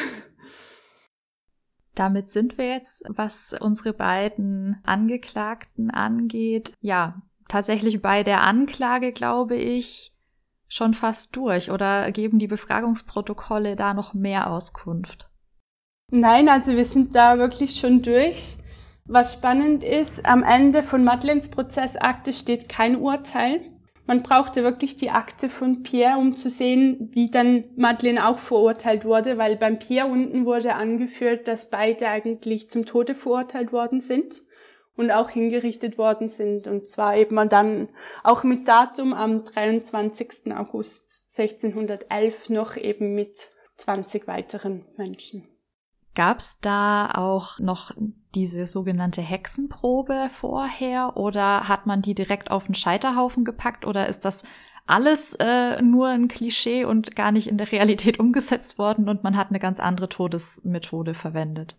Damit 1.95 2.29
sind 2.29 2.57
wir 2.57 2.69
jetzt, 2.69 3.05
was 3.09 3.55
unsere 3.61 3.93
beiden 3.93 4.81
Angeklagten 4.85 5.91
angeht, 5.91 6.73
ja, 6.81 7.21
tatsächlich 7.49 8.01
bei 8.01 8.23
der 8.23 8.43
Anklage, 8.43 9.13
glaube 9.13 9.57
ich, 9.57 10.13
schon 10.71 10.95
fast 10.95 11.37
durch 11.37 11.71
oder 11.71 12.11
geben 12.13 12.39
die 12.39 12.47
Befragungsprotokolle 12.47 13.77
da 13.77 13.93
noch 13.93 14.15
mehr 14.15 14.51
Auskunft? 14.51 15.29
Nein, 16.11 16.49
also 16.49 16.77
wir 16.77 16.85
sind 16.85 17.15
da 17.15 17.39
wirklich 17.39 17.79
schon 17.79 18.03
durch. 18.03 18.57
Was 19.05 19.33
spannend 19.33 19.83
ist, 19.83 20.25
am 20.25 20.43
Ende 20.43 20.83
von 20.83 21.05
Madeleines 21.05 21.51
Prozessakte 21.51 22.33
steht 22.33 22.69
kein 22.69 22.97
Urteil. 22.97 23.61
Man 24.07 24.23
brauchte 24.23 24.63
wirklich 24.63 24.97
die 24.97 25.11
Akte 25.11 25.49
von 25.49 25.83
Pierre, 25.83 26.19
um 26.19 26.37
zu 26.37 26.49
sehen, 26.49 27.11
wie 27.13 27.31
dann 27.31 27.65
Madeleine 27.77 28.29
auch 28.29 28.39
verurteilt 28.39 29.05
wurde, 29.05 29.39
weil 29.39 29.57
beim 29.57 29.79
Pierre 29.79 30.09
unten 30.09 30.47
wurde 30.47 30.75
angeführt, 30.75 31.49
dass 31.49 31.71
beide 31.71 32.09
eigentlich 32.09 32.71
zum 32.71 32.87
Tode 32.87 33.15
verurteilt 33.15 33.73
worden 33.73 34.01
sind 34.01 34.43
und 34.97 35.11
auch 35.11 35.31
hingerichtet 35.31 35.99
worden 35.99 36.29
sind. 36.29 36.67
Und 36.67 36.89
zwar 36.89 37.17
eben 37.17 37.49
dann 37.49 37.89
auch 38.23 38.45
mit 38.45 38.69
Datum 38.69 39.15
am 39.15 39.45
23. 39.45 40.55
August 40.57 41.29
1611 41.37 42.51
noch 42.51 42.77
eben 42.77 43.15
mit 43.15 43.37
20 43.77 44.27
weiteren 44.27 44.85
Menschen. 44.97 45.49
Gab 46.15 46.41
es 46.41 46.61
da 46.61 47.13
auch 47.15 47.61
noch 47.61 47.93
diese 48.35 48.67
sogenannte 48.67 49.23
Hexenprobe 49.23 50.29
vorher 50.31 51.17
oder 51.17 51.69
hat 51.69 51.87
man 51.87 52.03
die 52.03 52.15
direkt 52.15 52.51
auf 52.51 52.67
den 52.67 52.75
Scheiterhaufen 52.75 53.45
gepackt 53.45 53.87
oder 53.87 54.09
ist 54.09 54.25
das 54.25 54.43
alles 54.87 55.37
äh, 55.37 55.81
nur 55.83 56.09
ein 56.09 56.27
Klischee 56.27 56.85
und 56.85 57.15
gar 57.15 57.31
nicht 57.31 57.47
in 57.47 57.59
der 57.59 57.71
Realität 57.71 58.19
umgesetzt 58.21 58.79
worden 58.79 59.09
und 59.09 59.23
man 59.23 59.37
hat 59.37 59.51
eine 59.51 59.61
ganz 59.61 59.79
andere 59.79 60.09
Todesmethode 60.09 61.15
verwendet? 61.15 61.77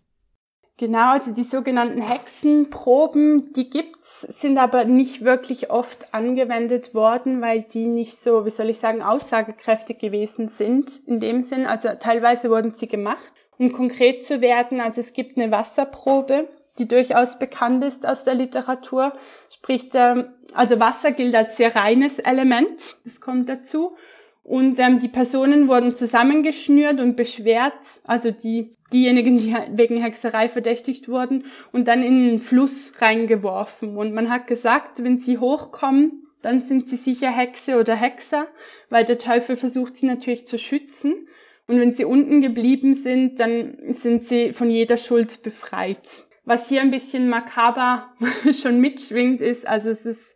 Genau, 0.82 1.12
also 1.12 1.30
die 1.32 1.44
sogenannten 1.44 2.00
Hexenproben, 2.02 3.52
die 3.52 3.70
gibt's, 3.70 4.22
sind 4.22 4.58
aber 4.58 4.84
nicht 4.84 5.24
wirklich 5.24 5.70
oft 5.70 6.12
angewendet 6.12 6.92
worden, 6.92 7.40
weil 7.40 7.62
die 7.62 7.86
nicht 7.86 8.18
so, 8.18 8.44
wie 8.44 8.50
soll 8.50 8.68
ich 8.68 8.80
sagen, 8.80 9.00
aussagekräftig 9.00 9.98
gewesen 9.98 10.48
sind 10.48 11.00
in 11.06 11.20
dem 11.20 11.44
Sinn. 11.44 11.66
Also 11.66 11.90
teilweise 12.00 12.50
wurden 12.50 12.72
sie 12.74 12.88
gemacht, 12.88 13.32
um 13.58 13.70
konkret 13.70 14.24
zu 14.24 14.40
werden. 14.40 14.80
Also 14.80 15.02
es 15.02 15.12
gibt 15.12 15.38
eine 15.38 15.52
Wasserprobe, 15.52 16.48
die 16.80 16.88
durchaus 16.88 17.38
bekannt 17.38 17.84
ist 17.84 18.04
aus 18.04 18.24
der 18.24 18.34
Literatur. 18.34 19.12
Sprich, 19.50 19.88
also 19.94 20.80
Wasser 20.80 21.12
gilt 21.12 21.36
als 21.36 21.58
sehr 21.58 21.76
reines 21.76 22.18
Element, 22.18 22.96
das 23.04 23.20
kommt 23.20 23.48
dazu. 23.48 23.94
Und 24.42 24.80
ähm, 24.80 24.98
die 24.98 25.08
Personen 25.08 25.68
wurden 25.68 25.94
zusammengeschnürt 25.94 27.00
und 27.00 27.16
beschwert, 27.16 28.00
also 28.04 28.30
die, 28.32 28.74
diejenigen, 28.92 29.38
die 29.38 29.54
wegen 29.72 29.98
Hexerei 29.98 30.48
verdächtigt 30.48 31.08
wurden, 31.08 31.44
und 31.70 31.86
dann 31.86 32.02
in 32.02 32.28
einen 32.28 32.38
Fluss 32.40 32.94
reingeworfen. 32.98 33.96
Und 33.96 34.14
man 34.14 34.30
hat 34.30 34.46
gesagt, 34.48 35.02
wenn 35.04 35.18
sie 35.18 35.38
hochkommen, 35.38 36.26
dann 36.42 36.60
sind 36.60 36.88
sie 36.88 36.96
sicher 36.96 37.30
Hexe 37.30 37.78
oder 37.78 37.94
Hexer, 37.94 38.48
weil 38.90 39.04
der 39.04 39.18
Teufel 39.18 39.54
versucht 39.54 39.96
sie 39.96 40.06
natürlich 40.06 40.46
zu 40.46 40.58
schützen. 40.58 41.28
Und 41.68 41.78
wenn 41.78 41.94
sie 41.94 42.04
unten 42.04 42.40
geblieben 42.40 42.92
sind, 42.92 43.38
dann 43.38 43.76
sind 43.90 44.24
sie 44.24 44.52
von 44.52 44.68
jeder 44.68 44.96
Schuld 44.96 45.42
befreit. 45.44 46.24
Was 46.44 46.68
hier 46.68 46.80
ein 46.80 46.90
bisschen 46.90 47.28
makaber 47.28 48.12
schon 48.52 48.80
mitschwingt 48.80 49.40
ist, 49.40 49.68
also 49.68 49.90
es 49.90 50.04
ist 50.04 50.34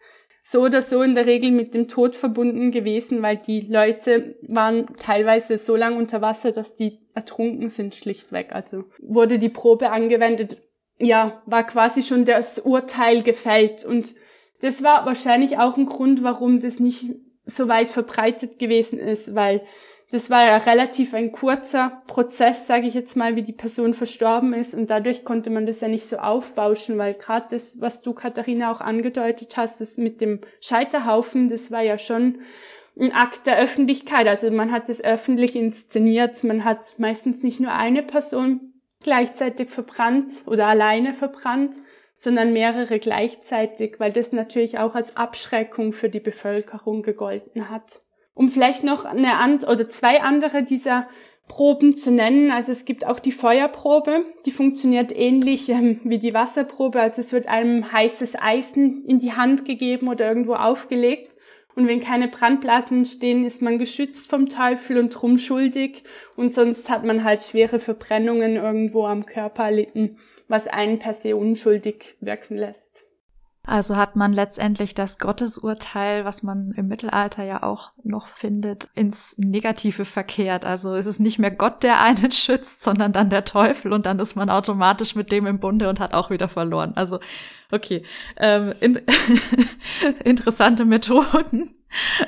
so 0.49 0.63
oder 0.63 0.81
so 0.81 1.03
in 1.03 1.17
der 1.17 1.27
Regel 1.27 1.51
mit 1.51 1.75
dem 1.75 1.89
Tod 1.89 2.15
verbunden 2.15 2.71
gewesen, 2.71 3.21
weil 3.21 3.37
die 3.37 3.63
Leute 3.63 4.37
waren 4.43 4.87
teilweise 4.97 5.59
so 5.59 5.75
lang 5.75 5.97
unter 5.97 6.21
Wasser, 6.21 6.53
dass 6.53 6.77
die 6.77 7.01
ertrunken 7.15 7.69
sind 7.69 7.97
schlichtweg. 7.97 8.53
Also 8.53 8.85
wurde 9.01 9.41
die 9.41 9.49
Probe 9.49 9.91
angewendet, 9.91 10.59
ja, 11.01 11.43
war 11.47 11.67
quasi 11.67 12.05
schon 12.05 12.25
das 12.25 12.61
Urteil 12.61 13.25
gefällt 13.25 13.85
und 13.85 14.15
das 14.61 14.85
war 14.85 15.05
wahrscheinlich 15.05 15.59
auch 15.59 15.77
ein 15.77 15.87
Grund, 15.87 16.23
warum 16.23 16.61
das 16.61 16.79
nicht 16.79 17.07
so 17.45 17.67
weit 17.67 17.91
verbreitet 17.91 18.61
gewesen 18.61 19.01
ist, 19.01 19.35
weil 19.35 19.63
das 20.11 20.31
war 20.31 20.45
ja 20.45 20.57
relativ 20.59 21.15
ein 21.15 21.33
kurzer 21.33 22.03
Prozess, 22.07 22.67
sage 22.67 22.87
ich 22.87 22.95
jetzt 22.95 23.17
mal, 23.17 23.35
wie 23.35 23.43
die 23.43 23.53
Person 23.53 23.93
verstorben 23.93 24.53
ist 24.53 24.75
und 24.75 24.89
dadurch 24.89 25.25
konnte 25.25 25.51
man 25.51 25.67
das 25.67 25.81
ja 25.81 25.89
nicht 25.89 26.09
so 26.09 26.19
aufbauschen, 26.19 26.97
weil 26.97 27.15
gerade 27.15 27.47
das, 27.51 27.81
was 27.81 28.03
du 28.03 28.13
Katharina 28.13 28.71
auch 28.71 28.81
angedeutet 28.81 29.57
hast, 29.57 29.81
das 29.81 29.97
mit 29.97 30.21
dem 30.21 30.41
Scheiterhaufen, 30.61 31.49
das 31.49 31.73
war 31.73 31.83
ja 31.83 31.99
schon 31.99 32.41
ein 32.99 33.13
Akt 33.13 33.47
der 33.47 33.59
Öffentlichkeit. 33.59 34.29
Also 34.29 34.51
man 34.51 34.71
hat 34.71 34.89
es 34.89 35.03
öffentlich 35.03 35.57
inszeniert, 35.57 36.45
man 36.45 36.65
hat 36.65 36.99
meistens 36.99 37.43
nicht 37.43 37.59
nur 37.59 37.73
eine 37.73 38.03
Person 38.03 38.75
gleichzeitig 39.03 39.71
verbrannt 39.71 40.45
oder 40.47 40.69
alleine 40.69 41.15
verbrannt, 41.15 41.77
sondern 42.15 42.53
mehrere 42.53 42.99
gleichzeitig, 42.99 44.01
weil 44.01 44.13
das 44.13 44.33
natürlich 44.33 44.79
auch 44.79 44.95
als 44.95 45.17
Abschreckung 45.17 45.93
für 45.93 46.09
die 46.09 46.21
Bevölkerung 46.21 47.03
gegolten 47.03 47.69
hat. 47.69 48.01
Um 48.37 48.51
vielleicht 48.51 48.85
noch 48.85 49.05
eine 49.05 49.39
and 49.39 49.67
oder 49.67 49.89
zwei 49.89 50.23
andere 50.23 50.63
dieser 50.63 51.09
Proben 51.49 51.97
zu 51.97 52.11
nennen. 52.11 52.51
Also 52.51 52.71
es 52.71 52.85
gibt 52.85 53.07
auch 53.07 53.19
die 53.19 53.33
Feuerprobe, 53.33 54.25
die 54.45 54.51
funktioniert 54.51 55.17
ähnlich 55.17 55.69
ähm, 55.71 56.01
wie 56.05 56.19
die 56.19 56.35
Wasserprobe. 56.35 57.01
Also 57.01 57.21
es 57.21 57.33
wird 57.33 57.49
einem 57.49 57.91
heißes 57.91 58.37
Eisen 58.39 59.05
in 59.07 59.19
die 59.19 59.33
Hand 59.33 59.65
gegeben 59.65 60.09
oder 60.09 60.29
irgendwo 60.29 60.55
aufgelegt. 60.55 61.37
Und 61.75 61.89
wenn 61.89 62.01
keine 62.01 62.29
Brandblasen 62.29 62.99
entstehen, 62.99 63.45
ist 63.45 63.61
man 63.61 63.79
geschützt 63.79 64.31
vom 64.31 64.49
Teufel 64.49 64.99
und 64.99 65.11
drum 65.11 65.37
schuldig. 65.37 66.05
Und 66.35 66.55
sonst 66.55 66.89
hat 66.89 67.05
man 67.05 67.25
halt 67.25 67.43
schwere 67.43 67.79
Verbrennungen 67.79 68.57
irgendwo 68.57 69.07
am 69.07 69.27
Körper 69.27 69.65
erlitten, 69.65 70.17
was 70.49 70.69
einen 70.69 70.99
per 70.99 71.13
se 71.13 71.37
unschuldig 71.37 72.17
wirken 72.21 72.57
lässt. 72.57 73.06
Also 73.67 73.97
hat 73.97 74.15
man 74.15 74.33
letztendlich 74.33 74.95
das 74.95 75.19
Gottesurteil, 75.19 76.25
was 76.25 76.45
man 76.45 76.71
im 76.77 76.87
Mittelalter 76.87 77.43
ja 77.43 77.65
auch 77.65 77.93
noch 78.05 78.29
findet, 78.29 78.89
ins 78.95 79.37
Negative 79.39 80.05
verkehrt. 80.05 80.65
Also 80.65 80.95
es 80.95 81.07
ist 81.07 81.19
nicht 81.19 81.41
mehr 81.41 81.51
Gott, 81.51 81.83
der 81.83 82.01
einen 82.01 82.31
schützt, 82.31 82.83
sondern 82.85 83.13
dann 83.13 83.29
der 83.29 83.45
Teufel 83.45 83.93
und 83.93 84.07
dann 84.07 84.21
ist 84.21 84.37
man 84.37 84.51
automatisch 84.51 85.17
mit 85.17 85.33
dem 85.33 85.47
im 85.47 85.59
Bunde 85.59 85.89
und 85.89 85.99
hat 85.99 86.15
auch 86.15 86.31
wieder 86.31 86.49
verloren. 86.49 86.93
Also 86.95 87.19
okay, 87.73 88.05
ähm, 88.37 88.73
in 88.81 89.01
interessante 90.25 90.85
Methoden. 90.85 91.75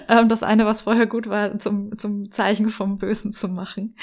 Ähm, 0.08 0.28
das 0.28 0.42
eine, 0.42 0.66
was 0.66 0.82
vorher 0.82 1.06
gut 1.06 1.28
war, 1.28 1.58
zum, 1.58 1.98
zum 1.98 2.32
Zeichen 2.32 2.70
vom 2.70 2.98
Bösen 2.98 3.32
zu 3.32 3.48
machen. 3.48 3.96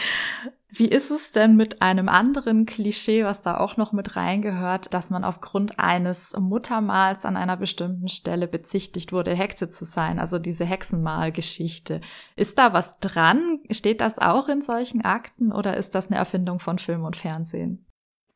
Wie 0.69 0.87
ist 0.87 1.11
es 1.11 1.31
denn 1.31 1.55
mit 1.55 1.81
einem 1.81 2.09
anderen 2.09 2.65
Klischee, 2.65 3.23
was 3.23 3.41
da 3.41 3.57
auch 3.57 3.77
noch 3.77 3.93
mit 3.93 4.15
reingehört, 4.15 4.93
dass 4.93 5.09
man 5.09 5.23
aufgrund 5.23 5.79
eines 5.79 6.35
Muttermals 6.37 7.23
an 7.23 7.37
einer 7.37 7.55
bestimmten 7.55 8.07
Stelle 8.07 8.47
bezichtigt 8.47 9.13
wurde, 9.13 9.35
Hexe 9.35 9.69
zu 9.69 9.85
sein, 9.85 10.19
also 10.19 10.39
diese 10.39 10.65
Hexenmalgeschichte. 10.65 12.01
Ist 12.35 12.57
da 12.57 12.73
was 12.73 12.99
dran? 12.99 13.59
Steht 13.69 14.01
das 14.01 14.19
auch 14.19 14.49
in 14.49 14.61
solchen 14.61 15.01
Akten 15.05 15.51
oder 15.51 15.77
ist 15.77 15.95
das 15.95 16.07
eine 16.07 16.17
Erfindung 16.17 16.59
von 16.59 16.79
Film 16.79 17.03
und 17.03 17.15
Fernsehen? 17.15 17.84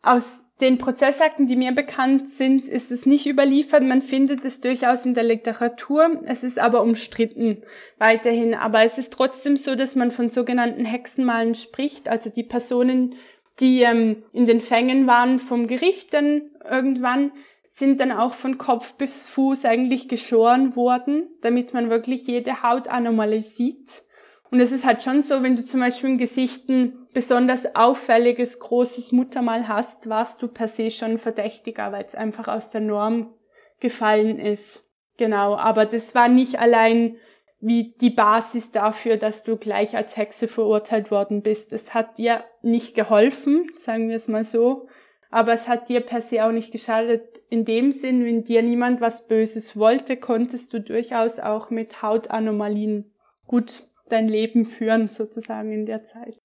Aus 0.02 0.46
den 0.62 0.78
Prozessakten, 0.78 1.46
die 1.46 1.58
mir 1.58 1.74
bekannt 1.74 2.30
sind, 2.30 2.64
ist 2.64 2.90
es 2.90 3.06
nicht 3.06 3.26
überliefert. 3.26 3.84
Man 3.84 4.02
findet 4.02 4.46
es 4.46 4.62
durchaus 4.62 5.06
in 5.06 5.14
der 5.14 5.26
Literatur. 5.26 6.22
Es 6.26 6.44
ist 6.44 6.58
aber 6.58 6.82
umstritten 6.84 7.62
weiterhin. 7.98 8.56
Aber 8.56 8.84
es 8.84 8.98
ist 8.98 9.12
trotzdem 9.12 9.58
so, 9.58 9.76
dass 9.76 9.96
man 9.96 10.12
von 10.12 10.30
sogenannten 10.30 10.86
Hexenmalen 10.86 11.54
spricht. 11.54 12.08
Also 12.08 12.30
die 12.30 12.44
Personen, 12.44 13.16
die 13.60 13.82
ähm, 13.82 14.24
in 14.32 14.46
den 14.46 14.62
Fängen 14.62 15.06
waren 15.06 15.38
vom 15.38 15.68
Gericht 15.68 16.14
dann 16.14 16.44
irgendwann, 16.70 17.32
sind 17.68 18.00
dann 18.00 18.12
auch 18.12 18.34
von 18.34 18.58
Kopf 18.58 18.94
bis 18.94 19.28
Fuß 19.28 19.66
eigentlich 19.66 20.08
geschoren 20.08 20.76
worden, 20.76 21.30
damit 21.42 21.74
man 21.74 21.90
wirklich 21.90 22.26
jede 22.28 22.64
Hautanomalie 22.64 23.42
sieht. 23.42 24.04
Und 24.52 24.60
es 24.60 24.72
ist 24.72 24.86
halt 24.86 25.04
schon 25.04 25.22
so, 25.22 25.44
wenn 25.44 25.56
du 25.56 25.64
zum 25.64 25.80
Beispiel 25.80 26.10
im 26.10 26.18
Gesicht 26.18 26.70
ein 26.70 26.99
besonders 27.20 27.76
auffälliges, 27.76 28.60
großes 28.60 29.12
Muttermal 29.12 29.68
hast, 29.68 30.08
warst 30.08 30.42
du 30.42 30.48
per 30.48 30.70
se 30.70 30.90
schon 30.90 31.18
verdächtiger, 31.18 31.92
weil 31.92 32.06
es 32.06 32.16
einfach 32.16 32.48
aus 32.48 32.70
der 32.70 32.80
Norm 32.80 33.34
gefallen 33.82 34.40
ist. 34.40 34.88
Genau, 35.18 35.58
aber 35.58 35.86
das 35.86 36.16
war 36.16 36.30
nicht 36.30 36.60
allein 36.60 37.18
wie 37.60 37.94
die 38.00 38.10
Basis 38.10 38.72
dafür, 38.72 39.18
dass 39.18 39.44
du 39.44 39.58
gleich 39.58 39.98
als 39.98 40.16
Hexe 40.16 40.48
verurteilt 40.48 41.12
worden 41.12 41.42
bist. 41.42 41.74
Es 41.74 41.94
hat 41.94 42.18
dir 42.18 42.46
nicht 42.62 42.96
geholfen, 42.96 43.70
sagen 43.76 44.08
wir 44.08 44.16
es 44.16 44.30
mal 44.30 44.46
so, 44.46 44.88
aber 45.30 45.52
es 45.52 45.68
hat 45.68 45.90
dir 45.90 46.00
per 46.00 46.22
se 46.22 46.46
auch 46.46 46.54
nicht 46.54 46.72
geschadet. 46.72 47.42
In 47.50 47.66
dem 47.66 47.92
Sinn, 47.92 48.24
wenn 48.24 48.46
dir 48.46 48.62
niemand 48.62 49.02
was 49.02 49.28
Böses 49.28 49.76
wollte, 49.76 50.16
konntest 50.16 50.72
du 50.72 50.80
durchaus 50.80 51.38
auch 51.38 51.70
mit 51.70 52.02
Hautanomalien 52.02 53.12
gut 53.46 53.90
dein 54.08 54.30
Leben 54.30 54.66
führen, 54.66 55.08
sozusagen 55.08 55.74
in 55.74 55.86
der 55.86 56.04
Zeit. 56.04 56.40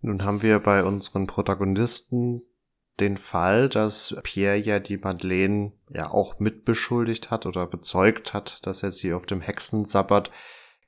Nun 0.00 0.24
haben 0.24 0.42
wir 0.42 0.60
bei 0.60 0.84
unseren 0.84 1.26
Protagonisten 1.26 2.42
den 3.00 3.16
Fall, 3.16 3.68
dass 3.68 4.16
Pierre 4.22 4.56
ja 4.56 4.80
die 4.80 4.98
Madeleine 4.98 5.72
ja 5.90 6.10
auch 6.10 6.38
mitbeschuldigt 6.38 7.30
hat 7.30 7.46
oder 7.46 7.66
bezeugt 7.66 8.34
hat, 8.34 8.66
dass 8.66 8.82
er 8.82 8.90
sie 8.90 9.12
auf 9.12 9.26
dem 9.26 9.40
Hexensabbat 9.40 10.30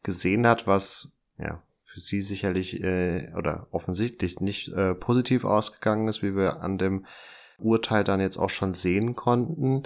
gesehen 0.03 0.47
hat, 0.47 0.67
was 0.67 1.13
ja 1.39 1.63
für 1.81 2.01
sie 2.01 2.21
sicherlich 2.21 2.83
äh, 2.83 3.33
oder 3.37 3.67
offensichtlich 3.71 4.41
nicht 4.41 4.69
äh, 4.69 4.95
positiv 4.95 5.45
ausgegangen 5.45 6.09
ist, 6.09 6.23
wie 6.23 6.37
wir 6.37 6.63
an 6.63 6.79
dem 6.79 7.07
Urteil 7.59 8.05
dann 8.05 8.21
jetzt 8.21 8.39
auch 8.39 8.51
schon 8.51 8.75
sehen 8.75 9.17
konnten. 9.17 9.83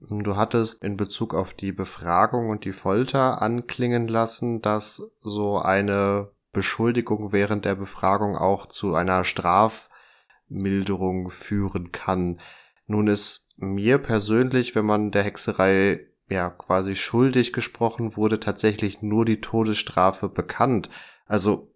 Du 0.00 0.36
hattest 0.36 0.82
in 0.82 0.96
Bezug 0.96 1.34
auf 1.34 1.54
die 1.54 1.72
Befragung 1.72 2.50
und 2.50 2.64
die 2.64 2.72
Folter 2.72 3.40
anklingen 3.40 4.06
lassen, 4.06 4.60
dass 4.60 5.10
so 5.22 5.58
eine 5.58 6.30
Beschuldigung 6.54 7.32
während 7.32 7.66
der 7.66 7.74
Befragung 7.74 8.38
auch 8.38 8.64
zu 8.66 8.94
einer 8.94 9.24
Strafmilderung 9.24 11.28
führen 11.30 11.92
kann. 11.92 12.40
Nun 12.86 13.08
ist 13.08 13.50
mir 13.56 13.98
persönlich, 13.98 14.74
wenn 14.74 14.86
man 14.86 15.10
der 15.10 15.24
Hexerei 15.24 16.06
ja 16.28 16.48
quasi 16.48 16.96
schuldig 16.96 17.52
gesprochen 17.52 18.16
wurde, 18.16 18.40
tatsächlich 18.40 19.02
nur 19.02 19.26
die 19.26 19.42
Todesstrafe 19.42 20.30
bekannt. 20.30 20.88
Also 21.26 21.74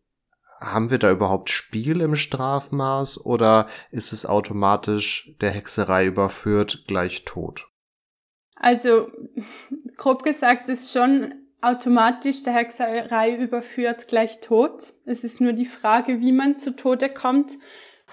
haben 0.60 0.90
wir 0.90 0.98
da 0.98 1.10
überhaupt 1.10 1.50
Spiel 1.50 2.00
im 2.00 2.16
Strafmaß 2.16 3.24
oder 3.24 3.68
ist 3.90 4.12
es 4.12 4.26
automatisch 4.26 5.32
der 5.40 5.50
Hexerei 5.50 6.06
überführt 6.06 6.84
gleich 6.86 7.24
tot? 7.24 7.68
Also 8.56 9.08
grob 9.96 10.24
gesagt 10.24 10.68
ist 10.68 10.92
schon 10.92 11.32
automatisch 11.60 12.42
der 12.42 12.54
Hexerei 12.54 13.34
überführt 13.34 14.08
gleich 14.08 14.40
tot. 14.40 14.94
Es 15.04 15.24
ist 15.24 15.40
nur 15.40 15.52
die 15.52 15.66
Frage, 15.66 16.20
wie 16.20 16.32
man 16.32 16.56
zu 16.56 16.76
Tode 16.76 17.08
kommt. 17.08 17.58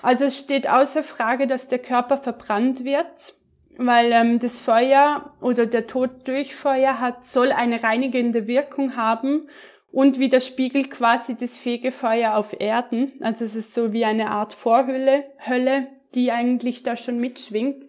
Also 0.01 0.25
es 0.25 0.37
steht 0.37 0.67
außer 0.67 1.03
Frage, 1.03 1.47
dass 1.47 1.67
der 1.67 1.79
Körper 1.79 2.17
verbrannt 2.17 2.83
wird, 2.83 3.33
weil 3.77 4.11
ähm, 4.11 4.39
das 4.39 4.59
Feuer 4.59 5.33
oder 5.41 5.65
der 5.65 5.87
Tod 5.87 6.27
durch 6.27 6.55
Feuer 6.55 6.99
hat, 6.99 7.25
soll 7.25 7.51
eine 7.51 7.83
reinigende 7.83 8.47
Wirkung 8.47 8.95
haben 8.95 9.47
und 9.91 10.19
widerspiegelt 10.19 10.91
quasi 10.91 11.37
das 11.37 11.57
Fegefeuer 11.57 12.35
auf 12.35 12.59
Erden. 12.59 13.13
Also 13.21 13.45
es 13.45 13.55
ist 13.55 13.73
so 13.73 13.93
wie 13.93 14.05
eine 14.05 14.31
Art 14.31 14.53
Vorhülle, 14.53 15.23
Hölle, 15.47 15.87
die 16.13 16.31
eigentlich 16.31 16.83
da 16.83 16.97
schon 16.97 17.19
mitschwingt. 17.19 17.85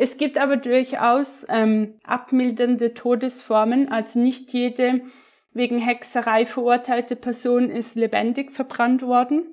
Es 0.00 0.16
gibt 0.16 0.38
aber 0.38 0.56
durchaus 0.56 1.44
ähm, 1.50 1.94
abmildernde 2.04 2.94
Todesformen, 2.94 3.90
also 3.90 4.20
nicht 4.20 4.52
jede 4.52 5.02
wegen 5.52 5.80
Hexerei 5.80 6.46
verurteilte 6.46 7.16
Person 7.16 7.68
ist 7.68 7.96
lebendig 7.96 8.52
verbrannt 8.52 9.02
worden. 9.02 9.46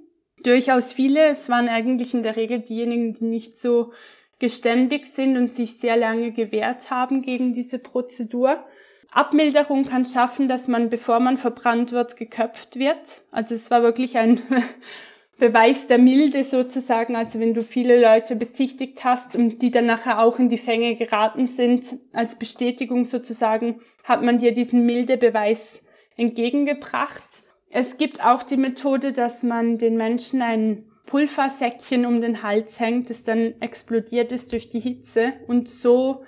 Durchaus 0.43 0.93
viele, 0.93 1.25
es 1.25 1.49
waren 1.49 1.67
eigentlich 1.67 2.13
in 2.13 2.21
der 2.21 2.35
Regel 2.35 2.59
diejenigen, 2.59 3.15
die 3.15 3.25
nicht 3.25 3.57
so 3.57 3.91
geständig 4.37 5.07
sind 5.07 5.35
und 5.35 5.51
sich 5.51 5.79
sehr 5.79 5.97
lange 5.97 6.31
gewehrt 6.31 6.91
haben 6.91 7.23
gegen 7.23 7.53
diese 7.53 7.79
Prozedur. 7.79 8.63
Abmilderung 9.11 9.85
kann 9.85 10.05
schaffen, 10.05 10.47
dass 10.47 10.67
man, 10.67 10.89
bevor 10.89 11.19
man 11.19 11.37
verbrannt 11.37 11.91
wird, 11.91 12.17
geköpft 12.17 12.77
wird. 12.77 13.23
Also 13.31 13.55
es 13.55 13.71
war 13.71 13.81
wirklich 13.81 14.17
ein 14.17 14.39
Beweis 15.37 15.87
der 15.87 15.97
Milde 15.97 16.43
sozusagen. 16.43 17.15
Also 17.15 17.39
wenn 17.39 17.53
du 17.53 17.63
viele 17.63 17.99
Leute 17.99 18.35
bezichtigt 18.35 19.03
hast 19.03 19.35
und 19.35 19.61
die 19.61 19.71
dann 19.71 19.85
nachher 19.85 20.19
auch 20.19 20.39
in 20.39 20.49
die 20.49 20.57
Fänge 20.57 20.95
geraten 20.95 21.47
sind, 21.47 21.97
als 22.13 22.37
Bestätigung 22.37 23.05
sozusagen, 23.05 23.79
hat 24.03 24.23
man 24.23 24.37
dir 24.37 24.53
diesen 24.53 24.85
Mildebeweis 24.85 25.83
entgegengebracht. 26.17 27.43
Es 27.69 27.97
gibt 27.97 28.23
auch 28.23 28.43
die 28.43 28.57
Methode, 28.57 29.11
dass 29.11 29.43
man 29.43 29.77
den 29.77 29.97
Menschen 29.97 30.41
ein 30.41 30.85
Pulversäckchen 31.05 32.05
um 32.05 32.21
den 32.21 32.41
Hals 32.41 32.79
hängt, 32.79 33.09
das 33.09 33.23
dann 33.23 33.53
explodiert 33.59 34.31
ist 34.31 34.53
durch 34.53 34.69
die 34.69 34.79
Hitze 34.79 35.33
und 35.47 35.67
so 35.67 36.23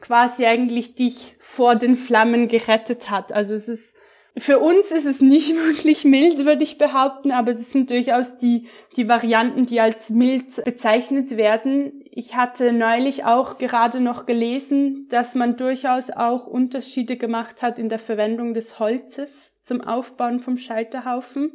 quasi 0.00 0.46
eigentlich 0.46 0.94
dich 0.94 1.36
vor 1.38 1.74
den 1.74 1.96
Flammen 1.96 2.48
gerettet 2.48 3.10
hat. 3.10 3.32
Also 3.32 3.54
es 3.54 3.68
ist 3.68 3.96
für 4.36 4.60
uns 4.60 4.90
ist 4.90 5.04
es 5.04 5.20
nicht 5.20 5.54
wirklich 5.66 6.04
mild, 6.04 6.44
würde 6.44 6.64
ich 6.64 6.78
behaupten, 6.78 7.32
aber 7.32 7.52
das 7.52 7.72
sind 7.72 7.90
durchaus 7.90 8.36
die, 8.36 8.68
die 8.96 9.08
Varianten, 9.08 9.66
die 9.66 9.80
als 9.80 10.10
mild 10.10 10.64
bezeichnet 10.64 11.36
werden. 11.36 12.02
Ich 12.10 12.34
hatte 12.34 12.72
neulich 12.72 13.24
auch 13.24 13.58
gerade 13.58 14.00
noch 14.00 14.26
gelesen, 14.26 15.06
dass 15.10 15.34
man 15.34 15.56
durchaus 15.56 16.10
auch 16.10 16.46
Unterschiede 16.46 17.16
gemacht 17.16 17.62
hat 17.62 17.78
in 17.78 17.88
der 17.88 17.98
Verwendung 17.98 18.54
des 18.54 18.78
Holzes 18.78 19.54
zum 19.62 19.80
Aufbauen 19.82 20.40
vom 20.40 20.56
Scheiterhaufen. 20.56 21.52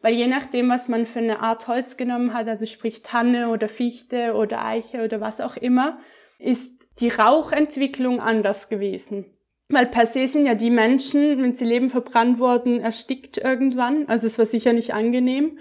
Weil 0.00 0.14
je 0.14 0.28
nachdem, 0.28 0.68
was 0.68 0.88
man 0.88 1.06
für 1.06 1.18
eine 1.18 1.40
Art 1.40 1.66
Holz 1.66 1.96
genommen 1.96 2.32
hat, 2.32 2.48
also 2.48 2.66
sprich 2.66 3.02
Tanne 3.02 3.48
oder 3.48 3.68
Fichte 3.68 4.34
oder 4.34 4.64
Eiche 4.64 5.02
oder 5.02 5.20
was 5.20 5.40
auch 5.40 5.56
immer, 5.56 5.98
ist 6.38 7.00
die 7.00 7.08
Rauchentwicklung 7.08 8.20
anders 8.20 8.68
gewesen. 8.68 9.26
Weil 9.70 9.86
per 9.86 10.06
se 10.06 10.26
sind 10.26 10.46
ja 10.46 10.54
die 10.54 10.70
Menschen, 10.70 11.42
wenn 11.42 11.52
sie 11.52 11.64
leben 11.64 11.90
verbrannt 11.90 12.38
wurden, 12.38 12.80
erstickt 12.80 13.36
irgendwann. 13.36 14.08
Also 14.08 14.26
es 14.26 14.38
war 14.38 14.46
sicher 14.46 14.72
nicht 14.72 14.94
angenehm. 14.94 15.58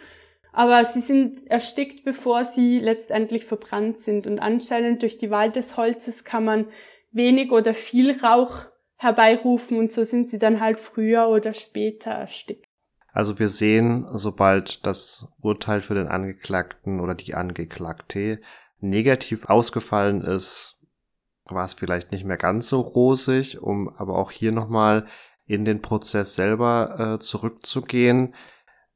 Aber 0.54 0.84
sie 0.86 1.02
sind 1.02 1.46
erstickt, 1.48 2.04
bevor 2.04 2.46
sie 2.46 2.80
letztendlich 2.80 3.46
verbrannt 3.46 3.98
sind. 3.98 4.26
Und 4.26 4.42
anscheinend 4.42 5.02
durch 5.02 5.18
die 5.18 5.30
Wahl 5.30 5.52
des 5.52 5.78
Holzes 5.78 6.24
kann 6.24 6.46
man 6.46 6.66
wenig 7.12 7.52
oder 7.52 7.74
viel 7.74 8.18
Rauch 8.24 8.66
herbeirufen 8.98 9.78
und 9.78 9.92
so 9.92 10.04
sind 10.04 10.28
sie 10.28 10.40
dann 10.40 10.60
halt 10.60 10.80
früher 10.80 11.28
oder 11.28 11.54
später 11.54 12.12
erstickt. 12.12 12.66
Also 13.14 13.40
wir 13.40 13.50
sehen, 13.50 14.08
sobald 14.12 14.86
das 14.86 15.28
Urteil 15.42 15.82
für 15.82 15.96
den 15.96 16.08
Angeklagten 16.08 17.00
oder 17.00 17.16
die 17.16 17.36
Angeklagte 17.36 18.40
negativ 18.80 19.46
ausgefallen 19.46 20.22
ist, 20.22 20.77
war 21.50 21.66
es 21.66 21.74
vielleicht 21.74 22.12
nicht 22.12 22.26
mehr 22.26 22.38
ganz 22.38 22.68
so 22.68 22.82
rosig, 22.82 23.62
um 23.62 23.90
aber 23.90 24.18
auch 24.18 24.32
hier 24.32 24.52
nochmal 24.52 25.06
in 25.46 25.66
den 25.66 25.82
Prozess 25.82 26.36
selber 26.36 27.16
äh, 27.16 27.20
zurückzugehen. 27.20 28.36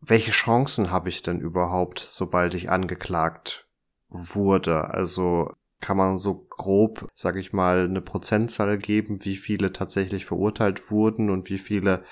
Welche 0.02 0.32
Chancen 0.32 0.92
habe 0.92 1.10
ich 1.10 1.22
denn 1.22 1.40
überhaupt, 1.40 2.00
sobald 2.00 2.54
ich 2.54 2.70
angeklagt 2.70 3.68
wurde? 4.10 4.90
Also 4.90 5.52
kann 5.80 5.98
man 5.98 6.18
so 6.18 6.46
grob, 6.50 7.08
sag 7.14 7.36
ich 7.36 7.54
mal, 7.54 7.86
eine 7.86 8.02
Prozentzahl 8.02 8.78
geben, 8.78 9.24
wie 9.26 9.36
viele 9.36 9.74
tatsächlich 9.74 10.26
verurteilt 10.26 10.92
wurden 10.92 11.30
und 11.30 11.50
wie 11.50 11.58
viele 11.58 12.04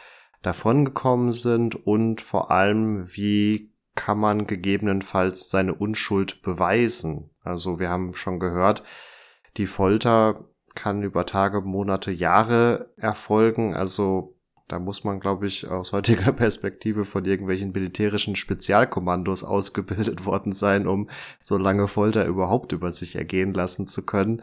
davongekommen 0.42 1.34
sind 1.34 1.76
und 1.76 2.22
vor 2.22 2.52
allem, 2.52 3.16
wie 3.16 3.74
kann 3.96 4.18
man 4.18 4.48
gegebenenfalls 4.48 5.50
seine 5.50 5.74
Unschuld 5.74 6.42
beweisen? 6.42 7.30
Also 7.44 7.80
wir 7.80 7.90
haben 7.90 8.14
schon 8.14 8.40
gehört, 8.40 8.84
die 9.60 9.68
Folter 9.68 10.45
kann 10.74 11.03
über 11.03 11.26
Tage, 11.26 11.62
Monate, 11.62 12.12
Jahre 12.12 12.93
erfolgen. 12.95 13.76
Also 13.76 14.36
da 14.70 14.80
muss 14.80 15.03
man, 15.03 15.20
glaube 15.20 15.47
ich, 15.47 15.68
aus 15.68 15.91
heutiger 15.91 16.32
Perspektive 16.34 17.03
von 17.03 17.26
irgendwelchen 17.26 17.74
militärischen 17.74 18.36
Spezialkommandos 18.36 19.43
ausgebildet 19.43 20.26
worden 20.26 20.53
sein, 20.53 20.88
um 20.88 21.10
so 21.41 21.57
lange 21.57 21.88
Folter 21.88 22.26
überhaupt 22.26 22.72
über 22.72 22.91
sich 22.91 23.16
ergehen 23.16 23.53
lassen 23.53 23.86
zu 23.86 24.03
können. 24.03 24.41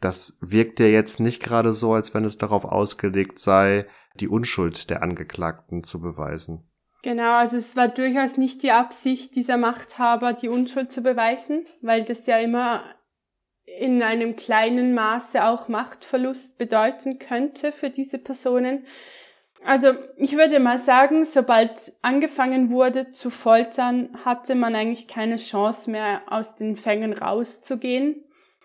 Das 0.00 0.38
wirkt 0.40 0.78
ja 0.80 0.86
jetzt 0.86 1.20
nicht 1.20 1.42
gerade 1.42 1.72
so, 1.72 1.94
als 1.94 2.14
wenn 2.14 2.24
es 2.24 2.36
darauf 2.36 2.64
ausgelegt 2.64 3.38
sei, 3.38 3.86
die 4.16 4.28
Unschuld 4.28 4.90
der 4.90 5.02
Angeklagten 5.02 5.84
zu 5.84 6.00
beweisen. 6.00 6.64
Genau, 7.02 7.38
also 7.38 7.56
es 7.56 7.76
war 7.76 7.88
durchaus 7.88 8.36
nicht 8.36 8.62
die 8.62 8.72
Absicht 8.72 9.34
dieser 9.34 9.56
Machthaber, 9.56 10.34
die 10.34 10.48
Unschuld 10.48 10.90
zu 10.90 11.02
beweisen, 11.02 11.64
weil 11.80 12.04
das 12.04 12.26
ja 12.26 12.38
immer 12.38 12.82
in 13.78 14.02
einem 14.02 14.36
kleinen 14.36 14.94
Maße 14.94 15.44
auch 15.44 15.68
Machtverlust 15.68 16.58
bedeuten 16.58 17.18
könnte 17.18 17.72
für 17.72 17.90
diese 17.90 18.18
Personen. 18.18 18.86
Also 19.64 19.92
ich 20.16 20.36
würde 20.36 20.58
mal 20.58 20.78
sagen, 20.78 21.24
sobald 21.24 21.92
angefangen 22.00 22.70
wurde 22.70 23.10
zu 23.10 23.30
foltern, 23.30 24.08
hatte 24.24 24.54
man 24.54 24.74
eigentlich 24.74 25.06
keine 25.06 25.36
Chance 25.36 25.90
mehr 25.90 26.22
aus 26.26 26.56
den 26.56 26.76
Fängen 26.76 27.12
rauszugehen, 27.12 28.24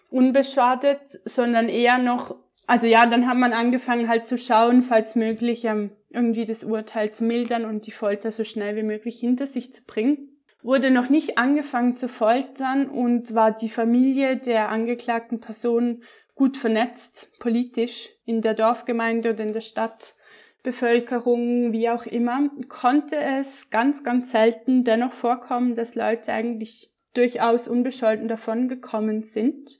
unbeschadet, 0.09 1.01
sondern 1.25 1.67
eher 1.67 1.97
noch, 1.97 2.35
also 2.65 2.87
ja, 2.87 3.05
dann 3.05 3.27
hat 3.27 3.37
man 3.37 3.51
angefangen 3.51 4.07
halt 4.07 4.25
zu 4.25 4.37
schauen, 4.37 4.83
falls 4.83 5.15
möglich, 5.15 5.65
ähm, 5.65 5.91
irgendwie 6.11 6.45
das 6.45 6.63
Urteil 6.63 7.11
zu 7.11 7.25
mildern 7.25 7.65
und 7.65 7.87
die 7.87 7.91
Folter 7.91 8.31
so 8.31 8.45
schnell 8.45 8.77
wie 8.77 8.83
möglich 8.83 9.19
hinter 9.19 9.47
sich 9.47 9.73
zu 9.73 9.83
bringen 9.83 10.34
wurde 10.65 10.89
noch 10.89 11.09
nicht 11.09 11.37
angefangen 11.37 11.95
zu 11.95 12.09
foltern 12.09 12.89
und 12.89 13.35
war 13.35 13.53
die 13.53 13.69
Familie 13.69 14.35
der 14.35 14.69
angeklagten 14.69 15.39
Person 15.39 16.01
gut 16.33 16.57
vernetzt, 16.57 17.31
politisch, 17.39 18.09
in 18.25 18.41
der 18.41 18.55
Dorfgemeinde 18.55 19.29
oder 19.29 19.43
in 19.43 19.53
der 19.53 19.61
Stadtbevölkerung, 19.61 21.71
wie 21.71 21.87
auch 21.89 22.07
immer, 22.07 22.49
konnte 22.67 23.15
es 23.15 23.69
ganz, 23.69 24.03
ganz 24.03 24.31
selten 24.31 24.83
dennoch 24.83 25.13
vorkommen, 25.13 25.75
dass 25.75 25.93
Leute 25.93 26.33
eigentlich 26.33 26.89
durchaus 27.13 27.67
unbescholten 27.67 28.27
davongekommen 28.27 29.21
sind. 29.21 29.79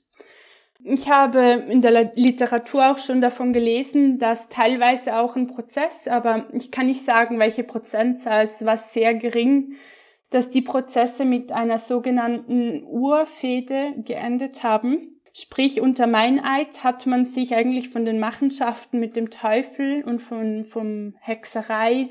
Ich 0.84 1.10
habe 1.10 1.64
in 1.68 1.82
der 1.82 2.12
Literatur 2.14 2.92
auch 2.92 2.98
schon 2.98 3.20
davon 3.20 3.52
gelesen, 3.52 4.18
dass 4.18 4.50
teilweise 4.50 5.16
auch 5.16 5.34
ein 5.34 5.48
Prozess, 5.48 6.06
aber 6.06 6.46
ich 6.52 6.70
kann 6.70 6.86
nicht 6.86 7.04
sagen, 7.04 7.40
welche 7.40 7.64
Prozentzahl, 7.64 8.44
es 8.44 8.64
war 8.64 8.76
sehr 8.76 9.14
gering, 9.14 9.74
dass 10.30 10.50
die 10.50 10.62
Prozesse 10.62 11.24
mit 11.24 11.52
einer 11.52 11.78
sogenannten 11.78 12.84
Urfehde 12.84 13.94
geendet 14.04 14.62
haben. 14.62 15.20
Sprich, 15.32 15.80
unter 15.80 16.06
Meineid 16.06 16.82
hat 16.82 17.06
man 17.06 17.26
sich 17.26 17.54
eigentlich 17.54 17.90
von 17.90 18.04
den 18.04 18.18
Machenschaften 18.18 18.98
mit 18.98 19.16
dem 19.16 19.30
Teufel 19.30 20.02
und 20.02 20.20
von, 20.20 20.64
vom 20.64 21.14
Hexerei 21.20 22.08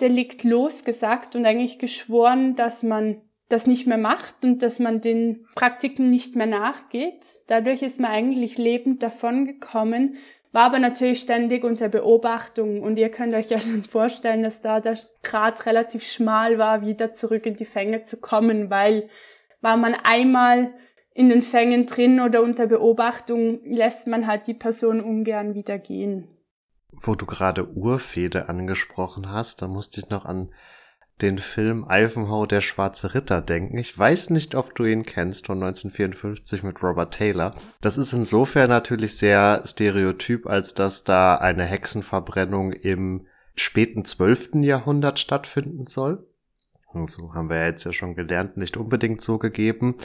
Delikt 0.00 0.44
losgesagt 0.44 1.36
und 1.36 1.46
eigentlich 1.46 1.78
geschworen, 1.78 2.54
dass 2.54 2.82
man 2.82 3.22
das 3.48 3.66
nicht 3.66 3.86
mehr 3.86 3.98
macht 3.98 4.44
und 4.44 4.60
dass 4.62 4.78
man 4.78 5.00
den 5.00 5.46
Praktiken 5.54 6.10
nicht 6.10 6.34
mehr 6.34 6.46
nachgeht. 6.46 7.24
Dadurch 7.46 7.82
ist 7.82 8.00
man 8.00 8.10
eigentlich 8.10 8.58
lebend 8.58 9.02
davongekommen 9.02 10.16
war 10.56 10.64
aber 10.64 10.78
natürlich 10.78 11.20
ständig 11.20 11.64
unter 11.64 11.90
Beobachtung 11.90 12.80
und 12.80 12.96
ihr 12.96 13.10
könnt 13.10 13.34
euch 13.34 13.50
ja 13.50 13.60
schon 13.60 13.84
vorstellen, 13.84 14.42
dass 14.42 14.62
da 14.62 14.80
der 14.80 14.96
Grad 15.22 15.66
relativ 15.66 16.02
schmal 16.02 16.56
war, 16.56 16.80
wieder 16.80 17.12
zurück 17.12 17.44
in 17.44 17.56
die 17.56 17.66
Fänge 17.66 18.04
zu 18.04 18.22
kommen, 18.22 18.70
weil 18.70 19.10
war 19.60 19.76
man 19.76 19.94
einmal 19.94 20.72
in 21.12 21.28
den 21.28 21.42
Fängen 21.42 21.84
drin 21.84 22.20
oder 22.20 22.42
unter 22.42 22.66
Beobachtung, 22.66 23.60
lässt 23.66 24.06
man 24.06 24.26
halt 24.26 24.46
die 24.46 24.54
Person 24.54 25.02
ungern 25.02 25.54
wieder 25.54 25.78
gehen. 25.78 26.26
Wo 26.90 27.14
du 27.14 27.26
gerade 27.26 27.68
Urfehde 27.74 28.48
angesprochen 28.48 29.30
hast, 29.30 29.60
da 29.60 29.68
musste 29.68 30.00
ich 30.00 30.08
noch 30.08 30.24
an 30.24 30.54
den 31.22 31.38
Film 31.38 31.86
Ivanhoe 31.88 32.46
der 32.46 32.60
Schwarze 32.60 33.14
Ritter 33.14 33.40
denken. 33.40 33.78
Ich 33.78 33.96
weiß 33.96 34.30
nicht, 34.30 34.54
ob 34.54 34.74
du 34.74 34.84
ihn 34.84 35.04
kennst 35.04 35.46
von 35.46 35.62
1954 35.62 36.62
mit 36.62 36.82
Robert 36.82 37.14
Taylor. 37.14 37.54
Das 37.80 37.96
ist 37.96 38.12
insofern 38.12 38.68
natürlich 38.68 39.16
sehr 39.16 39.62
stereotyp, 39.64 40.46
als 40.46 40.74
dass 40.74 41.04
da 41.04 41.36
eine 41.36 41.64
Hexenverbrennung 41.64 42.72
im 42.72 43.26
späten 43.54 44.04
12. 44.04 44.56
Jahrhundert 44.56 45.18
stattfinden 45.18 45.86
soll. 45.86 46.26
So 47.06 47.34
haben 47.34 47.50
wir 47.50 47.58
ja 47.58 47.66
jetzt 47.66 47.84
ja 47.84 47.92
schon 47.92 48.14
gelernt, 48.14 48.56
nicht 48.56 48.76
unbedingt 48.76 49.20
so 49.20 49.38
gegeben. 49.38 49.96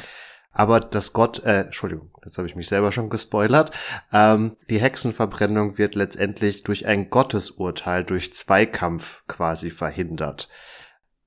Aber 0.54 0.82
das 0.82 1.14
Gott, 1.14 1.44
äh, 1.46 1.62
Entschuldigung, 1.62 2.12
jetzt 2.26 2.38
habe 2.38 2.48
ich 2.48 2.56
mich 2.56 2.68
selber 2.68 2.92
schon 2.92 3.10
gespoilert. 3.10 3.72
Ähm, 4.12 4.58
die 4.70 4.82
Hexenverbrennung 4.82 5.78
wird 5.78 5.96
letztendlich 5.96 6.64
durch 6.64 6.86
ein 6.86 7.10
Gottesurteil, 7.10 8.04
durch 8.04 8.34
Zweikampf 8.34 9.24
quasi 9.28 9.72
verhindert. 9.72 10.50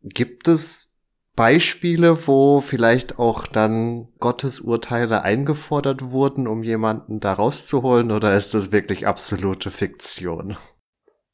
Gibt 0.05 0.49
es 0.49 0.95
Beispiele, 1.35 2.27
wo 2.27 2.61
vielleicht 2.61 3.19
auch 3.19 3.47
dann 3.47 4.09
Gottesurteile 4.21 5.23
eingefordert 5.23 6.11
wurden, 6.11 6.47
um 6.47 6.63
jemanden 6.63 7.21
da 7.21 7.33
rauszuholen, 7.33 8.13
oder 8.13 8.37
ist 8.37 8.55
das 8.55 8.71
wirklich 8.71 9.07
absolute 9.07 9.71
Fiktion? 9.71 10.57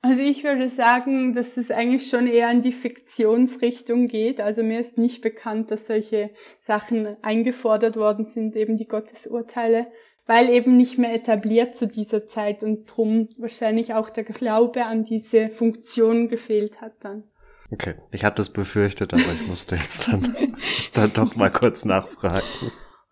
Also 0.03 0.23
ich 0.23 0.45
würde 0.45 0.71
sagen, 0.71 1.35
dass 1.35 1.59
es 1.59 1.71
eigentlich 1.71 2.09
schon 2.09 2.27
eher 2.27 2.51
in 2.51 2.63
die 2.63 2.73
Fiktionsrichtung 2.73 4.07
geht. 4.07 4.41
Also 4.41 4.63
mir 4.63 4.81
ist 4.81 4.97
nicht 4.97 5.21
bekannt, 5.21 5.71
dass 5.71 5.87
solche 5.87 6.31
Sachen 6.59 7.17
eingefordert 7.23 7.97
worden 7.97 8.25
sind, 8.25 8.57
eben 8.57 8.79
die 8.79 8.89
Gottesurteile, 8.89 9.89
weil 10.25 10.49
eben 10.49 10.79
nicht 10.79 10.97
mehr 10.97 11.13
etabliert 11.13 11.77
zu 11.77 11.87
dieser 11.87 12.27
Zeit 12.27 12.63
und 12.63 12.87
drum 12.87 13.29
wahrscheinlich 13.37 13.93
auch 13.93 14.09
der 14.09 14.25
Glaube 14.25 14.87
an 14.87 15.05
diese 15.05 15.51
Funktion 15.51 16.29
gefehlt 16.29 16.81
hat 16.81 16.95
dann. 17.01 17.25
Okay, 17.73 17.95
ich 18.11 18.25
hatte 18.25 18.43
es 18.43 18.51
befürchtet, 18.51 19.15
aber 19.15 19.33
ich 19.33 19.47
musste 19.47 19.77
jetzt 19.77 20.09
dann, 20.09 20.37
dann 20.95 21.13
doch 21.13 21.37
mal 21.37 21.51
kurz 21.51 21.85
nachfragen. 21.85 22.47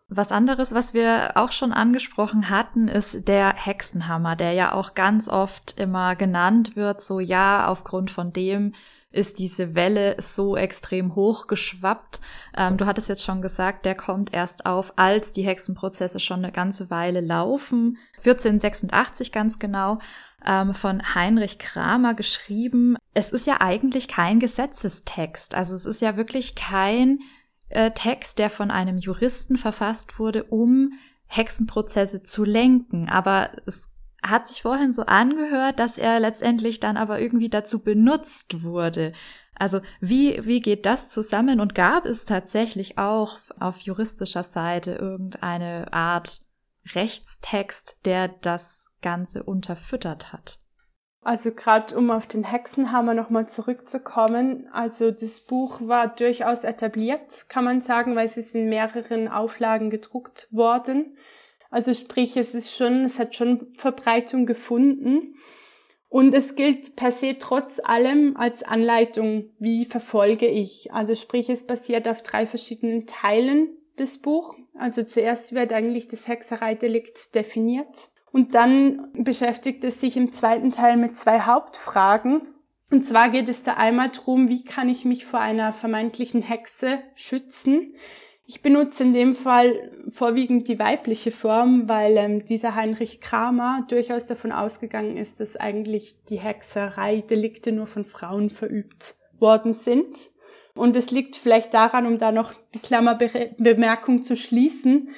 Was 0.09 0.33
anderes, 0.33 0.73
was 0.73 0.95
wir 0.95 1.33
auch 1.37 1.53
schon 1.53 1.73
angesprochen 1.73 2.49
hatten, 2.49 2.89
ist 2.89 3.29
der 3.29 3.55
Hexenhammer, 3.55 4.37
der 4.37 4.53
ja 4.53 4.73
auch 4.73 4.95
ganz 4.95 5.29
oft 5.29 5.79
immer 5.79 6.17
genannt 6.17 6.77
wird, 6.77 7.03
so 7.03 7.21
ja, 7.21 7.69
aufgrund 7.69 8.11
von 8.11 8.33
dem 8.33 8.73
ist 9.11 9.39
diese 9.39 9.75
Welle 9.75 10.17
so 10.19 10.57
extrem 10.57 11.15
hoch 11.15 11.47
geschwappt. 11.47 12.21
Ähm, 12.57 12.77
du 12.77 12.87
hattest 12.87 13.09
jetzt 13.09 13.25
schon 13.25 13.41
gesagt, 13.41 13.87
der 13.87 13.95
kommt 13.95 14.35
erst 14.35 14.67
auf, 14.67 14.93
als 14.97 15.33
die 15.33 15.43
Hexenprozesse 15.47 16.21
schon 16.21 16.45
eine 16.45 16.53
ganze 16.53 16.91
Weile 16.91 17.21
laufen. 17.21 17.99
1486 18.19 19.33
ganz 19.33 19.59
genau 19.59 19.99
ähm, 20.45 20.75
von 20.75 21.15
Heinrich 21.15 21.59
Kramer 21.59 22.15
geschrieben. 22.15 22.97
Es 23.15 23.31
ist 23.33 23.47
ja 23.47 23.61
eigentlich 23.61 24.09
kein 24.09 24.41
Gesetzestext. 24.41 25.55
Also 25.55 25.75
es 25.75 25.87
ist 25.87 26.01
ja 26.01 26.17
wirklich 26.17 26.55
kein 26.55 27.21
äh, 27.69 27.91
Text, 27.91 28.39
der 28.39 28.51
von 28.51 28.71
einem 28.71 28.99
Juristen 28.99 29.57
verfasst 29.57 30.19
wurde, 30.19 30.45
um 30.45 30.93
Hexenprozesse 31.27 32.23
zu 32.23 32.45
lenken. 32.45 33.09
Aber 33.09 33.51
es 33.67 33.91
hat 34.23 34.49
sich 34.49 34.63
vorhin 34.63 34.93
so 34.93 35.07
angehört, 35.07 35.79
dass 35.79 35.99
er 35.99 36.21
letztendlich 36.21 36.81
dann 36.81 36.97
aber 36.97 37.21
irgendwie 37.21 37.49
dazu 37.49 37.85
benutzt 37.85 38.63
wurde. 38.63 39.13
Also 39.55 39.81
wie, 40.01 40.45
wie 40.45 40.61
geht 40.61 40.87
das 40.87 41.11
zusammen 41.11 41.61
und 41.61 41.75
gab 41.75 42.05
es 42.05 42.25
tatsächlich 42.25 42.99
auch 42.99 43.39
auf 43.59 43.81
juristischer 43.81 44.45
Seite 44.45 44.93
irgendeine 44.93 45.93
Art 45.93 46.43
Rechtstext, 46.95 48.01
der 48.05 48.29
das 48.29 48.88
Ganze 49.01 49.43
unterfüttert 49.43 50.33
hat? 50.33 50.59
Also 51.21 51.53
gerade 51.53 51.97
um 51.97 52.11
auf 52.11 52.27
den 52.27 52.45
Hexenhammer 52.45 53.13
nochmal 53.13 53.49
zurückzukommen, 53.49 54.69
also 54.73 55.11
das 55.11 55.41
Buch 55.41 55.81
war 55.83 56.09
durchaus 56.09 56.65
etabliert, 56.65 57.49
kann 57.49 57.65
man 57.65 57.81
sagen, 57.81 58.17
weil 58.17 58.27
es 58.27 58.37
ist 58.37 58.55
in 58.55 58.69
mehreren 58.69 59.29
Auflagen 59.29 59.91
gedruckt 59.91 60.49
worden. 60.51 61.17
Also 61.71 61.93
sprich, 61.93 62.37
es 62.37 62.55
ist 62.55 62.75
schon, 62.75 63.05
es 63.05 63.19
hat 63.19 63.35
schon 63.35 63.67
Verbreitung 63.77 64.47
gefunden. 64.47 65.35
Und 66.09 66.33
es 66.33 66.55
gilt 66.55 66.97
per 66.97 67.13
se 67.13 67.37
trotz 67.39 67.81
allem 67.85 68.35
als 68.39 68.63
Anleitung, 68.63 69.51
wie 69.59 69.85
verfolge 69.85 70.47
ich. 70.47 70.91
Also 70.93 71.15
sprich, 71.15 71.51
es 71.51 71.67
basiert 71.67 72.09
auf 72.09 72.23
drei 72.23 72.47
verschiedenen 72.47 73.07
Teilen 73.07 73.77
des 73.99 74.19
Buch. 74.19 74.57
Also 74.79 75.03
zuerst 75.03 75.53
wird 75.53 75.73
eigentlich 75.75 76.09
das 76.09 76.27
Hexereidelikt 76.27 77.35
definiert. 77.35 78.09
Und 78.33 78.55
dann 78.55 79.11
beschäftigt 79.15 79.85
es 79.85 80.01
sich 80.01 80.17
im 80.17 80.33
zweiten 80.33 80.71
Teil 80.71 80.97
mit 80.97 81.17
zwei 81.17 81.41
Hauptfragen. 81.41 82.43
Und 82.91 83.05
zwar 83.05 83.29
geht 83.31 83.49
es 83.49 83.63
da 83.63 83.75
einmal 83.75 84.11
drum, 84.11 84.49
wie 84.49 84.65
kann 84.65 84.89
ich 84.89 85.05
mich 85.05 85.27
vor 85.27 85.41
einer 85.41 85.73
vermeintlichen 85.73 86.43
Hexe 86.43 87.01
schützen? 87.15 87.95
Ich 88.51 88.63
benutze 88.63 89.03
in 89.03 89.13
dem 89.13 89.35
Fall 89.35 89.93
vorwiegend 90.09 90.69
die 90.69 90.79
weibliche 90.79 91.33
Form, 91.33 91.87
weil 91.87 92.17
ähm, 92.17 92.47
dieser 92.47 92.75
Heinrich 92.75 93.21
Kramer 93.21 93.85
durchaus 93.91 94.25
davon 94.25 94.53
ausgegangen 94.53 95.19
ist, 95.19 95.41
dass 95.41 95.57
eigentlich 95.57 96.25
die 96.31 96.39
Hexerei-Delikte 96.39 97.73
nur 97.73 97.87
von 97.87 98.07
Frauen 98.07 98.49
verübt 98.49 99.17
worden 99.39 99.75
sind. 99.75 100.31
Und 100.75 100.97
es 100.97 101.11
liegt 101.11 101.37
vielleicht 101.37 101.75
daran, 101.75 102.07
um 102.07 102.17
da 102.17 102.33
noch 102.33 102.55
die 102.75 102.79
Klammerbemerkung 102.79 104.23
zu 104.23 104.35
schließen. 104.35 105.11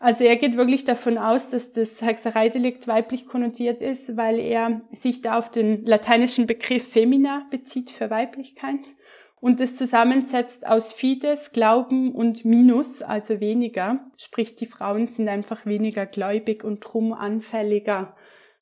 Also 0.00 0.24
er 0.24 0.36
geht 0.36 0.56
wirklich 0.56 0.84
davon 0.84 1.18
aus, 1.18 1.50
dass 1.50 1.72
das 1.72 2.02
Hexereidelikt 2.02 2.86
weiblich 2.86 3.26
konnotiert 3.26 3.82
ist, 3.82 4.16
weil 4.16 4.38
er 4.38 4.82
sich 4.90 5.22
da 5.22 5.38
auf 5.38 5.50
den 5.50 5.84
lateinischen 5.84 6.46
Begriff 6.46 6.92
Femina 6.92 7.46
bezieht 7.50 7.90
für 7.90 8.08
Weiblichkeit 8.08 8.80
und 9.40 9.60
es 9.60 9.76
zusammensetzt 9.76 10.66
aus 10.66 10.92
Fides, 10.92 11.52
Glauben 11.52 12.12
und 12.12 12.44
Minus, 12.44 13.02
also 13.02 13.40
weniger. 13.40 14.04
Sprich, 14.16 14.54
die 14.54 14.66
Frauen 14.66 15.08
sind 15.08 15.28
einfach 15.28 15.66
weniger 15.66 16.06
gläubig 16.06 16.64
und 16.64 16.80
drum 16.80 17.12
anfälliger 17.12 18.16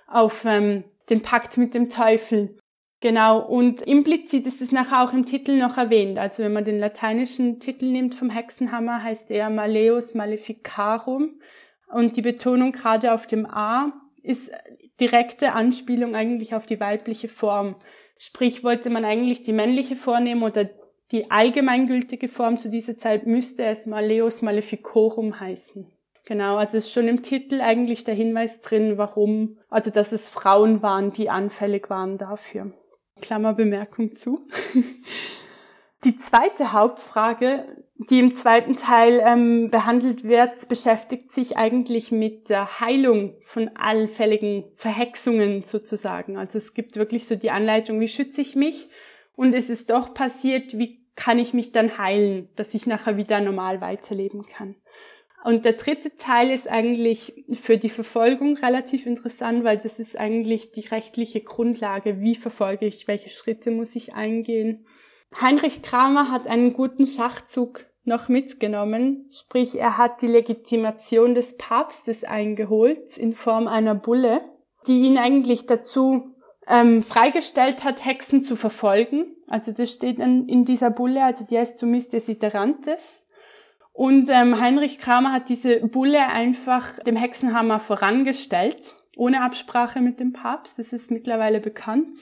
auf 0.07 0.45
ähm, 0.45 0.85
den 1.11 1.23
Pakt 1.23 1.57
mit 1.57 1.75
dem 1.75 1.89
Teufel. 1.89 2.57
Genau, 3.01 3.41
und 3.41 3.83
implizit 3.83 4.47
ist 4.47 4.63
es 4.63 4.73
nachher 4.73 5.03
auch 5.03 5.13
im 5.13 5.27
Titel 5.27 5.59
noch 5.59 5.77
erwähnt. 5.77 6.19
Also 6.19 6.43
wenn 6.43 6.55
man 6.55 6.65
den 6.65 6.79
lateinischen 6.79 7.61
Titel 7.61 7.87
nimmt 7.87 8.15
vom 8.15 8.31
Hexenhammer, 8.31 9.03
heißt 9.03 9.31
er 9.31 9.51
Maleus 9.51 10.15
Maleficarum. 10.15 11.39
Und 11.93 12.17
die 12.17 12.23
Betonung 12.23 12.73
gerade 12.73 13.13
auf 13.13 13.27
dem 13.27 13.47
A 13.47 13.93
ist 14.23 14.51
direkte 14.99 15.53
Anspielung 15.53 16.17
eigentlich 16.17 16.55
auf 16.55 16.67
die 16.67 16.81
weibliche 16.81 17.29
Form. 17.29 17.77
Sprich, 18.19 18.65
wollte 18.65 18.89
man 18.89 19.05
eigentlich 19.05 19.43
die 19.43 19.53
männliche 19.53 19.95
vornehmen 19.95 20.43
oder 20.43 20.69
die 21.13 21.31
allgemeingültige 21.31 22.29
Form 22.29 22.59
zu 22.59 22.69
dieser 22.69 22.97
Zeit 22.97 23.27
müsste 23.27 23.65
es 23.65 23.87
Maleus 23.87 24.43
Maleficorum 24.43 25.39
heißen. 25.39 25.93
Genau, 26.25 26.57
also 26.57 26.79
ist 26.79 26.93
schon 26.93 27.07
im 27.07 27.23
Titel 27.23 27.61
eigentlich 27.61 28.03
der 28.03 28.15
Hinweis 28.15 28.61
drin, 28.61 28.99
warum, 28.99 29.59
also 29.71 29.93
dass 29.93 30.11
es 30.11 30.29
Frauen 30.29 30.83
waren, 30.83 31.13
die 31.13 31.31
anfällig 31.31 31.89
waren 31.89 32.19
dafür. 32.19 32.73
Klammerbemerkung 33.21 34.17
zu. 34.17 34.43
Die 36.05 36.17
zweite 36.17 36.73
Hauptfrage, 36.73 37.65
die 38.11 38.21
im 38.21 38.35
zweiten 38.35 38.77
Teil 38.77 39.23
ähm, 39.25 39.71
behandelt 39.71 40.25
wird, 40.25 40.69
beschäftigt 40.69 41.33
sich 41.33 41.57
eigentlich 41.57 42.13
mit 42.13 42.51
der 42.51 42.81
Heilung 42.81 43.35
von 43.43 43.71
allfälligen 43.75 44.65
Verhexungen 44.77 45.63
sozusagen. 45.63 46.37
Also 46.37 46.59
es 46.59 46.75
gibt 46.75 46.97
wirklich 46.97 47.27
so 47.27 47.35
die 47.35 47.51
Anleitung, 47.51 47.99
wie 48.01 48.09
schütze 48.09 48.41
ich 48.41 48.55
mich? 48.55 48.89
Und 49.35 49.55
es 49.55 49.71
ist 49.71 49.91
doch 49.91 50.15
passiert, 50.15 50.79
wie 50.79 51.07
kann 51.17 51.39
ich 51.39 51.55
mich 51.55 51.73
dann 51.73 51.99
heilen, 51.99 52.51
dass 52.57 52.75
ich 52.75 52.87
nachher 52.87 53.17
wieder 53.17 53.41
normal 53.41 53.81
weiterleben 53.81 54.47
kann? 54.47 54.77
Und 55.47 55.65
der 55.65 55.75
dritte 55.75 56.17
Teil 56.17 56.51
ist 56.51 56.69
eigentlich 56.69 57.45
für 57.53 57.79
die 57.79 57.89
Verfolgung 57.89 58.57
relativ 58.57 59.07
interessant, 59.07 59.63
weil 59.63 59.77
das 59.77 60.01
ist 60.01 60.19
eigentlich 60.19 60.73
die 60.73 60.89
rechtliche 60.89 61.41
Grundlage. 61.41 62.21
Wie 62.21 62.35
verfolge 62.35 62.85
ich? 62.85 63.07
Welche 63.07 63.29
Schritte 63.29 63.71
muss 63.71 63.95
ich 63.95 64.13
eingehen? 64.13 64.87
Heinrich 65.41 65.83
Kramer 65.83 66.33
hat 66.33 66.49
einen 66.49 66.73
guten 66.73 67.07
Schachzug 67.07 67.87
noch 68.03 68.29
mitgenommen, 68.29 69.31
sprich 69.31 69.77
er 69.77 69.97
hat 69.97 70.21
die 70.21 70.27
Legitimation 70.27 71.37
des 71.37 71.57
Papstes 71.57 72.25
eingeholt 72.25 73.17
in 73.17 73.33
Form 73.33 73.69
einer 73.69 73.95
Bulle, 73.95 74.41
die 74.89 75.03
ihn 75.03 75.17
eigentlich 75.17 75.67
dazu 75.67 76.35
ähm, 76.67 77.05
freigestellt 77.05 77.85
hat, 77.85 78.05
Hexen 78.05 78.43
zu 78.43 78.57
verfolgen. 78.57 79.37
Also 79.47 79.71
das 79.71 79.93
steht 79.93 80.19
in, 80.19 80.49
in 80.49 80.65
dieser 80.65 80.91
Bulle, 80.91 81.23
also 81.23 81.47
die 81.47 81.57
heißt 81.57 81.79
Sumis 81.79 82.09
Desiderantes. 82.09 83.26
Und 83.97 84.29
ähm, 84.29 84.61
Heinrich 84.61 84.99
Kramer 84.99 85.33
hat 85.33 85.49
diese 85.49 85.81
Bulle 85.81 86.29
einfach 86.29 86.99
dem 86.99 87.17
Hexenhammer 87.17 87.81
vorangestellt, 87.81 88.95
ohne 89.17 89.41
Absprache 89.41 90.03
mit 90.03 90.21
dem 90.21 90.35
Papst. 90.35 90.79
Das 90.79 90.93
ist 90.93 91.11
mittlerweile 91.11 91.61
bekannt. 91.61 92.15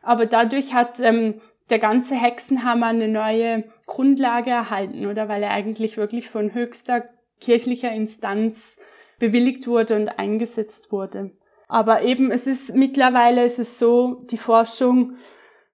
Aber 0.00 0.24
dadurch 0.24 0.72
hat 0.72 1.00
ähm, 1.00 1.42
der 1.68 1.80
ganze 1.80 2.14
Hexenhammer 2.14 2.86
eine 2.86 3.08
neue 3.08 3.64
Grundlage 3.84 4.48
erhalten, 4.48 5.04
oder 5.04 5.28
weil 5.28 5.42
er 5.42 5.50
eigentlich 5.50 5.98
wirklich 5.98 6.30
von 6.30 6.54
höchster 6.54 7.04
kirchlicher 7.42 7.92
Instanz 7.92 8.80
bewilligt 9.18 9.66
wurde 9.66 9.96
und 9.96 10.08
eingesetzt 10.08 10.92
wurde. 10.92 11.32
Aber 11.68 12.04
eben, 12.04 12.30
es 12.30 12.46
ist 12.46 12.74
mittlerweile 12.74 13.44
ist 13.44 13.58
es 13.58 13.78
so, 13.78 14.14
die 14.30 14.38
Forschung 14.38 15.16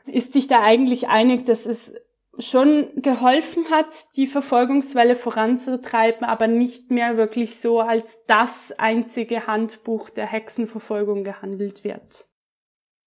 ist 0.04 0.32
sich 0.32 0.48
da 0.48 0.62
eigentlich 0.62 1.08
einig, 1.08 1.44
dass 1.44 1.64
es 1.64 1.94
schon 2.38 2.88
geholfen 2.96 3.64
hat, 3.70 3.86
die 4.16 4.26
Verfolgungswelle 4.26 5.16
voranzutreiben, 5.16 6.26
aber 6.26 6.46
nicht 6.46 6.90
mehr 6.90 7.16
wirklich 7.16 7.60
so 7.60 7.80
als 7.80 8.24
das 8.26 8.72
einzige 8.78 9.46
Handbuch 9.46 10.10
der 10.10 10.26
Hexenverfolgung 10.26 11.24
gehandelt 11.24 11.84
wird. 11.84 12.26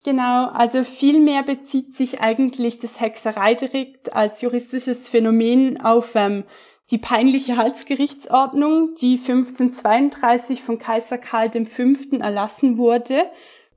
Genau, 0.04 0.48
also 0.48 0.84
vielmehr 0.84 1.44
bezieht 1.44 1.94
sich 1.94 2.22
eigentlich 2.22 2.80
das 2.80 3.02
Hexereidelikt 3.02 4.14
als 4.14 4.42
juristisches 4.42 5.10
Phänomen 5.10 5.82
auf 5.82 6.12
ähm, 6.16 6.46
die 6.92 6.98
peinliche 6.98 7.58
Halsgerichtsordnung, 7.58 8.96
die 9.02 9.18
1532 9.18 10.62
von 10.62 10.80
Kaiser 10.80 11.18
Karl 11.18 11.52
V. 11.66 11.84
erlassen 12.22 12.78
wurde. 12.78 13.24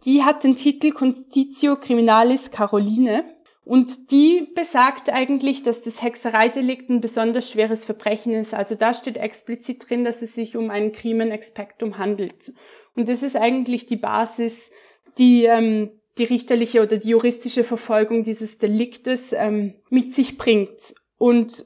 Die 0.04 0.22
hat 0.22 0.44
den 0.44 0.54
Titel 0.54 0.92
Constitutio 0.92 1.76
Criminalis 1.76 2.50
Caroline 2.50 3.24
und 3.70 4.10
die 4.10 4.48
besagt 4.52 5.10
eigentlich, 5.10 5.62
dass 5.62 5.80
das 5.82 6.02
Hexereidelikt 6.02 6.90
ein 6.90 7.00
besonders 7.00 7.48
schweres 7.48 7.84
Verbrechen 7.84 8.32
ist. 8.32 8.52
Also 8.52 8.74
da 8.74 8.92
steht 8.92 9.16
explizit 9.16 9.88
drin, 9.88 10.02
dass 10.02 10.22
es 10.22 10.34
sich 10.34 10.56
um 10.56 10.70
ein 10.70 10.90
Crimen 10.90 11.30
expectum 11.30 11.96
handelt. 11.96 12.52
Und 12.96 13.08
das 13.08 13.22
ist 13.22 13.36
eigentlich 13.36 13.86
die 13.86 13.96
Basis, 13.96 14.72
die 15.18 15.44
ähm, 15.44 15.92
die 16.18 16.24
richterliche 16.24 16.82
oder 16.82 16.96
die 16.96 17.10
juristische 17.10 17.62
Verfolgung 17.62 18.24
dieses 18.24 18.58
Deliktes 18.58 19.32
ähm, 19.32 19.76
mit 19.88 20.16
sich 20.16 20.36
bringt. 20.36 20.92
Und 21.16 21.64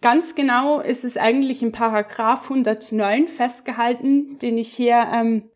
ganz 0.00 0.34
genau 0.34 0.80
ist 0.80 1.04
es 1.04 1.16
eigentlich 1.16 1.62
im 1.62 1.70
Paragraph 1.70 2.50
109 2.50 3.28
festgehalten, 3.28 4.40
den 4.40 4.58
ich 4.58 4.72
hier 4.72 5.06
ähm, 5.12 5.50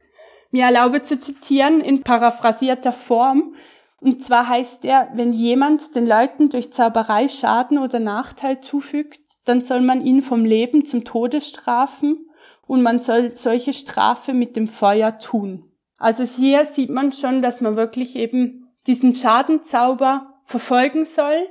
mir 0.52 0.66
erlaube 0.66 1.02
zu 1.02 1.18
zitieren 1.18 1.80
in 1.80 2.04
paraphrasierter 2.04 2.92
Form. 2.92 3.56
Und 4.00 4.22
zwar 4.22 4.48
heißt 4.48 4.84
er, 4.84 5.10
wenn 5.14 5.32
jemand 5.32 5.96
den 5.96 6.06
Leuten 6.06 6.50
durch 6.50 6.72
Zauberei 6.72 7.28
Schaden 7.28 7.78
oder 7.78 7.98
Nachteil 7.98 8.60
zufügt, 8.60 9.20
dann 9.44 9.60
soll 9.60 9.80
man 9.80 10.04
ihn 10.04 10.22
vom 10.22 10.44
Leben 10.44 10.84
zum 10.84 11.04
Tode 11.04 11.40
strafen 11.40 12.28
und 12.66 12.82
man 12.82 13.00
soll 13.00 13.32
solche 13.32 13.72
Strafe 13.72 14.34
mit 14.34 14.54
dem 14.54 14.68
Feuer 14.68 15.18
tun. 15.18 15.64
Also 15.96 16.22
hier 16.22 16.64
sieht 16.66 16.90
man 16.90 17.12
schon, 17.12 17.42
dass 17.42 17.60
man 17.60 17.74
wirklich 17.74 18.14
eben 18.14 18.68
diesen 18.86 19.14
Schadenzauber 19.14 20.40
verfolgen 20.44 21.04
soll 21.04 21.48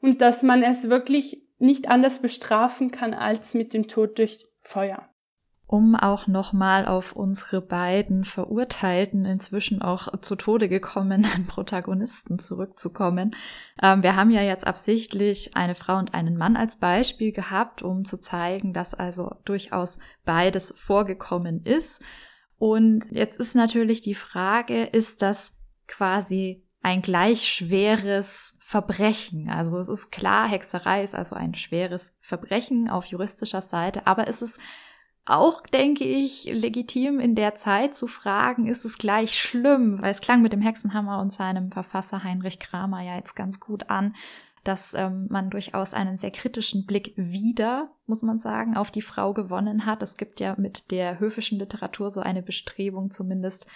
und 0.00 0.22
dass 0.22 0.42
man 0.42 0.62
es 0.62 0.88
wirklich 0.88 1.46
nicht 1.58 1.90
anders 1.90 2.20
bestrafen 2.20 2.90
kann 2.90 3.12
als 3.12 3.52
mit 3.52 3.74
dem 3.74 3.88
Tod 3.88 4.18
durch 4.18 4.46
Feuer 4.62 5.09
um 5.70 5.94
auch 5.94 6.26
nochmal 6.26 6.84
auf 6.84 7.12
unsere 7.12 7.60
beiden 7.60 8.24
verurteilten, 8.24 9.24
inzwischen 9.24 9.80
auch 9.82 10.08
zu 10.20 10.34
Tode 10.34 10.68
gekommenen 10.68 11.46
Protagonisten 11.46 12.40
zurückzukommen. 12.40 13.36
Ähm, 13.80 14.02
wir 14.02 14.16
haben 14.16 14.32
ja 14.32 14.42
jetzt 14.42 14.66
absichtlich 14.66 15.56
eine 15.56 15.76
Frau 15.76 15.98
und 15.98 16.12
einen 16.12 16.36
Mann 16.36 16.56
als 16.56 16.80
Beispiel 16.80 17.30
gehabt, 17.30 17.82
um 17.82 18.04
zu 18.04 18.18
zeigen, 18.18 18.72
dass 18.72 18.94
also 18.94 19.36
durchaus 19.44 20.00
beides 20.24 20.74
vorgekommen 20.76 21.62
ist. 21.62 22.02
Und 22.58 23.04
jetzt 23.12 23.38
ist 23.38 23.54
natürlich 23.54 24.00
die 24.00 24.16
Frage, 24.16 24.86
ist 24.86 25.22
das 25.22 25.56
quasi 25.86 26.64
ein 26.82 27.00
gleich 27.00 27.46
schweres 27.46 28.56
Verbrechen. 28.58 29.48
Also 29.48 29.78
es 29.78 29.88
ist 29.88 30.10
klar, 30.10 30.48
Hexerei 30.48 31.04
ist 31.04 31.14
also 31.14 31.36
ein 31.36 31.54
schweres 31.54 32.16
Verbrechen 32.22 32.88
auf 32.90 33.04
juristischer 33.04 33.60
Seite, 33.60 34.08
aber 34.08 34.26
ist 34.26 34.42
es 34.42 34.58
auch, 35.30 35.62
denke 35.62 36.04
ich, 36.04 36.44
legitim 36.44 37.20
in 37.20 37.34
der 37.34 37.54
Zeit 37.54 37.94
zu 37.94 38.06
fragen, 38.06 38.66
ist 38.66 38.84
es 38.84 38.98
gleich 38.98 39.38
schlimm? 39.38 40.00
Weil 40.00 40.10
es 40.10 40.20
klang 40.20 40.42
mit 40.42 40.52
dem 40.52 40.60
Hexenhammer 40.60 41.20
und 41.20 41.32
seinem 41.32 41.70
Verfasser 41.70 42.24
Heinrich 42.24 42.58
Kramer 42.58 43.00
ja 43.02 43.16
jetzt 43.16 43.34
ganz 43.34 43.60
gut 43.60 43.88
an, 43.90 44.14
dass 44.64 44.94
ähm, 44.94 45.26
man 45.30 45.50
durchaus 45.50 45.94
einen 45.94 46.16
sehr 46.16 46.30
kritischen 46.30 46.84
Blick 46.86 47.14
wieder, 47.16 47.90
muss 48.06 48.22
man 48.22 48.38
sagen, 48.38 48.76
auf 48.76 48.90
die 48.90 49.02
Frau 49.02 49.32
gewonnen 49.32 49.86
hat. 49.86 50.02
Es 50.02 50.16
gibt 50.16 50.40
ja 50.40 50.54
mit 50.58 50.90
der 50.90 51.18
höfischen 51.18 51.58
Literatur 51.58 52.10
so 52.10 52.20
eine 52.20 52.42
Bestrebung 52.42 53.10
zumindest, 53.10 53.66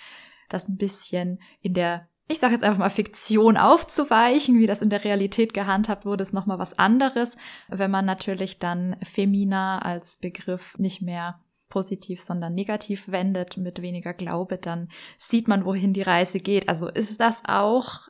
das 0.48 0.68
ein 0.68 0.76
bisschen 0.76 1.40
in 1.62 1.74
der 1.74 2.08
ich 2.26 2.38
sage 2.38 2.54
jetzt 2.54 2.64
einfach 2.64 2.78
mal 2.78 2.88
Fiktion 2.90 3.58
aufzuweichen, 3.58 4.58
wie 4.58 4.66
das 4.66 4.80
in 4.80 4.88
der 4.88 5.04
Realität 5.04 5.52
gehandhabt 5.52 6.06
wurde, 6.06 6.22
ist 6.22 6.32
nochmal 6.32 6.58
was 6.58 6.78
anderes. 6.78 7.36
Wenn 7.68 7.90
man 7.90 8.06
natürlich 8.06 8.58
dann 8.58 8.96
Femina 9.02 9.80
als 9.80 10.16
Begriff 10.16 10.78
nicht 10.78 11.02
mehr 11.02 11.43
positiv, 11.74 12.20
sondern 12.20 12.54
negativ 12.54 13.08
wendet, 13.08 13.56
mit 13.56 13.82
weniger 13.82 14.14
Glaube, 14.14 14.58
dann 14.58 14.88
sieht 15.18 15.48
man, 15.48 15.64
wohin 15.64 15.92
die 15.92 16.02
Reise 16.02 16.38
geht. 16.38 16.68
Also 16.68 16.88
ist 16.88 17.20
das 17.20 17.42
auch 17.46 18.08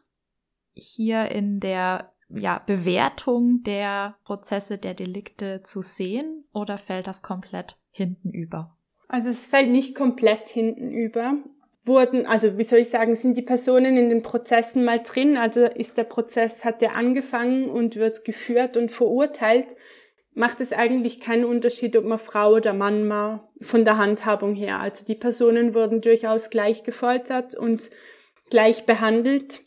hier 0.74 1.30
in 1.30 1.60
der 1.60 2.12
ja, 2.28 2.58
Bewertung 2.58 3.62
der 3.62 4.16
Prozesse, 4.24 4.76
der 4.76 4.92
Delikte 4.92 5.62
zu 5.62 5.80
sehen 5.80 6.44
oder 6.52 6.76
fällt 6.76 7.06
das 7.06 7.22
komplett 7.22 7.78
hinten 7.90 8.32
über? 8.32 8.76
Also 9.08 9.30
es 9.30 9.46
fällt 9.46 9.70
nicht 9.70 9.94
komplett 9.94 10.46
hinten 10.48 10.90
über 10.90 11.38
wurden, 11.86 12.24
also 12.24 12.56
wie 12.56 12.64
soll 12.64 12.78
ich 12.78 12.88
sagen, 12.88 13.14
sind 13.14 13.36
die 13.36 13.42
Personen 13.42 13.98
in 13.98 14.08
den 14.08 14.22
Prozessen 14.22 14.84
mal 14.84 15.00
drin? 15.00 15.36
Also 15.36 15.64
ist 15.64 15.98
der 15.98 16.04
Prozess, 16.04 16.64
hat 16.64 16.80
der 16.80 16.96
angefangen 16.96 17.68
und 17.68 17.96
wird 17.96 18.24
geführt 18.24 18.78
und 18.78 18.90
verurteilt? 18.90 19.68
Macht 20.34 20.60
es 20.60 20.72
eigentlich 20.72 21.20
keinen 21.20 21.44
Unterschied, 21.44 21.96
ob 21.96 22.04
man 22.04 22.18
Frau 22.18 22.54
oder 22.54 22.72
Mann 22.72 23.08
war 23.08 23.52
von 23.60 23.84
der 23.84 23.98
Handhabung 23.98 24.54
her. 24.54 24.80
Also 24.80 25.04
die 25.04 25.14
Personen 25.14 25.74
wurden 25.74 26.00
durchaus 26.00 26.50
gleich 26.50 26.82
gefoltert 26.82 27.56
und 27.56 27.90
gleich 28.50 28.84
behandelt. 28.84 29.60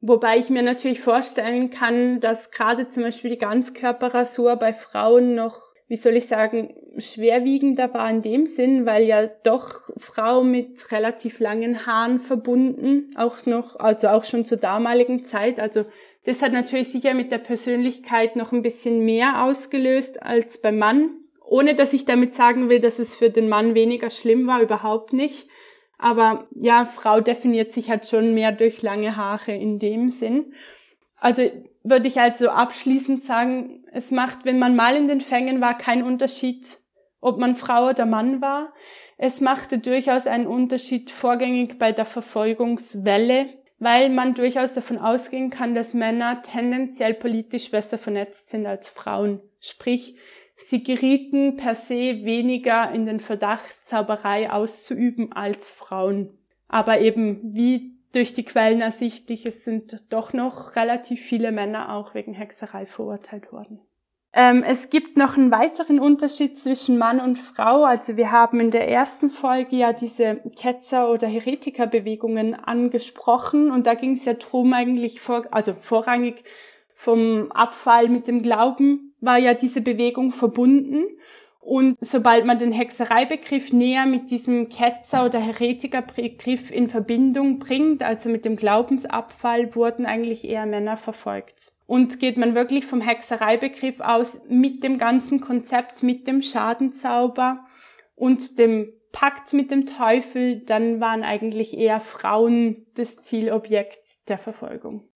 Wobei 0.00 0.38
ich 0.38 0.50
mir 0.50 0.62
natürlich 0.62 1.00
vorstellen 1.00 1.70
kann, 1.70 2.20
dass 2.20 2.50
gerade 2.50 2.88
zum 2.88 3.02
Beispiel 3.02 3.30
die 3.30 3.38
Ganzkörperrasur 3.38 4.56
bei 4.56 4.72
Frauen 4.72 5.34
noch 5.34 5.76
wie 5.88 5.96
soll 5.96 6.16
ich 6.16 6.26
sagen, 6.26 6.74
schwerwiegender 6.98 7.94
war 7.94 8.10
in 8.10 8.20
dem 8.20 8.44
Sinn, 8.44 8.86
weil 8.86 9.04
ja 9.04 9.26
doch 9.26 9.90
Frau 9.96 10.42
mit 10.42 10.90
relativ 10.90 11.38
langen 11.38 11.86
Haaren 11.86 12.18
verbunden, 12.18 13.12
auch 13.16 13.46
noch, 13.46 13.78
also 13.78 14.08
auch 14.08 14.24
schon 14.24 14.44
zur 14.44 14.58
damaligen 14.58 15.24
Zeit. 15.26 15.60
Also 15.60 15.84
das 16.26 16.42
hat 16.42 16.52
natürlich 16.52 16.88
sicher 16.88 17.14
mit 17.14 17.30
der 17.30 17.38
Persönlichkeit 17.38 18.34
noch 18.34 18.52
ein 18.52 18.62
bisschen 18.62 19.04
mehr 19.04 19.44
ausgelöst 19.44 20.22
als 20.22 20.60
beim 20.60 20.76
Mann. 20.76 21.10
Ohne 21.44 21.76
dass 21.76 21.92
ich 21.92 22.04
damit 22.04 22.34
sagen 22.34 22.68
will, 22.68 22.80
dass 22.80 22.98
es 22.98 23.14
für 23.14 23.30
den 23.30 23.48
Mann 23.48 23.76
weniger 23.76 24.10
schlimm 24.10 24.48
war, 24.48 24.60
überhaupt 24.60 25.12
nicht. 25.12 25.48
Aber 25.98 26.48
ja, 26.50 26.84
Frau 26.84 27.20
definiert 27.20 27.72
sich 27.72 27.90
halt 27.90 28.06
schon 28.06 28.34
mehr 28.34 28.50
durch 28.50 28.82
lange 28.82 29.16
Haare 29.16 29.52
in 29.52 29.78
dem 29.78 30.08
Sinn. 30.08 30.52
Also 31.18 31.42
würde 31.84 32.08
ich 32.08 32.20
also 32.20 32.50
abschließend 32.50 33.22
sagen, 33.22 33.84
es 33.92 34.10
macht, 34.10 34.44
wenn 34.44 34.58
man 34.58 34.74
mal 34.74 34.96
in 34.96 35.06
den 35.06 35.20
Fängen 35.20 35.60
war, 35.60 35.78
keinen 35.78 36.02
Unterschied, 36.02 36.78
ob 37.20 37.38
man 37.38 37.54
Frau 37.54 37.90
oder 37.90 38.04
Mann 38.04 38.40
war. 38.42 38.74
Es 39.16 39.40
machte 39.40 39.78
durchaus 39.78 40.26
einen 40.26 40.48
Unterschied 40.48 41.12
vorgängig 41.12 41.78
bei 41.78 41.92
der 41.92 42.04
Verfolgungswelle, 42.04 43.46
weil 43.78 44.08
man 44.08 44.34
durchaus 44.34 44.72
davon 44.72 44.98
ausgehen 44.98 45.50
kann, 45.50 45.74
dass 45.74 45.94
Männer 45.94 46.42
tendenziell 46.42 47.14
politisch 47.14 47.70
besser 47.70 47.98
vernetzt 47.98 48.48
sind 48.48 48.66
als 48.66 48.88
Frauen. 48.88 49.40
Sprich, 49.60 50.16
sie 50.56 50.82
gerieten 50.82 51.56
per 51.56 51.74
se 51.74 52.24
weniger 52.24 52.90
in 52.92 53.06
den 53.06 53.20
Verdacht, 53.20 53.86
Zauberei 53.86 54.50
auszuüben 54.50 55.32
als 55.32 55.70
Frauen. 55.70 56.38
Aber 56.68 57.00
eben, 57.00 57.54
wie 57.54 57.96
durch 58.12 58.32
die 58.32 58.44
Quellen 58.44 58.80
ersichtlich, 58.80 59.46
es 59.46 59.64
sind 59.64 60.02
doch 60.08 60.32
noch 60.32 60.74
relativ 60.76 61.20
viele 61.20 61.52
Männer 61.52 61.94
auch 61.94 62.14
wegen 62.14 62.32
Hexerei 62.32 62.86
verurteilt 62.86 63.52
worden. 63.52 63.80
Ähm, 64.38 64.62
es 64.62 64.90
gibt 64.90 65.16
noch 65.16 65.38
einen 65.38 65.50
weiteren 65.50 65.98
Unterschied 65.98 66.58
zwischen 66.58 66.98
Mann 66.98 67.20
und 67.20 67.38
Frau. 67.38 67.84
Also 67.84 68.18
wir 68.18 68.30
haben 68.30 68.60
in 68.60 68.70
der 68.70 68.86
ersten 68.86 69.30
Folge 69.30 69.76
ja 69.76 69.94
diese 69.94 70.42
Ketzer- 70.54 71.10
oder 71.10 71.26
Heretiker-Bewegungen 71.26 72.54
angesprochen 72.54 73.70
und 73.70 73.86
da 73.86 73.94
ging 73.94 74.12
es 74.12 74.26
ja 74.26 74.34
drum 74.34 74.74
eigentlich 74.74 75.22
vor, 75.22 75.46
also 75.52 75.72
vorrangig 75.80 76.44
vom 76.92 77.50
Abfall 77.50 78.10
mit 78.10 78.28
dem 78.28 78.42
Glauben 78.42 79.14
war 79.22 79.38
ja 79.38 79.54
diese 79.54 79.80
Bewegung 79.80 80.32
verbunden 80.32 81.04
und 81.60 81.96
sobald 81.98 82.44
man 82.44 82.58
den 82.58 82.72
Hexereibegriff 82.72 83.72
näher 83.72 84.04
mit 84.04 84.30
diesem 84.30 84.68
Ketzer- 84.68 85.24
oder 85.24 85.40
Heretikerbegriff 85.40 86.70
in 86.70 86.88
Verbindung 86.88 87.58
bringt, 87.58 88.02
also 88.02 88.28
mit 88.28 88.44
dem 88.44 88.56
Glaubensabfall, 88.56 89.74
wurden 89.74 90.04
eigentlich 90.04 90.46
eher 90.46 90.66
Männer 90.66 90.98
verfolgt. 90.98 91.72
Und 91.86 92.18
geht 92.18 92.36
man 92.36 92.54
wirklich 92.54 92.84
vom 92.84 93.00
Hexereibegriff 93.00 94.00
aus 94.00 94.42
mit 94.48 94.82
dem 94.82 94.98
ganzen 94.98 95.40
Konzept, 95.40 96.02
mit 96.02 96.26
dem 96.26 96.42
Schadenzauber 96.42 97.64
und 98.16 98.58
dem 98.58 98.92
Pakt 99.12 99.54
mit 99.54 99.70
dem 99.70 99.86
Teufel, 99.86 100.62
dann 100.66 101.00
waren 101.00 101.22
eigentlich 101.22 101.74
eher 101.74 102.00
Frauen 102.00 102.86
das 102.96 103.22
Zielobjekt 103.22 104.28
der 104.28 104.36
Verfolgung. 104.36 105.08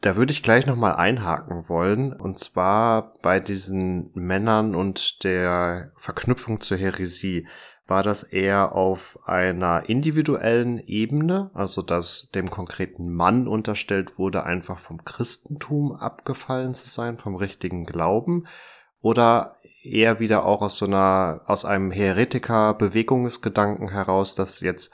Da 0.00 0.16
würde 0.16 0.32
ich 0.32 0.42
gleich 0.42 0.66
nochmal 0.66 0.94
einhaken 0.94 1.68
wollen, 1.68 2.12
und 2.12 2.38
zwar 2.40 3.12
bei 3.22 3.38
diesen 3.38 4.10
Männern 4.14 4.74
und 4.74 5.22
der 5.22 5.92
Verknüpfung 5.96 6.60
zur 6.60 6.78
Heresie. 6.78 7.46
War 7.90 8.02
das 8.04 8.22
eher 8.22 8.76
auf 8.76 9.18
einer 9.24 9.88
individuellen 9.88 10.78
Ebene, 10.78 11.50
also 11.54 11.82
dass 11.82 12.30
dem 12.30 12.48
konkreten 12.48 13.12
Mann 13.12 13.48
unterstellt 13.48 14.16
wurde, 14.16 14.44
einfach 14.44 14.78
vom 14.78 15.04
Christentum 15.04 15.90
abgefallen 15.92 16.72
zu 16.72 16.88
sein, 16.88 17.18
vom 17.18 17.34
richtigen 17.34 17.84
Glauben, 17.84 18.46
oder 19.02 19.56
eher 19.82 20.20
wieder 20.20 20.44
auch 20.44 20.62
aus 20.62 20.78
so 20.78 20.86
einer, 20.86 21.40
aus 21.46 21.64
einem 21.64 21.90
Heretiker-Bewegungsgedanken 21.90 23.90
heraus, 23.90 24.36
dass 24.36 24.60
jetzt 24.60 24.92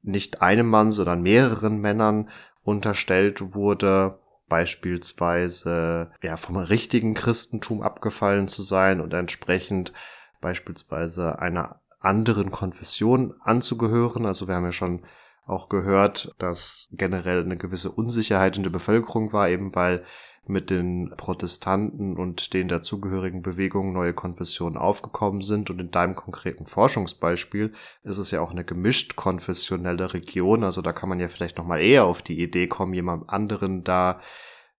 nicht 0.00 0.40
einem 0.40 0.68
Mann, 0.68 0.92
sondern 0.92 1.20
mehreren 1.20 1.76
Männern 1.78 2.30
unterstellt 2.62 3.54
wurde, 3.54 4.18
beispielsweise 4.48 6.10
ja 6.22 6.38
vom 6.38 6.56
richtigen 6.56 7.12
Christentum 7.12 7.82
abgefallen 7.82 8.48
zu 8.48 8.62
sein 8.62 9.02
und 9.02 9.12
entsprechend 9.12 9.92
beispielsweise 10.40 11.38
einer 11.38 11.82
anderen 12.04 12.50
Konfession 12.50 13.34
anzugehören. 13.40 14.26
Also 14.26 14.48
wir 14.48 14.54
haben 14.54 14.64
ja 14.64 14.72
schon 14.72 15.02
auch 15.46 15.68
gehört, 15.68 16.34
dass 16.38 16.88
generell 16.92 17.42
eine 17.42 17.56
gewisse 17.56 17.90
Unsicherheit 17.90 18.56
in 18.56 18.62
der 18.62 18.70
Bevölkerung 18.70 19.32
war, 19.32 19.48
eben 19.48 19.74
weil 19.74 20.04
mit 20.46 20.70
den 20.70 21.12
Protestanten 21.16 22.16
und 22.16 22.52
den 22.52 22.68
dazugehörigen 22.68 23.42
Bewegungen 23.42 23.92
neue 23.92 24.12
Konfessionen 24.12 24.76
aufgekommen 24.76 25.40
sind. 25.40 25.70
Und 25.70 25.80
in 25.80 25.90
deinem 25.90 26.14
konkreten 26.14 26.66
Forschungsbeispiel 26.66 27.72
ist 28.02 28.18
es 28.18 28.30
ja 28.30 28.40
auch 28.40 28.50
eine 28.50 28.64
gemischt 28.64 29.16
konfessionelle 29.16 30.12
Region. 30.12 30.64
Also 30.64 30.82
da 30.82 30.92
kann 30.92 31.08
man 31.08 31.20
ja 31.20 31.28
vielleicht 31.28 31.56
noch 31.56 31.66
mal 31.66 31.80
eher 31.80 32.04
auf 32.04 32.22
die 32.22 32.42
Idee 32.42 32.66
kommen, 32.66 32.94
jemand 32.94 33.30
anderen 33.30 33.84
da 33.84 34.20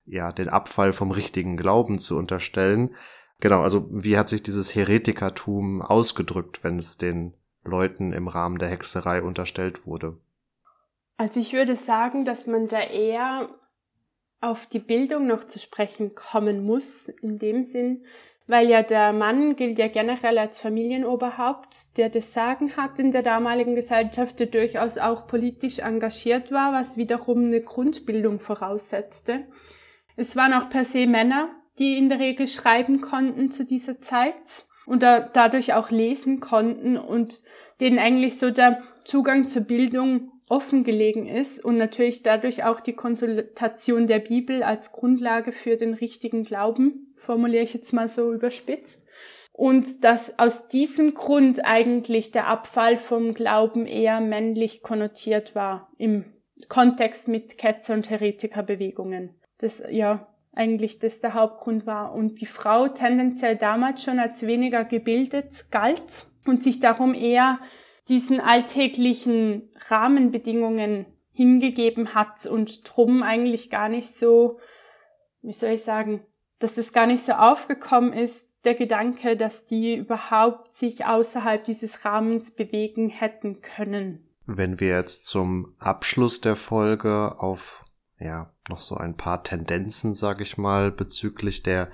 ja 0.05 0.31
den 0.31 0.49
Abfall 0.49 0.93
vom 0.93 1.11
richtigen 1.11 1.57
Glauben 1.57 1.97
zu 1.97 2.17
unterstellen. 2.17 2.91
Genau, 3.39 3.61
also 3.61 3.87
wie 3.91 4.17
hat 4.17 4.29
sich 4.29 4.43
dieses 4.43 4.75
Heretikertum 4.75 5.81
ausgedrückt, 5.81 6.63
wenn 6.63 6.79
es 6.79 6.97
den 6.97 7.33
Leuten 7.63 8.13
im 8.13 8.27
Rahmen 8.27 8.59
der 8.59 8.69
Hexerei 8.69 9.21
unterstellt 9.21 9.85
wurde? 9.85 10.17
Also 11.17 11.39
ich 11.39 11.53
würde 11.53 11.75
sagen, 11.75 12.25
dass 12.25 12.47
man 12.47 12.67
da 12.67 12.79
eher 12.81 13.49
auf 14.41 14.67
die 14.67 14.79
Bildung 14.79 15.27
noch 15.27 15.43
zu 15.43 15.59
sprechen 15.59 16.13
kommen 16.13 16.65
muss, 16.65 17.07
in 17.07 17.39
dem 17.39 17.63
Sinn, 17.63 18.05
weil 18.47 18.67
ja 18.67 18.83
der 18.83 19.11
Mann 19.11 19.55
gilt 19.55 19.77
ja 19.79 19.87
generell 19.87 20.37
als 20.37 20.59
Familienoberhaupt, 20.59 21.97
der 21.97 22.09
das 22.09 22.33
Sagen 22.33 22.77
hat 22.77 22.99
in 22.99 23.11
der 23.11 23.23
damaligen 23.23 23.75
Gesellschaft, 23.75 24.39
der 24.39 24.47
durchaus 24.47 24.97
auch 24.97 25.25
politisch 25.25 25.79
engagiert 25.79 26.51
war, 26.51 26.73
was 26.73 26.97
wiederum 26.97 27.45
eine 27.45 27.61
Grundbildung 27.61 28.39
voraussetzte. 28.39 29.45
Es 30.15 30.35
waren 30.35 30.53
auch 30.53 30.69
per 30.69 30.83
se 30.83 31.07
Männer, 31.07 31.49
die 31.79 31.97
in 31.97 32.09
der 32.09 32.19
Regel 32.19 32.47
schreiben 32.47 33.01
konnten 33.01 33.51
zu 33.51 33.65
dieser 33.65 34.01
Zeit 34.01 34.65
und 34.85 35.03
da, 35.03 35.19
dadurch 35.19 35.73
auch 35.73 35.91
lesen 35.91 36.39
konnten 36.39 36.97
und 36.97 37.43
denen 37.81 37.99
eigentlich 37.99 38.39
so 38.39 38.51
der 38.51 38.81
Zugang 39.03 39.49
zur 39.49 39.63
Bildung 39.63 40.31
offen 40.47 40.83
gelegen 40.83 41.27
ist 41.27 41.63
und 41.63 41.77
natürlich 41.77 42.23
dadurch 42.23 42.63
auch 42.63 42.79
die 42.79 42.93
Konsultation 42.93 44.07
der 44.07 44.19
Bibel 44.19 44.63
als 44.63 44.91
Grundlage 44.91 45.51
für 45.51 45.75
den 45.75 45.93
richtigen 45.93 46.43
Glauben, 46.43 47.13
formuliere 47.17 47.63
ich 47.63 47.73
jetzt 47.73 47.93
mal 47.93 48.07
so 48.07 48.31
überspitzt. 48.31 49.03
Und 49.51 50.03
dass 50.03 50.37
aus 50.37 50.67
diesem 50.67 51.13
Grund 51.13 51.65
eigentlich 51.65 52.31
der 52.31 52.47
Abfall 52.47 52.97
vom 52.97 53.33
Glauben 53.33 53.85
eher 53.85 54.19
männlich 54.19 54.83
konnotiert 54.83 55.55
war 55.55 55.89
im 55.97 56.25
Kontext 56.67 57.27
mit 57.27 57.57
Ketzer- 57.57 57.93
und 57.93 58.09
Heretikerbewegungen. 58.09 59.33
Das, 59.57 59.81
ja, 59.89 60.27
eigentlich 60.55 60.99
das 60.99 61.19
der 61.19 61.33
Hauptgrund 61.33 61.85
war. 61.85 62.13
Und 62.13 62.41
die 62.41 62.45
Frau 62.45 62.87
tendenziell 62.87 63.55
damals 63.55 64.03
schon 64.03 64.19
als 64.19 64.45
weniger 64.47 64.85
gebildet 64.85 65.65
galt 65.71 66.27
und 66.45 66.63
sich 66.63 66.79
darum 66.79 67.13
eher 67.13 67.59
diesen 68.07 68.39
alltäglichen 68.39 69.69
Rahmenbedingungen 69.89 71.05
hingegeben 71.31 72.15
hat 72.15 72.45
und 72.45 72.81
drum 72.89 73.23
eigentlich 73.23 73.69
gar 73.69 73.89
nicht 73.89 74.17
so, 74.17 74.59
wie 75.41 75.53
soll 75.53 75.71
ich 75.71 75.83
sagen, 75.83 76.21
dass 76.59 76.75
das 76.75 76.93
gar 76.93 77.07
nicht 77.07 77.23
so 77.23 77.33
aufgekommen 77.33 78.13
ist, 78.13 78.65
der 78.65 78.75
Gedanke, 78.75 79.35
dass 79.35 79.65
die 79.65 79.95
überhaupt 79.95 80.73
sich 80.73 81.05
außerhalb 81.05 81.63
dieses 81.63 82.05
Rahmens 82.05 82.55
bewegen 82.55 83.09
hätten 83.09 83.61
können. 83.61 84.29
Wenn 84.45 84.79
wir 84.79 84.89
jetzt 84.89 85.25
zum 85.25 85.75
Abschluss 85.79 86.39
der 86.39 86.55
Folge 86.55 87.35
auf 87.39 87.84
ja 88.19 88.51
noch 88.69 88.79
so 88.79 88.95
ein 88.95 89.15
paar 89.15 89.43
Tendenzen, 89.43 90.15
sage 90.15 90.43
ich 90.43 90.57
mal, 90.57 90.91
bezüglich 90.91 91.63
der 91.63 91.89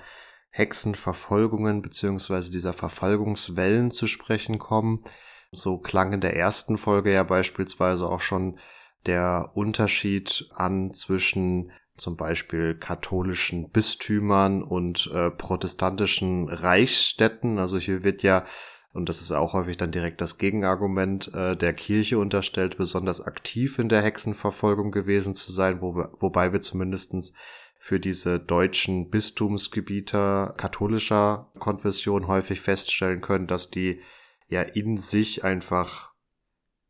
Hexenverfolgungen 0.50 1.82
beziehungsweise 1.82 2.50
dieser 2.50 2.72
Verfolgungswellen 2.72 3.90
zu 3.90 4.06
sprechen 4.06 4.58
kommen, 4.58 5.02
so 5.50 5.78
klang 5.78 6.12
in 6.12 6.20
der 6.20 6.36
ersten 6.36 6.78
Folge 6.78 7.12
ja 7.12 7.22
beispielsweise 7.22 8.06
auch 8.06 8.20
schon 8.20 8.58
der 9.06 9.50
Unterschied 9.54 10.48
an 10.54 10.92
zwischen 10.92 11.72
zum 11.96 12.16
Beispiel 12.16 12.74
katholischen 12.74 13.70
Bistümern 13.70 14.62
und 14.62 15.10
äh, 15.12 15.30
protestantischen 15.30 16.48
Reichsstädten. 16.48 17.58
Also 17.58 17.78
hier 17.78 18.02
wird 18.02 18.22
ja, 18.22 18.44
und 18.92 19.08
das 19.08 19.20
ist 19.20 19.32
auch 19.32 19.54
häufig 19.54 19.76
dann 19.76 19.90
direkt 19.90 20.20
das 20.20 20.38
Gegenargument, 20.38 21.32
äh, 21.34 21.56
der 21.56 21.72
Kirche 21.72 22.18
unterstellt, 22.18 22.76
besonders 22.76 23.20
aktiv 23.22 23.78
in 23.78 23.88
der 23.88 24.02
Hexenverfolgung 24.02 24.90
gewesen 24.90 25.34
zu 25.34 25.50
sein, 25.50 25.80
wo 25.80 25.96
wir, 25.96 26.12
wobei 26.18 26.52
wir 26.52 26.60
zumindestens 26.60 27.32
für 27.78 27.98
diese 27.98 28.38
deutschen 28.38 29.10
Bistumsgebiete 29.10 30.54
katholischer 30.56 31.50
Konfession 31.58 32.28
häufig 32.28 32.60
feststellen 32.60 33.20
können, 33.20 33.46
dass 33.46 33.70
die 33.70 34.00
ja 34.48 34.62
in 34.62 34.98
sich 34.98 35.42
einfach 35.42 36.11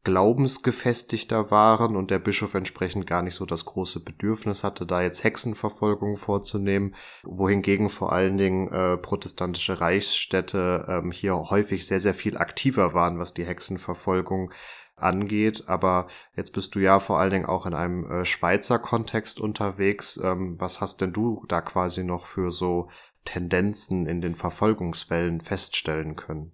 glaubensgefestigter 0.05 1.51
waren 1.51 1.95
und 1.95 2.11
der 2.11 2.19
Bischof 2.19 2.55
entsprechend 2.55 3.07
gar 3.07 3.23
nicht 3.23 3.37
so 3.37 3.47
das 3.47 3.65
große 3.65 4.01
Bedürfnis 4.01 4.65
hatte, 4.65 4.85
da 4.85 5.01
jetzt 5.01 5.23
Hexenverfolgung 5.23 6.17
vorzunehmen, 6.17 6.95
wohingegen 7.23 7.89
vor 7.89 8.13
allen 8.13 8.37
Dingen 8.37 8.73
äh, 8.73 8.97
protestantische 8.97 9.81
Reichsstädte 9.81 10.87
ähm, 10.89 11.13
hier 11.13 11.37
häufig 11.51 11.87
sehr, 11.87 12.01
sehr 12.01 12.15
viel 12.15 12.37
aktiver 12.37 12.95
waren, 12.95 13.19
was 13.19 13.33
die 13.33 13.47
Hexenverfolgung 13.47 14.53
angeht. 14.97 15.65
Aber 15.69 16.09
jetzt 16.37 16.53
bist 16.53 16.75
du 16.75 16.81
ja 16.81 16.99
vor 16.99 17.21
allen 17.21 17.31
Dingen 17.31 17.47
auch 17.47 17.67
in 17.67 17.75
einem 17.75 18.11
äh, 18.11 18.25
Schweizer 18.25 18.81
Kontext 18.81 19.41
unterwegs. 19.41 20.21
Ähm, 20.23 20.57
was 20.59 20.81
hast 20.81 21.01
denn 21.01 21.13
du 21.13 21.45
da 21.47 21.61
quasi 21.61 22.03
noch 22.03 22.27
für 22.27 22.51
so 22.51 22.89
Tendenzen 23.25 24.07
in 24.07 24.21
den 24.21 24.35
Verfolgungswellen 24.35 25.41
feststellen 25.41 26.17
können? 26.17 26.53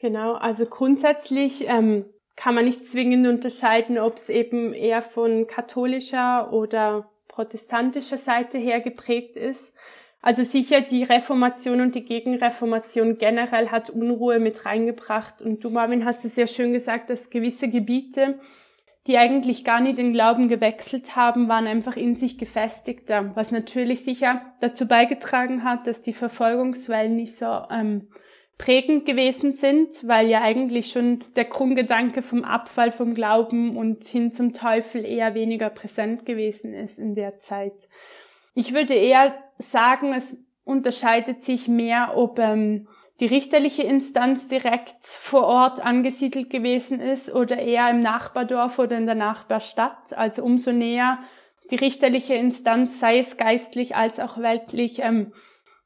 Genau, 0.00 0.34
also 0.34 0.66
grundsätzlich 0.66 1.66
ähm, 1.66 2.04
kann 2.36 2.54
man 2.54 2.64
nicht 2.64 2.86
zwingend 2.86 3.26
unterscheiden, 3.26 3.98
ob 3.98 4.16
es 4.16 4.28
eben 4.28 4.72
eher 4.72 5.02
von 5.02 5.46
katholischer 5.46 6.52
oder 6.52 7.10
protestantischer 7.28 8.16
Seite 8.16 8.58
her 8.58 8.80
geprägt 8.80 9.36
ist. 9.36 9.76
Also 10.20 10.42
sicher 10.42 10.80
die 10.80 11.02
Reformation 11.02 11.80
und 11.80 11.94
die 11.94 12.04
Gegenreformation 12.04 13.18
generell 13.18 13.68
hat 13.68 13.90
Unruhe 13.90 14.40
mit 14.40 14.64
reingebracht. 14.64 15.42
Und 15.42 15.62
du, 15.62 15.68
Marvin, 15.68 16.06
hast 16.06 16.24
es 16.24 16.34
sehr 16.34 16.46
schön 16.46 16.72
gesagt, 16.72 17.10
dass 17.10 17.28
gewisse 17.28 17.68
Gebiete, 17.68 18.38
die 19.06 19.18
eigentlich 19.18 19.64
gar 19.64 19.80
nicht 19.80 19.98
den 19.98 20.14
Glauben 20.14 20.48
gewechselt 20.48 21.14
haben, 21.14 21.48
waren 21.48 21.66
einfach 21.66 21.96
in 21.98 22.16
sich 22.16 22.38
gefestigter, 22.38 23.32
was 23.34 23.50
natürlich 23.50 24.02
sicher 24.02 24.40
dazu 24.60 24.88
beigetragen 24.88 25.62
hat, 25.62 25.86
dass 25.86 26.00
die 26.00 26.14
Verfolgungswellen 26.14 27.16
nicht 27.16 27.36
so 27.36 27.62
ähm, 27.70 28.08
prägend 28.58 29.04
gewesen 29.04 29.52
sind, 29.52 30.06
weil 30.06 30.28
ja 30.28 30.40
eigentlich 30.42 30.92
schon 30.92 31.24
der 31.36 31.44
Grundgedanke 31.44 32.22
vom 32.22 32.44
Abfall 32.44 32.92
vom 32.92 33.14
Glauben 33.14 33.76
und 33.76 34.04
hin 34.04 34.30
zum 34.30 34.52
Teufel 34.52 35.04
eher 35.04 35.34
weniger 35.34 35.70
präsent 35.70 36.24
gewesen 36.24 36.72
ist 36.72 36.98
in 36.98 37.14
der 37.14 37.38
Zeit. 37.38 37.88
Ich 38.54 38.72
würde 38.72 38.94
eher 38.94 39.34
sagen, 39.58 40.12
es 40.12 40.36
unterscheidet 40.64 41.42
sich 41.42 41.68
mehr, 41.68 42.12
ob 42.16 42.38
ähm, 42.38 42.86
die 43.20 43.26
richterliche 43.26 43.82
Instanz 43.82 44.48
direkt 44.48 45.02
vor 45.02 45.44
Ort 45.44 45.84
angesiedelt 45.84 46.50
gewesen 46.50 47.00
ist 47.00 47.32
oder 47.32 47.58
eher 47.58 47.88
im 47.90 48.00
Nachbardorf 48.00 48.78
oder 48.78 48.96
in 48.96 49.06
der 49.06 49.14
Nachbarstadt. 49.14 50.16
Also 50.16 50.42
umso 50.42 50.72
näher 50.72 51.18
die 51.70 51.76
richterliche 51.76 52.34
Instanz, 52.34 53.00
sei 53.00 53.18
es 53.18 53.36
geistlich 53.36 53.96
als 53.96 54.20
auch 54.20 54.38
weltlich, 54.38 55.00
ähm, 55.00 55.32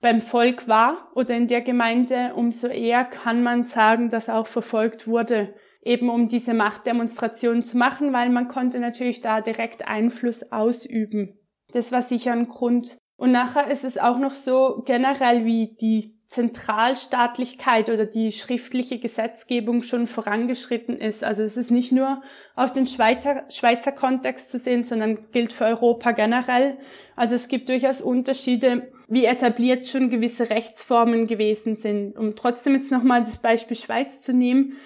beim 0.01 0.21
Volk 0.21 0.69
war 0.69 1.11
oder 1.15 1.37
in 1.37 1.49
der 1.49 1.61
Gemeinde, 1.61 2.33
umso 2.35 2.69
eher 2.69 3.05
kann 3.05 3.43
man 3.43 3.65
sagen, 3.65 4.11
dass 4.11 4.29
auch 4.29 4.47
verfolgt 4.47 5.07
wurde, 5.07 5.55
eben 5.83 6.09
um 6.09 6.29
diese 6.29 6.55
Machtdemonstration 6.55 7.63
zu 7.63 7.77
machen, 7.79 8.13
weil 8.13 8.31
man 8.31 8.49
konnte 8.49 8.79
natürlich 8.79 9.21
da 9.21 9.41
direkt 9.41 9.89
Einfluss 9.89 10.53
ausüben. 10.53 11.39
Das 11.73 11.93
war 11.93 12.03
sicher 12.03 12.33
ein 12.33 12.49
Grund. 12.49 12.99
Und 13.17 13.33
nachher 13.33 13.71
ist 13.71 13.85
es 13.85 13.99
auch 13.99 14.19
noch 14.19 14.35
so 14.35 14.83
generell, 14.87 15.45
wie 15.45 15.77
die 15.81 16.19
Zentralstaatlichkeit 16.29 17.89
oder 17.89 18.05
die 18.05 18.33
schriftliche 18.33 18.99
Gesetzgebung 18.99 19.83
schon 19.83 20.07
vorangeschritten 20.07 20.99
ist. 20.99 21.25
Also 21.25 21.43
es 21.43 21.57
ist 21.57 21.71
nicht 21.71 21.91
nur 21.91 22.23
auf 22.55 22.71
den 22.71 22.87
Schweizer, 22.87 23.45
Schweizer 23.51 23.93
Kontext 23.93 24.51
zu 24.51 24.59
sehen, 24.59 24.83
sondern 24.83 25.31
gilt 25.33 25.55
für 25.55 25.65
Europa 25.65 26.13
generell. 26.13 26.77
Also 27.17 27.35
es 27.35 27.49
gibt 27.49 27.71
durchaus 27.71 28.03
Unterschiede, 28.03 28.93
wie 29.09 29.25
etabliert 29.25 29.89
schon 29.89 30.11
gewisse 30.11 30.51
Rechtsformen 30.51 31.27
gewesen 31.27 31.77
sind. 31.77 32.17
Um 32.17 32.37
trotzdem 32.37 32.75
jetzt 32.75 32.93
nochmal 32.93 33.21
das 33.21 33.39
Beispiel 33.39 33.77
Schweiz 33.77 34.21
zu 34.21 34.33
nehmen, 34.33 34.77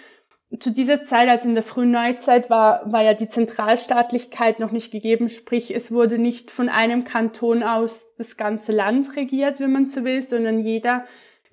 zu 0.61 0.71
dieser 0.71 1.03
Zeit, 1.03 1.29
also 1.29 1.49
in 1.49 1.55
der 1.55 1.63
frühen 1.63 1.91
Neuzeit, 1.91 2.51
war, 2.51 2.91
war 2.91 3.03
ja 3.03 3.15
die 3.15 3.29
Zentralstaatlichkeit 3.29 4.61
noch 4.61 4.71
nicht 4.71 4.93
gegeben, 4.93 5.29
sprich 5.29 5.75
es 5.75 5.93
wurde 5.93 6.19
nicht 6.19 6.51
von 6.51 6.69
einem 6.69 7.05
Kanton 7.05 7.63
aus 7.63 8.11
das 8.19 8.37
ganze 8.37 8.73
Land 8.73 9.17
regiert, 9.17 9.61
wenn 9.61 9.73
man 9.73 9.87
so 9.87 10.05
will, 10.05 10.21
sondern 10.21 10.61
jeder 10.61 11.05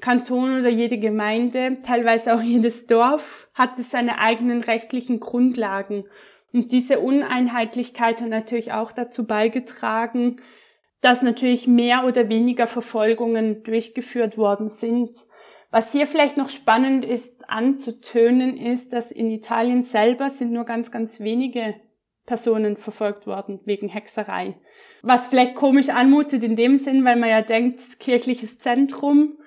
Kanton 0.01 0.59
oder 0.59 0.69
jede 0.69 0.97
Gemeinde, 0.97 1.77
teilweise 1.83 2.33
auch 2.33 2.41
jedes 2.41 2.87
Dorf, 2.87 3.47
hatte 3.53 3.83
seine 3.83 4.19
eigenen 4.19 4.61
rechtlichen 4.61 5.19
Grundlagen. 5.19 6.05
Und 6.51 6.71
diese 6.71 6.99
Uneinheitlichkeit 6.99 8.21
hat 8.21 8.29
natürlich 8.29 8.73
auch 8.73 8.91
dazu 8.91 9.25
beigetragen, 9.25 10.37
dass 11.01 11.21
natürlich 11.21 11.67
mehr 11.67 12.05
oder 12.05 12.29
weniger 12.29 12.67
Verfolgungen 12.67 13.63
durchgeführt 13.63 14.37
worden 14.37 14.69
sind. 14.69 15.15
Was 15.71 15.91
hier 15.91 16.07
vielleicht 16.07 16.37
noch 16.37 16.49
spannend 16.49 17.05
ist 17.05 17.49
anzutönen, 17.49 18.57
ist, 18.57 18.91
dass 18.91 19.11
in 19.11 19.29
Italien 19.29 19.83
selber 19.83 20.29
sind 20.29 20.51
nur 20.51 20.65
ganz, 20.65 20.91
ganz 20.91 21.19
wenige 21.19 21.75
Personen 22.25 22.77
verfolgt 22.77 23.27
worden 23.27 23.59
wegen 23.65 23.89
Hexerei. 23.89 24.55
Was 25.01 25.29
vielleicht 25.29 25.55
komisch 25.55 25.89
anmutet 25.89 26.43
in 26.43 26.55
dem 26.55 26.77
Sinn, 26.77 27.05
weil 27.05 27.15
man 27.15 27.29
ja 27.29 27.41
denkt, 27.41 27.99
kirchliches 27.99 28.59
Zentrum 28.59 29.37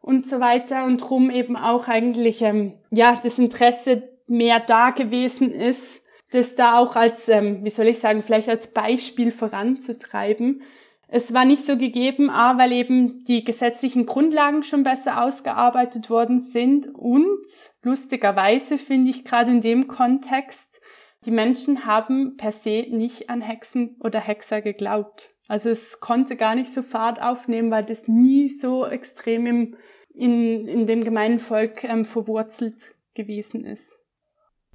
und 0.00 0.26
so 0.26 0.40
weiter 0.40 0.84
und 0.84 0.98
drum 0.98 1.30
eben 1.30 1.56
auch 1.56 1.88
eigentlich, 1.88 2.42
ähm, 2.42 2.74
ja, 2.90 3.18
das 3.22 3.38
Interesse 3.38 4.02
mehr 4.26 4.60
da 4.60 4.90
gewesen 4.90 5.50
ist, 5.50 6.02
das 6.30 6.56
da 6.56 6.78
auch 6.78 6.96
als, 6.96 7.28
ähm, 7.28 7.64
wie 7.64 7.70
soll 7.70 7.86
ich 7.86 7.98
sagen, 7.98 8.22
vielleicht 8.22 8.48
als 8.48 8.72
Beispiel 8.72 9.30
voranzutreiben. 9.30 10.62
Es 11.08 11.32
war 11.32 11.44
nicht 11.44 11.64
so 11.64 11.76
gegeben, 11.76 12.30
A, 12.30 12.58
weil 12.58 12.72
eben 12.72 13.22
die 13.24 13.44
gesetzlichen 13.44 14.06
Grundlagen 14.06 14.64
schon 14.64 14.82
besser 14.82 15.22
ausgearbeitet 15.22 16.10
worden 16.10 16.40
sind 16.40 16.88
und 16.94 17.46
lustigerweise 17.82 18.76
finde 18.76 19.10
ich 19.10 19.24
gerade 19.24 19.52
in 19.52 19.60
dem 19.60 19.86
Kontext, 19.86 20.80
die 21.24 21.30
Menschen 21.30 21.86
haben 21.86 22.36
per 22.36 22.52
se 22.52 22.86
nicht 22.90 23.30
an 23.30 23.40
Hexen 23.40 23.96
oder 24.00 24.20
Hexer 24.20 24.62
geglaubt. 24.62 25.30
Also 25.48 25.68
es 25.70 26.00
konnte 26.00 26.36
gar 26.36 26.56
nicht 26.56 26.72
so 26.72 26.82
Fahrt 26.82 27.22
aufnehmen, 27.22 27.70
weil 27.70 27.84
das 27.84 28.08
nie 28.08 28.48
so 28.48 28.84
extrem 28.84 29.46
im, 29.46 29.76
in, 30.12 30.66
in 30.66 30.86
dem 30.86 31.04
gemeinen 31.04 31.38
Volk 31.38 31.84
ähm, 31.84 32.04
verwurzelt 32.04 32.96
gewesen 33.14 33.64
ist. 33.64 33.96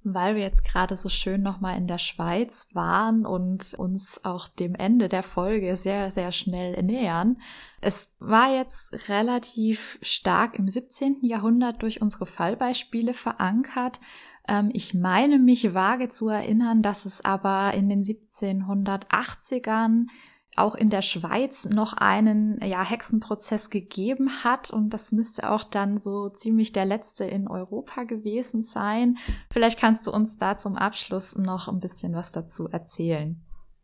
Weil 0.04 0.36
wir 0.36 0.42
jetzt 0.42 0.66
gerade 0.66 0.96
so 0.96 1.10
schön 1.10 1.44
nochmal 1.44 1.78
in 1.78 1.88
der 1.88 2.00
Schweiz 2.00 2.70
waren 2.74 3.26
und 3.26 3.76
uns 3.76 4.26
auch 4.26 4.48
dem 4.48 4.74
Ende 4.74 5.10
der 5.10 5.24
Folge 5.24 5.76
sehr, 5.76 6.10
sehr 6.10 6.32
schnell 6.32 6.82
nähern. 6.82 7.38
Es 7.82 8.16
war 8.20 8.52
jetzt 8.52 9.10
relativ 9.10 10.00
stark 10.02 10.58
im 10.58 10.68
17. 10.68 11.20
Jahrhundert 11.22 11.84
durch 11.84 12.02
unsere 12.02 12.26
Fallbeispiele 12.26 13.14
verankert. 13.14 14.00
Ähm, 14.48 14.70
ich 14.74 14.94
meine 14.94 15.40
mich 15.40 15.74
vage 15.74 16.10
zu 16.10 16.30
erinnern, 16.30 16.82
dass 16.82 17.06
es 17.06 17.24
aber 17.24 17.74
in 17.74 17.90
den 17.90 18.04
1780ern 18.04 20.08
auch 20.56 20.76
in 20.76 20.90
der 20.90 21.02
Schweiz 21.02 21.70
noch 21.70 21.94
einen 21.94 22.60
ja, 22.64 22.84
Hexenprozess 22.84 23.70
gegeben 23.70 24.44
hat 24.44 24.70
und 24.70 24.90
das 24.90 25.12
müsste 25.12 25.50
auch 25.50 25.64
dann 25.64 25.98
so 25.98 26.30
ziemlich 26.30 26.74
der 26.74 26.86
letzte 26.86 27.24
in 27.26 27.48
Europa 27.48 28.04
gewesen 28.04 28.62
sein. 28.62 29.18
Vielleicht 29.50 29.80
kannst 29.80 30.06
du 30.08 30.12
uns 30.12 30.38
da 30.38 30.58
zum 30.58 30.76
Abschluss 30.76 31.38
noch 31.38 31.68
ein 31.68 31.80
bisschen 31.80 32.14
was 32.14 32.32
dazu 32.32 32.68
erzählen. 32.68 33.42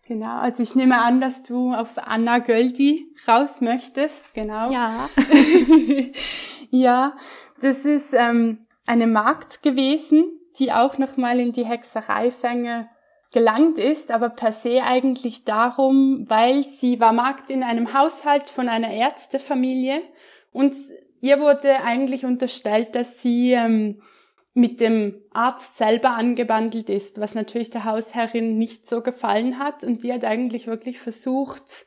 Genau, 0.08 0.38
also 0.38 0.64
ich 0.64 0.74
nehme 0.76 1.02
an, 1.02 1.20
dass 1.20 1.44
du 1.44 1.74
auf 1.74 1.98
Anna 1.98 2.40
Göldi 2.40 3.14
raus 3.28 3.60
möchtest, 3.60 4.34
genau. 4.34 4.72
Ja. 4.72 5.10
ja, 6.70 7.14
das 7.60 7.84
ist 7.86 8.14
ähm, 8.14 8.66
eine 8.86 9.08
Magd 9.08 9.64
gewesen, 9.64 10.40
die 10.60 10.72
auch 10.72 10.98
nochmal 10.98 11.40
in 11.40 11.52
die 11.52 11.66
Hexereifänge 11.66 12.90
gelangt 13.34 13.78
ist, 13.78 14.12
aber 14.12 14.30
per 14.30 14.52
se 14.52 14.84
eigentlich 14.84 15.44
darum, 15.44 16.26
weil 16.28 16.64
sie 16.64 17.00
war 17.00 17.14
Magd 17.14 17.52
in 17.52 17.64
einem 17.64 17.94
Haushalt 17.94 18.48
von 18.48 18.70
einer 18.70 18.92
Ärztefamilie 18.92 20.02
und 20.52 20.74
ihr 21.22 21.40
wurde 21.40 21.84
eigentlich 21.84 22.26
unterstellt, 22.26 22.96
dass 22.96 23.22
sie 23.22 23.52
ähm, 23.52 24.02
mit 24.54 24.80
dem 24.80 25.22
Arzt 25.34 25.78
selber 25.78 26.12
angebandelt 26.12 26.90
ist, 26.90 27.20
was 27.20 27.36
natürlich 27.36 27.70
der 27.70 27.84
Hausherrin 27.84 28.58
nicht 28.58 28.88
so 28.88 29.02
gefallen 29.02 29.60
hat 29.60 29.84
und 29.84 30.04
die 30.04 30.14
hat 30.14 30.24
eigentlich 30.24 30.68
wirklich 30.68 31.00
versucht, 31.00 31.86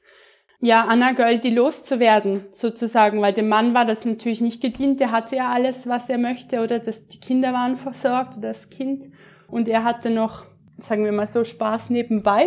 ja, 0.63 0.85
Anna 0.85 1.13
Göldi 1.13 1.49
loszuwerden, 1.51 2.45
sozusagen, 2.51 3.23
weil 3.23 3.33
dem 3.33 3.49
Mann 3.49 3.73
war 3.73 3.87
das 3.87 4.05
natürlich 4.05 4.43
nicht 4.43 4.61
gedient, 4.61 5.01
der 5.01 5.11
hatte 5.11 5.37
ja 5.37 5.51
alles, 5.51 5.89
was 5.89 6.11
er 6.11 6.19
möchte, 6.19 6.61
oder 6.61 6.79
dass 6.79 7.07
die 7.07 7.19
Kinder 7.19 7.55
waren 7.55 7.79
versorgt, 7.79 8.37
oder 8.37 8.49
das 8.49 8.69
Kind, 8.69 9.11
und 9.49 9.69
er 9.69 9.85
hatte 9.85 10.11
noch 10.11 10.50
sagen 10.81 11.05
wir 11.05 11.13
mal 11.13 11.27
so, 11.27 11.45
Spaß 11.45 11.91
nebenbei. 11.91 12.47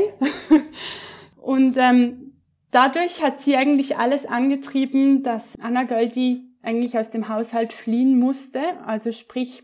und 1.37 1.77
ähm, 1.77 2.33
dadurch 2.71 3.23
hat 3.23 3.41
sie 3.41 3.55
eigentlich 3.55 3.97
alles 3.97 4.25
angetrieben, 4.25 5.23
dass 5.23 5.59
Anna 5.61 5.83
Göldi 5.83 6.53
eigentlich 6.61 6.97
aus 6.97 7.09
dem 7.09 7.29
Haushalt 7.29 7.73
fliehen 7.73 8.19
musste. 8.19 8.61
Also 8.85 9.11
sprich, 9.11 9.63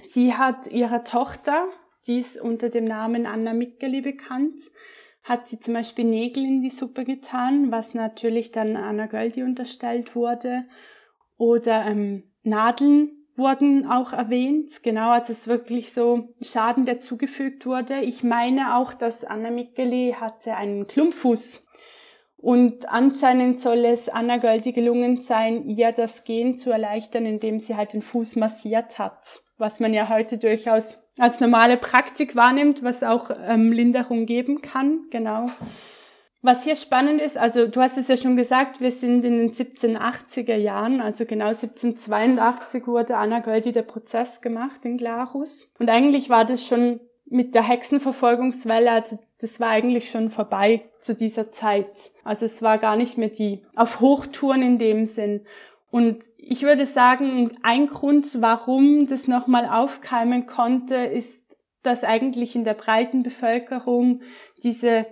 sie 0.00 0.34
hat 0.34 0.68
ihrer 0.68 1.04
Tochter, 1.04 1.66
die 2.06 2.18
ist 2.18 2.40
unter 2.40 2.70
dem 2.70 2.84
Namen 2.84 3.26
Anna 3.26 3.52
Mikkeli 3.52 4.00
bekannt, 4.00 4.60
hat 5.22 5.48
sie 5.48 5.58
zum 5.58 5.74
Beispiel 5.74 6.04
Nägel 6.04 6.44
in 6.44 6.62
die 6.62 6.70
Suppe 6.70 7.02
getan, 7.02 7.72
was 7.72 7.94
natürlich 7.94 8.52
dann 8.52 8.76
Anna 8.76 9.06
Göldi 9.06 9.42
unterstellt 9.42 10.14
wurde. 10.14 10.64
Oder 11.36 11.84
ähm, 11.84 12.22
Nadeln 12.44 13.15
wurden 13.36 13.86
auch 13.86 14.12
erwähnt, 14.12 14.82
genau, 14.82 15.10
als 15.10 15.28
es 15.28 15.46
wirklich 15.46 15.92
so 15.92 16.28
Schaden, 16.40 16.86
der 16.86 17.00
zugefügt 17.00 17.66
wurde. 17.66 18.00
Ich 18.00 18.22
meine 18.24 18.76
auch, 18.76 18.94
dass 18.94 19.24
Anna 19.24 19.50
Mikkeli 19.50 20.16
hatte 20.18 20.54
einen 20.54 20.86
Klumpfuß. 20.86 21.66
Und 22.36 22.88
anscheinend 22.88 23.60
soll 23.60 23.84
es 23.84 24.08
Anna 24.08 24.36
Göldi 24.36 24.72
gelungen 24.72 25.16
sein, 25.16 25.68
ihr 25.68 25.92
das 25.92 26.24
Gehen 26.24 26.56
zu 26.56 26.70
erleichtern, 26.70 27.26
indem 27.26 27.58
sie 27.58 27.76
halt 27.76 27.92
den 27.92 28.02
Fuß 28.02 28.36
massiert 28.36 28.98
hat. 28.98 29.40
Was 29.58 29.80
man 29.80 29.94
ja 29.94 30.08
heute 30.08 30.38
durchaus 30.38 31.02
als 31.18 31.40
normale 31.40 31.76
Praktik 31.76 32.36
wahrnimmt, 32.36 32.82
was 32.82 33.02
auch 33.02 33.30
ähm, 33.46 33.72
Linderung 33.72 34.26
geben 34.26 34.60
kann, 34.60 35.06
genau. 35.10 35.48
Was 36.46 36.62
hier 36.62 36.76
spannend 36.76 37.20
ist, 37.20 37.36
also 37.36 37.66
du 37.66 37.80
hast 37.80 37.98
es 37.98 38.06
ja 38.06 38.16
schon 38.16 38.36
gesagt, 38.36 38.80
wir 38.80 38.92
sind 38.92 39.24
in 39.24 39.36
den 39.36 39.52
1780er 39.52 40.54
Jahren, 40.54 41.00
also 41.00 41.24
genau 41.24 41.48
1782 41.48 42.86
wurde 42.86 43.16
Anna 43.16 43.40
Göldi 43.40 43.72
der 43.72 43.82
Prozess 43.82 44.40
gemacht 44.42 44.86
in 44.86 44.96
Glarus. 44.96 45.72
Und 45.80 45.90
eigentlich 45.90 46.30
war 46.30 46.44
das 46.44 46.64
schon 46.64 47.00
mit 47.24 47.56
der 47.56 47.64
Hexenverfolgungswelle, 47.64 48.92
also 48.92 49.18
das 49.40 49.58
war 49.58 49.70
eigentlich 49.70 50.08
schon 50.08 50.30
vorbei 50.30 50.84
zu 51.00 51.16
dieser 51.16 51.50
Zeit. 51.50 52.12
Also 52.22 52.46
es 52.46 52.62
war 52.62 52.78
gar 52.78 52.94
nicht 52.94 53.18
mehr 53.18 53.30
die 53.30 53.64
auf 53.74 53.98
Hochtouren 53.98 54.62
in 54.62 54.78
dem 54.78 55.04
Sinn. 55.04 55.44
Und 55.90 56.26
ich 56.38 56.62
würde 56.62 56.86
sagen, 56.86 57.58
ein 57.64 57.88
Grund, 57.88 58.40
warum 58.40 59.08
das 59.08 59.26
nochmal 59.26 59.66
aufkeimen 59.68 60.46
konnte, 60.46 60.94
ist, 60.94 61.56
dass 61.82 62.04
eigentlich 62.04 62.54
in 62.54 62.62
der 62.62 62.74
breiten 62.74 63.24
Bevölkerung 63.24 64.20
diese 64.62 65.06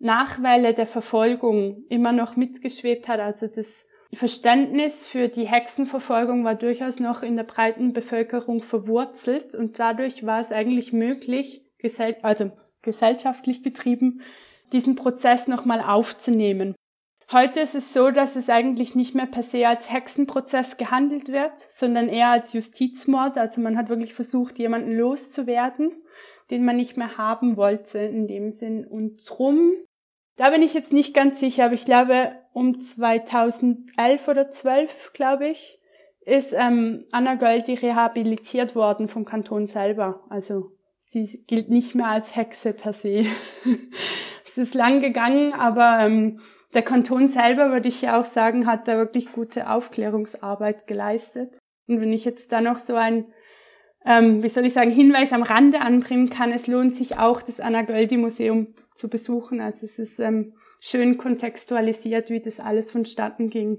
Nachwelle 0.00 0.74
der 0.74 0.86
Verfolgung 0.86 1.84
immer 1.88 2.12
noch 2.12 2.34
mitgeschwebt 2.34 3.06
hat. 3.06 3.20
Also 3.20 3.46
das 3.46 3.86
Verständnis 4.12 5.06
für 5.06 5.28
die 5.28 5.46
Hexenverfolgung 5.46 6.44
war 6.44 6.56
durchaus 6.56 6.98
noch 6.98 7.22
in 7.22 7.36
der 7.36 7.44
breiten 7.44 7.92
Bevölkerung 7.92 8.62
verwurzelt 8.62 9.54
und 9.54 9.78
dadurch 9.78 10.26
war 10.26 10.40
es 10.40 10.50
eigentlich 10.50 10.92
möglich, 10.92 11.62
also 12.22 12.50
gesellschaftlich 12.82 13.62
getrieben, 13.62 14.22
diesen 14.72 14.96
Prozess 14.96 15.46
nochmal 15.46 15.80
aufzunehmen. 15.80 16.74
Heute 17.30 17.60
ist 17.60 17.76
es 17.76 17.94
so, 17.94 18.10
dass 18.10 18.34
es 18.34 18.50
eigentlich 18.50 18.96
nicht 18.96 19.14
mehr 19.14 19.26
per 19.26 19.44
se 19.44 19.68
als 19.68 19.92
Hexenprozess 19.92 20.78
gehandelt 20.78 21.28
wird, 21.28 21.52
sondern 21.56 22.08
eher 22.08 22.30
als 22.30 22.52
Justizmord. 22.54 23.38
Also 23.38 23.60
man 23.60 23.76
hat 23.76 23.88
wirklich 23.88 24.14
versucht, 24.14 24.58
jemanden 24.58 24.96
loszuwerden, 24.96 25.92
den 26.50 26.64
man 26.64 26.74
nicht 26.74 26.96
mehr 26.96 27.18
haben 27.18 27.56
wollte 27.56 27.98
in 27.98 28.26
dem 28.26 28.50
Sinn. 28.50 28.84
Und 28.84 29.22
drum 29.28 29.74
da 30.40 30.48
bin 30.48 30.62
ich 30.62 30.72
jetzt 30.72 30.94
nicht 30.94 31.12
ganz 31.12 31.38
sicher, 31.38 31.66
aber 31.66 31.74
ich 31.74 31.84
glaube, 31.84 32.32
um 32.54 32.78
2011 32.78 34.26
oder 34.26 34.48
12, 34.48 35.12
glaube 35.12 35.48
ich, 35.48 35.78
ist 36.24 36.54
ähm, 36.54 37.04
Anna 37.12 37.34
Göldi 37.34 37.74
rehabilitiert 37.74 38.74
worden 38.74 39.06
vom 39.06 39.26
Kanton 39.26 39.66
selber. 39.66 40.24
Also 40.30 40.70
sie 40.96 41.44
gilt 41.46 41.68
nicht 41.68 41.94
mehr 41.94 42.06
als 42.06 42.36
Hexe 42.36 42.72
per 42.72 42.94
se. 42.94 43.26
es 44.46 44.56
ist 44.56 44.72
lang 44.72 45.00
gegangen, 45.00 45.52
aber 45.52 46.06
ähm, 46.06 46.40
der 46.72 46.82
Kanton 46.82 47.28
selber, 47.28 47.70
würde 47.70 47.88
ich 47.88 48.00
ja 48.00 48.18
auch 48.18 48.24
sagen, 48.24 48.66
hat 48.66 48.88
da 48.88 48.96
wirklich 48.96 49.32
gute 49.32 49.68
Aufklärungsarbeit 49.68 50.86
geleistet. 50.86 51.58
Und 51.86 52.00
wenn 52.00 52.14
ich 52.14 52.24
jetzt 52.24 52.50
da 52.50 52.62
noch 52.62 52.78
so 52.78 52.94
ein 52.94 53.26
ähm, 54.06 54.42
wie 54.42 54.48
soll 54.48 54.64
ich 54.64 54.72
sagen, 54.72 54.90
Hinweis 54.90 55.32
am 55.32 55.42
Rande 55.42 55.80
anbringen 55.80 56.30
kann. 56.30 56.52
Es 56.52 56.66
lohnt 56.66 56.96
sich 56.96 57.18
auch, 57.18 57.42
das 57.42 57.60
Anna 57.60 57.82
Göldi 57.82 58.16
Museum 58.16 58.68
zu 59.00 59.08
besuchen. 59.08 59.60
Also 59.60 59.86
es 59.86 59.98
ist 59.98 60.20
ähm, 60.20 60.52
schön 60.78 61.16
kontextualisiert, 61.18 62.30
wie 62.30 62.40
das 62.40 62.60
alles 62.60 62.90
vonstatten 62.90 63.50
ging. 63.50 63.78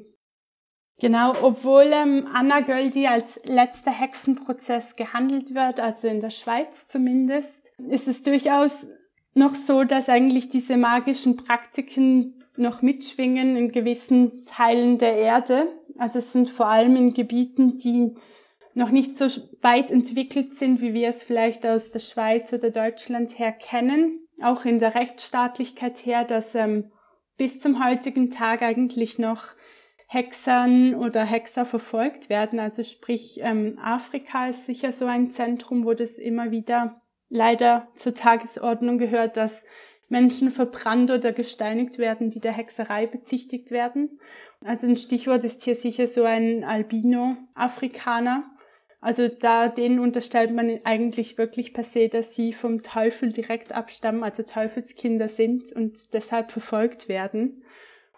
Genau, 0.99 1.33
obwohl 1.41 1.85
ähm, 1.91 2.27
Anna 2.33 2.59
Göldi 2.59 3.07
als 3.07 3.39
letzter 3.45 3.91
Hexenprozess 3.91 4.95
gehandelt 4.95 5.55
wird, 5.55 5.79
also 5.79 6.07
in 6.07 6.21
der 6.21 6.29
Schweiz 6.29 6.87
zumindest, 6.87 7.71
ist 7.89 8.07
es 8.07 8.21
durchaus 8.21 8.87
noch 9.33 9.55
so, 9.55 9.83
dass 9.83 10.09
eigentlich 10.09 10.49
diese 10.49 10.77
magischen 10.77 11.37
Praktiken 11.37 12.35
noch 12.57 12.81
mitschwingen 12.81 13.55
in 13.55 13.71
gewissen 13.71 14.45
Teilen 14.45 14.97
der 14.97 15.15
Erde. 15.15 15.67
Also 15.97 16.19
es 16.19 16.33
sind 16.33 16.49
vor 16.49 16.67
allem 16.67 16.95
in 16.95 17.13
Gebieten, 17.13 17.77
die 17.77 18.13
noch 18.73 18.91
nicht 18.91 19.17
so 19.17 19.25
weit 19.61 19.89
entwickelt 19.89 20.53
sind, 20.55 20.81
wie 20.81 20.93
wir 20.93 21.09
es 21.09 21.23
vielleicht 21.23 21.65
aus 21.65 21.91
der 21.91 21.99
Schweiz 21.99 22.53
oder 22.53 22.69
Deutschland 22.69 23.39
her 23.39 23.51
kennen. 23.51 24.20
Auch 24.43 24.65
in 24.65 24.79
der 24.79 24.95
Rechtsstaatlichkeit 24.95 26.05
her, 26.05 26.23
dass 26.23 26.55
ähm, 26.55 26.91
bis 27.37 27.59
zum 27.59 27.83
heutigen 27.83 28.29
Tag 28.29 28.61
eigentlich 28.61 29.19
noch 29.19 29.55
Hexern 30.07 30.93
oder 30.95 31.23
Hexer 31.23 31.65
verfolgt 31.65 32.29
werden. 32.29 32.59
Also 32.59 32.83
sprich, 32.83 33.39
ähm, 33.41 33.79
Afrika 33.81 34.47
ist 34.47 34.65
sicher 34.65 34.91
so 34.91 35.05
ein 35.05 35.29
Zentrum, 35.29 35.85
wo 35.85 35.93
das 35.93 36.19
immer 36.19 36.51
wieder 36.51 37.01
leider 37.29 37.87
zur 37.95 38.13
Tagesordnung 38.13 38.97
gehört, 38.97 39.37
dass 39.37 39.65
Menschen 40.09 40.51
verbrannt 40.51 41.09
oder 41.09 41.31
gesteinigt 41.31 41.97
werden, 41.97 42.29
die 42.29 42.41
der 42.41 42.51
Hexerei 42.51 43.07
bezichtigt 43.07 43.71
werden. 43.71 44.19
Also 44.65 44.85
ein 44.87 44.97
Stichwort 44.97 45.45
ist 45.45 45.63
hier 45.63 45.75
sicher 45.75 46.07
so 46.07 46.25
ein 46.25 46.65
Albino-Afrikaner. 46.65 48.43
Also 49.01 49.27
da 49.27 49.67
denen 49.67 49.99
unterstellt 49.99 50.53
man 50.53 50.79
eigentlich 50.83 51.39
wirklich 51.39 51.73
per 51.73 51.83
se, 51.83 52.07
dass 52.07 52.35
sie 52.35 52.53
vom 52.53 52.83
Teufel 52.83 53.33
direkt 53.33 53.73
abstammen, 53.73 54.23
also 54.23 54.43
Teufelskinder 54.43 55.27
sind 55.27 55.71
und 55.73 56.13
deshalb 56.13 56.51
verfolgt 56.51 57.09
werden. 57.09 57.63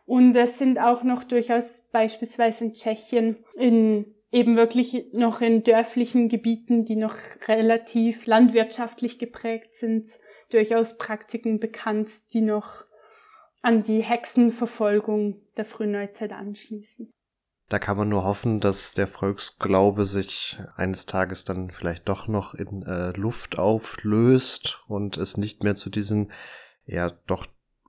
Und 0.05 0.35
es 0.35 0.59
sind 0.59 0.79
auch 0.79 1.03
noch 1.03 1.23
durchaus 1.23 1.83
beispielsweise 1.93 2.65
in 2.65 2.73
Tschechien 2.73 3.37
in 3.55 4.13
eben 4.33 4.57
wirklich 4.57 5.05
noch 5.13 5.41
in 5.41 5.63
dörflichen 5.63 6.27
Gebieten, 6.27 6.83
die 6.83 6.95
noch 6.97 7.15
relativ 7.47 8.25
landwirtschaftlich 8.25 9.19
geprägt 9.19 9.75
sind, 9.75 10.07
durchaus 10.49 10.97
Praktiken 10.97 11.59
bekannt, 11.59 12.33
die 12.33 12.41
noch 12.41 12.85
an 13.61 13.83
die 13.83 14.01
Hexenverfolgung 14.01 15.41
der 15.55 15.65
frühen 15.65 15.91
Neuzeit 15.91 16.33
anschließen. 16.33 17.11
Da 17.73 17.79
kann 17.79 17.97
man 17.97 18.07
nur 18.07 18.23
hoffen, 18.23 18.59
dass 18.59 18.91
der 18.91 19.07
Volksglaube 19.07 20.05
sich 20.05 20.59
eines 20.75 21.07
Tages 21.07 21.43
dann 21.43 21.71
vielleicht 21.71 22.07
doch 22.07 22.27
noch 22.27 22.53
in 22.53 22.83
äh, 22.83 23.13
Luft 23.13 23.57
auflöst 23.57 24.83
und 24.87 25.17
es 25.17 25.37
nicht 25.37 25.63
mehr 25.63 25.73
zu 25.73 25.89
diesen 25.89 26.31
ja 26.85 27.09
doch 27.25 27.47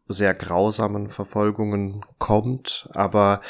sehr 0.08 0.32
grausamen 0.32 1.10
Verfolgungen 1.10 2.02
kommt, 2.16 2.88
aber 2.94 3.42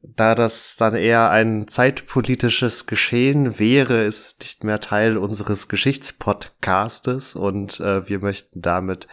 da 0.00 0.34
das 0.34 0.76
dann 0.76 0.94
eher 0.94 1.28
ein 1.28 1.68
zeitpolitisches 1.68 2.86
Geschehen 2.86 3.58
wäre, 3.58 4.04
ist 4.04 4.20
es 4.20 4.38
nicht 4.38 4.64
mehr 4.64 4.80
Teil 4.80 5.18
unseres 5.18 5.68
Geschichtspodcastes 5.68 7.36
und 7.36 7.78
äh, 7.78 8.08
wir 8.08 8.20
möchten 8.20 8.62
damit 8.62 9.06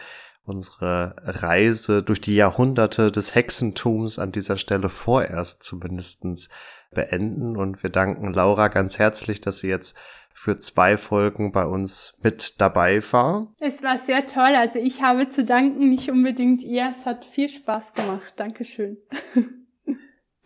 unsere 0.50 1.14
Reise 1.24 2.02
durch 2.02 2.20
die 2.20 2.34
Jahrhunderte 2.34 3.10
des 3.10 3.34
Hexentums 3.34 4.18
an 4.18 4.32
dieser 4.32 4.58
Stelle 4.58 4.88
vorerst 4.88 5.62
zumindestens 5.62 6.50
beenden 6.90 7.56
und 7.56 7.82
wir 7.82 7.90
danken 7.90 8.32
Laura 8.32 8.68
ganz 8.68 8.98
herzlich, 8.98 9.40
dass 9.40 9.60
sie 9.60 9.68
jetzt 9.68 9.96
für 10.34 10.58
zwei 10.58 10.96
Folgen 10.96 11.52
bei 11.52 11.64
uns 11.64 12.18
mit 12.22 12.60
dabei 12.60 13.02
war. 13.12 13.52
Es 13.58 13.82
war 13.82 13.98
sehr 13.98 14.26
toll. 14.26 14.54
Also 14.56 14.78
ich 14.78 15.02
habe 15.02 15.28
zu 15.28 15.44
danken, 15.44 15.88
nicht 15.88 16.10
unbedingt 16.10 16.62
ihr. 16.62 16.90
Es 16.90 17.04
hat 17.04 17.24
viel 17.24 17.48
Spaß 17.48 17.94
gemacht. 17.94 18.32
Dankeschön. 18.36 18.96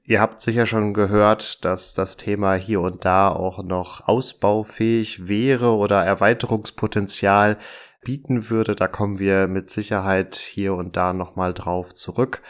Ihr 0.07 0.21
habt 0.21 0.43
sicher 0.43 0.67
schon 0.67 0.93
gehört, 0.93 1.65
dass 1.65 1.95
das 1.95 2.19
Thema 2.19 2.55
hier 2.55 2.83
und 2.83 3.07
da 3.07 3.31
auch 3.31 3.63
noch 3.63 4.07
ausbaufähig 4.07 5.29
wäre 5.29 5.75
oder 5.77 6.05
Erweiterungspotenzial 6.05 7.57
bieten 8.05 8.51
würde. 8.51 8.77
Da 8.77 8.87
kommen 8.87 9.19
wir 9.19 9.49
mit 9.49 9.71
Sicherheit 9.71 10.37
hier 10.37 10.75
und 10.75 10.97
da 10.97 11.13
nochmal 11.13 11.55
drauf 11.55 11.93
zurück. 11.95 12.43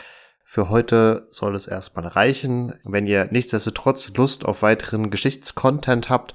Für 0.42 0.68
heute 0.68 1.26
soll 1.30 1.54
es 1.54 1.66
erstmal 1.66 2.06
reichen. 2.06 2.74
Wenn 2.84 3.06
ihr 3.06 3.28
nichtsdestotrotz 3.30 4.12
Lust 4.16 4.44
auf 4.44 4.60
weiteren 4.62 5.10
Geschichtscontent 5.10 6.10
habt, 6.10 6.34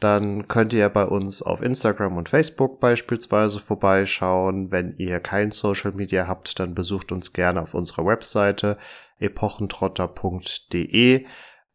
dann 0.00 0.48
könnt 0.48 0.72
ihr 0.72 0.88
bei 0.88 1.04
uns 1.04 1.42
auf 1.42 1.62
Instagram 1.62 2.16
und 2.16 2.30
Facebook 2.30 2.80
beispielsweise 2.80 3.60
vorbeischauen. 3.60 4.72
Wenn 4.72 4.96
ihr 4.96 5.20
kein 5.20 5.50
Social 5.50 5.92
Media 5.92 6.26
habt, 6.26 6.58
dann 6.58 6.74
besucht 6.74 7.12
uns 7.12 7.34
gerne 7.34 7.60
auf 7.60 7.74
unserer 7.74 8.06
Webseite 8.06 8.78
epochentrotter.de. 9.20 11.26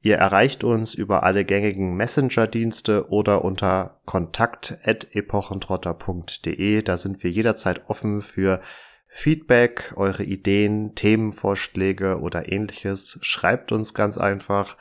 Ihr 0.05 0.15
erreicht 0.17 0.63
uns 0.63 0.93
über 0.93 1.23
alle 1.23 1.43
gängigen 1.45 1.95
Messenger-Dienste 1.95 3.09
oder 3.09 3.43
unter 3.43 4.01
kontakt.epochentrotter.de. 4.05 6.83
Da 6.83 6.95
sind 6.95 7.23
wir 7.23 7.31
jederzeit 7.31 7.89
offen 7.89 8.21
für 8.21 8.61
Feedback, 9.07 9.93
eure 9.95 10.23
Ideen, 10.23 10.93
Themenvorschläge 10.93 12.19
oder 12.19 12.51
ähnliches. 12.51 13.17
Schreibt 13.23 13.71
uns 13.71 13.95
ganz 13.95 14.19
einfach. 14.19 14.77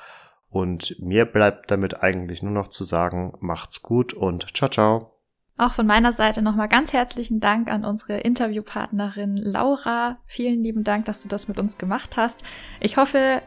Und 0.50 0.96
mir 1.00 1.24
bleibt 1.24 1.70
damit 1.70 2.02
eigentlich 2.02 2.42
nur 2.42 2.52
noch 2.52 2.68
zu 2.68 2.84
sagen, 2.84 3.32
macht's 3.40 3.80
gut 3.80 4.12
und 4.12 4.54
ciao, 4.54 4.68
ciao. 4.68 5.12
Auch 5.56 5.72
von 5.72 5.86
meiner 5.86 6.12
Seite 6.12 6.42
nochmal 6.42 6.68
ganz 6.68 6.92
herzlichen 6.92 7.40
Dank 7.40 7.70
an 7.70 7.86
unsere 7.86 8.18
Interviewpartnerin 8.18 9.38
Laura. 9.38 10.18
Vielen 10.26 10.62
lieben 10.62 10.84
Dank, 10.84 11.06
dass 11.06 11.22
du 11.22 11.30
das 11.30 11.48
mit 11.48 11.58
uns 11.58 11.78
gemacht 11.78 12.18
hast. 12.18 12.44
Ich 12.80 12.98
hoffe, 12.98 13.40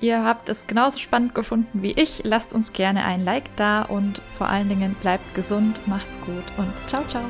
ihr 0.00 0.24
habt 0.24 0.48
es 0.48 0.66
genauso 0.66 0.98
spannend 0.98 1.34
gefunden 1.34 1.82
wie 1.82 1.92
ich. 1.92 2.22
Lasst 2.24 2.52
uns 2.52 2.72
gerne 2.72 3.04
ein 3.04 3.24
Like 3.24 3.54
da 3.56 3.82
und 3.82 4.22
vor 4.34 4.48
allen 4.48 4.68
Dingen 4.68 4.94
bleibt 5.00 5.34
gesund, 5.34 5.80
macht's 5.86 6.20
gut 6.20 6.44
und 6.56 6.72
ciao, 6.86 7.04
ciao. 7.06 7.24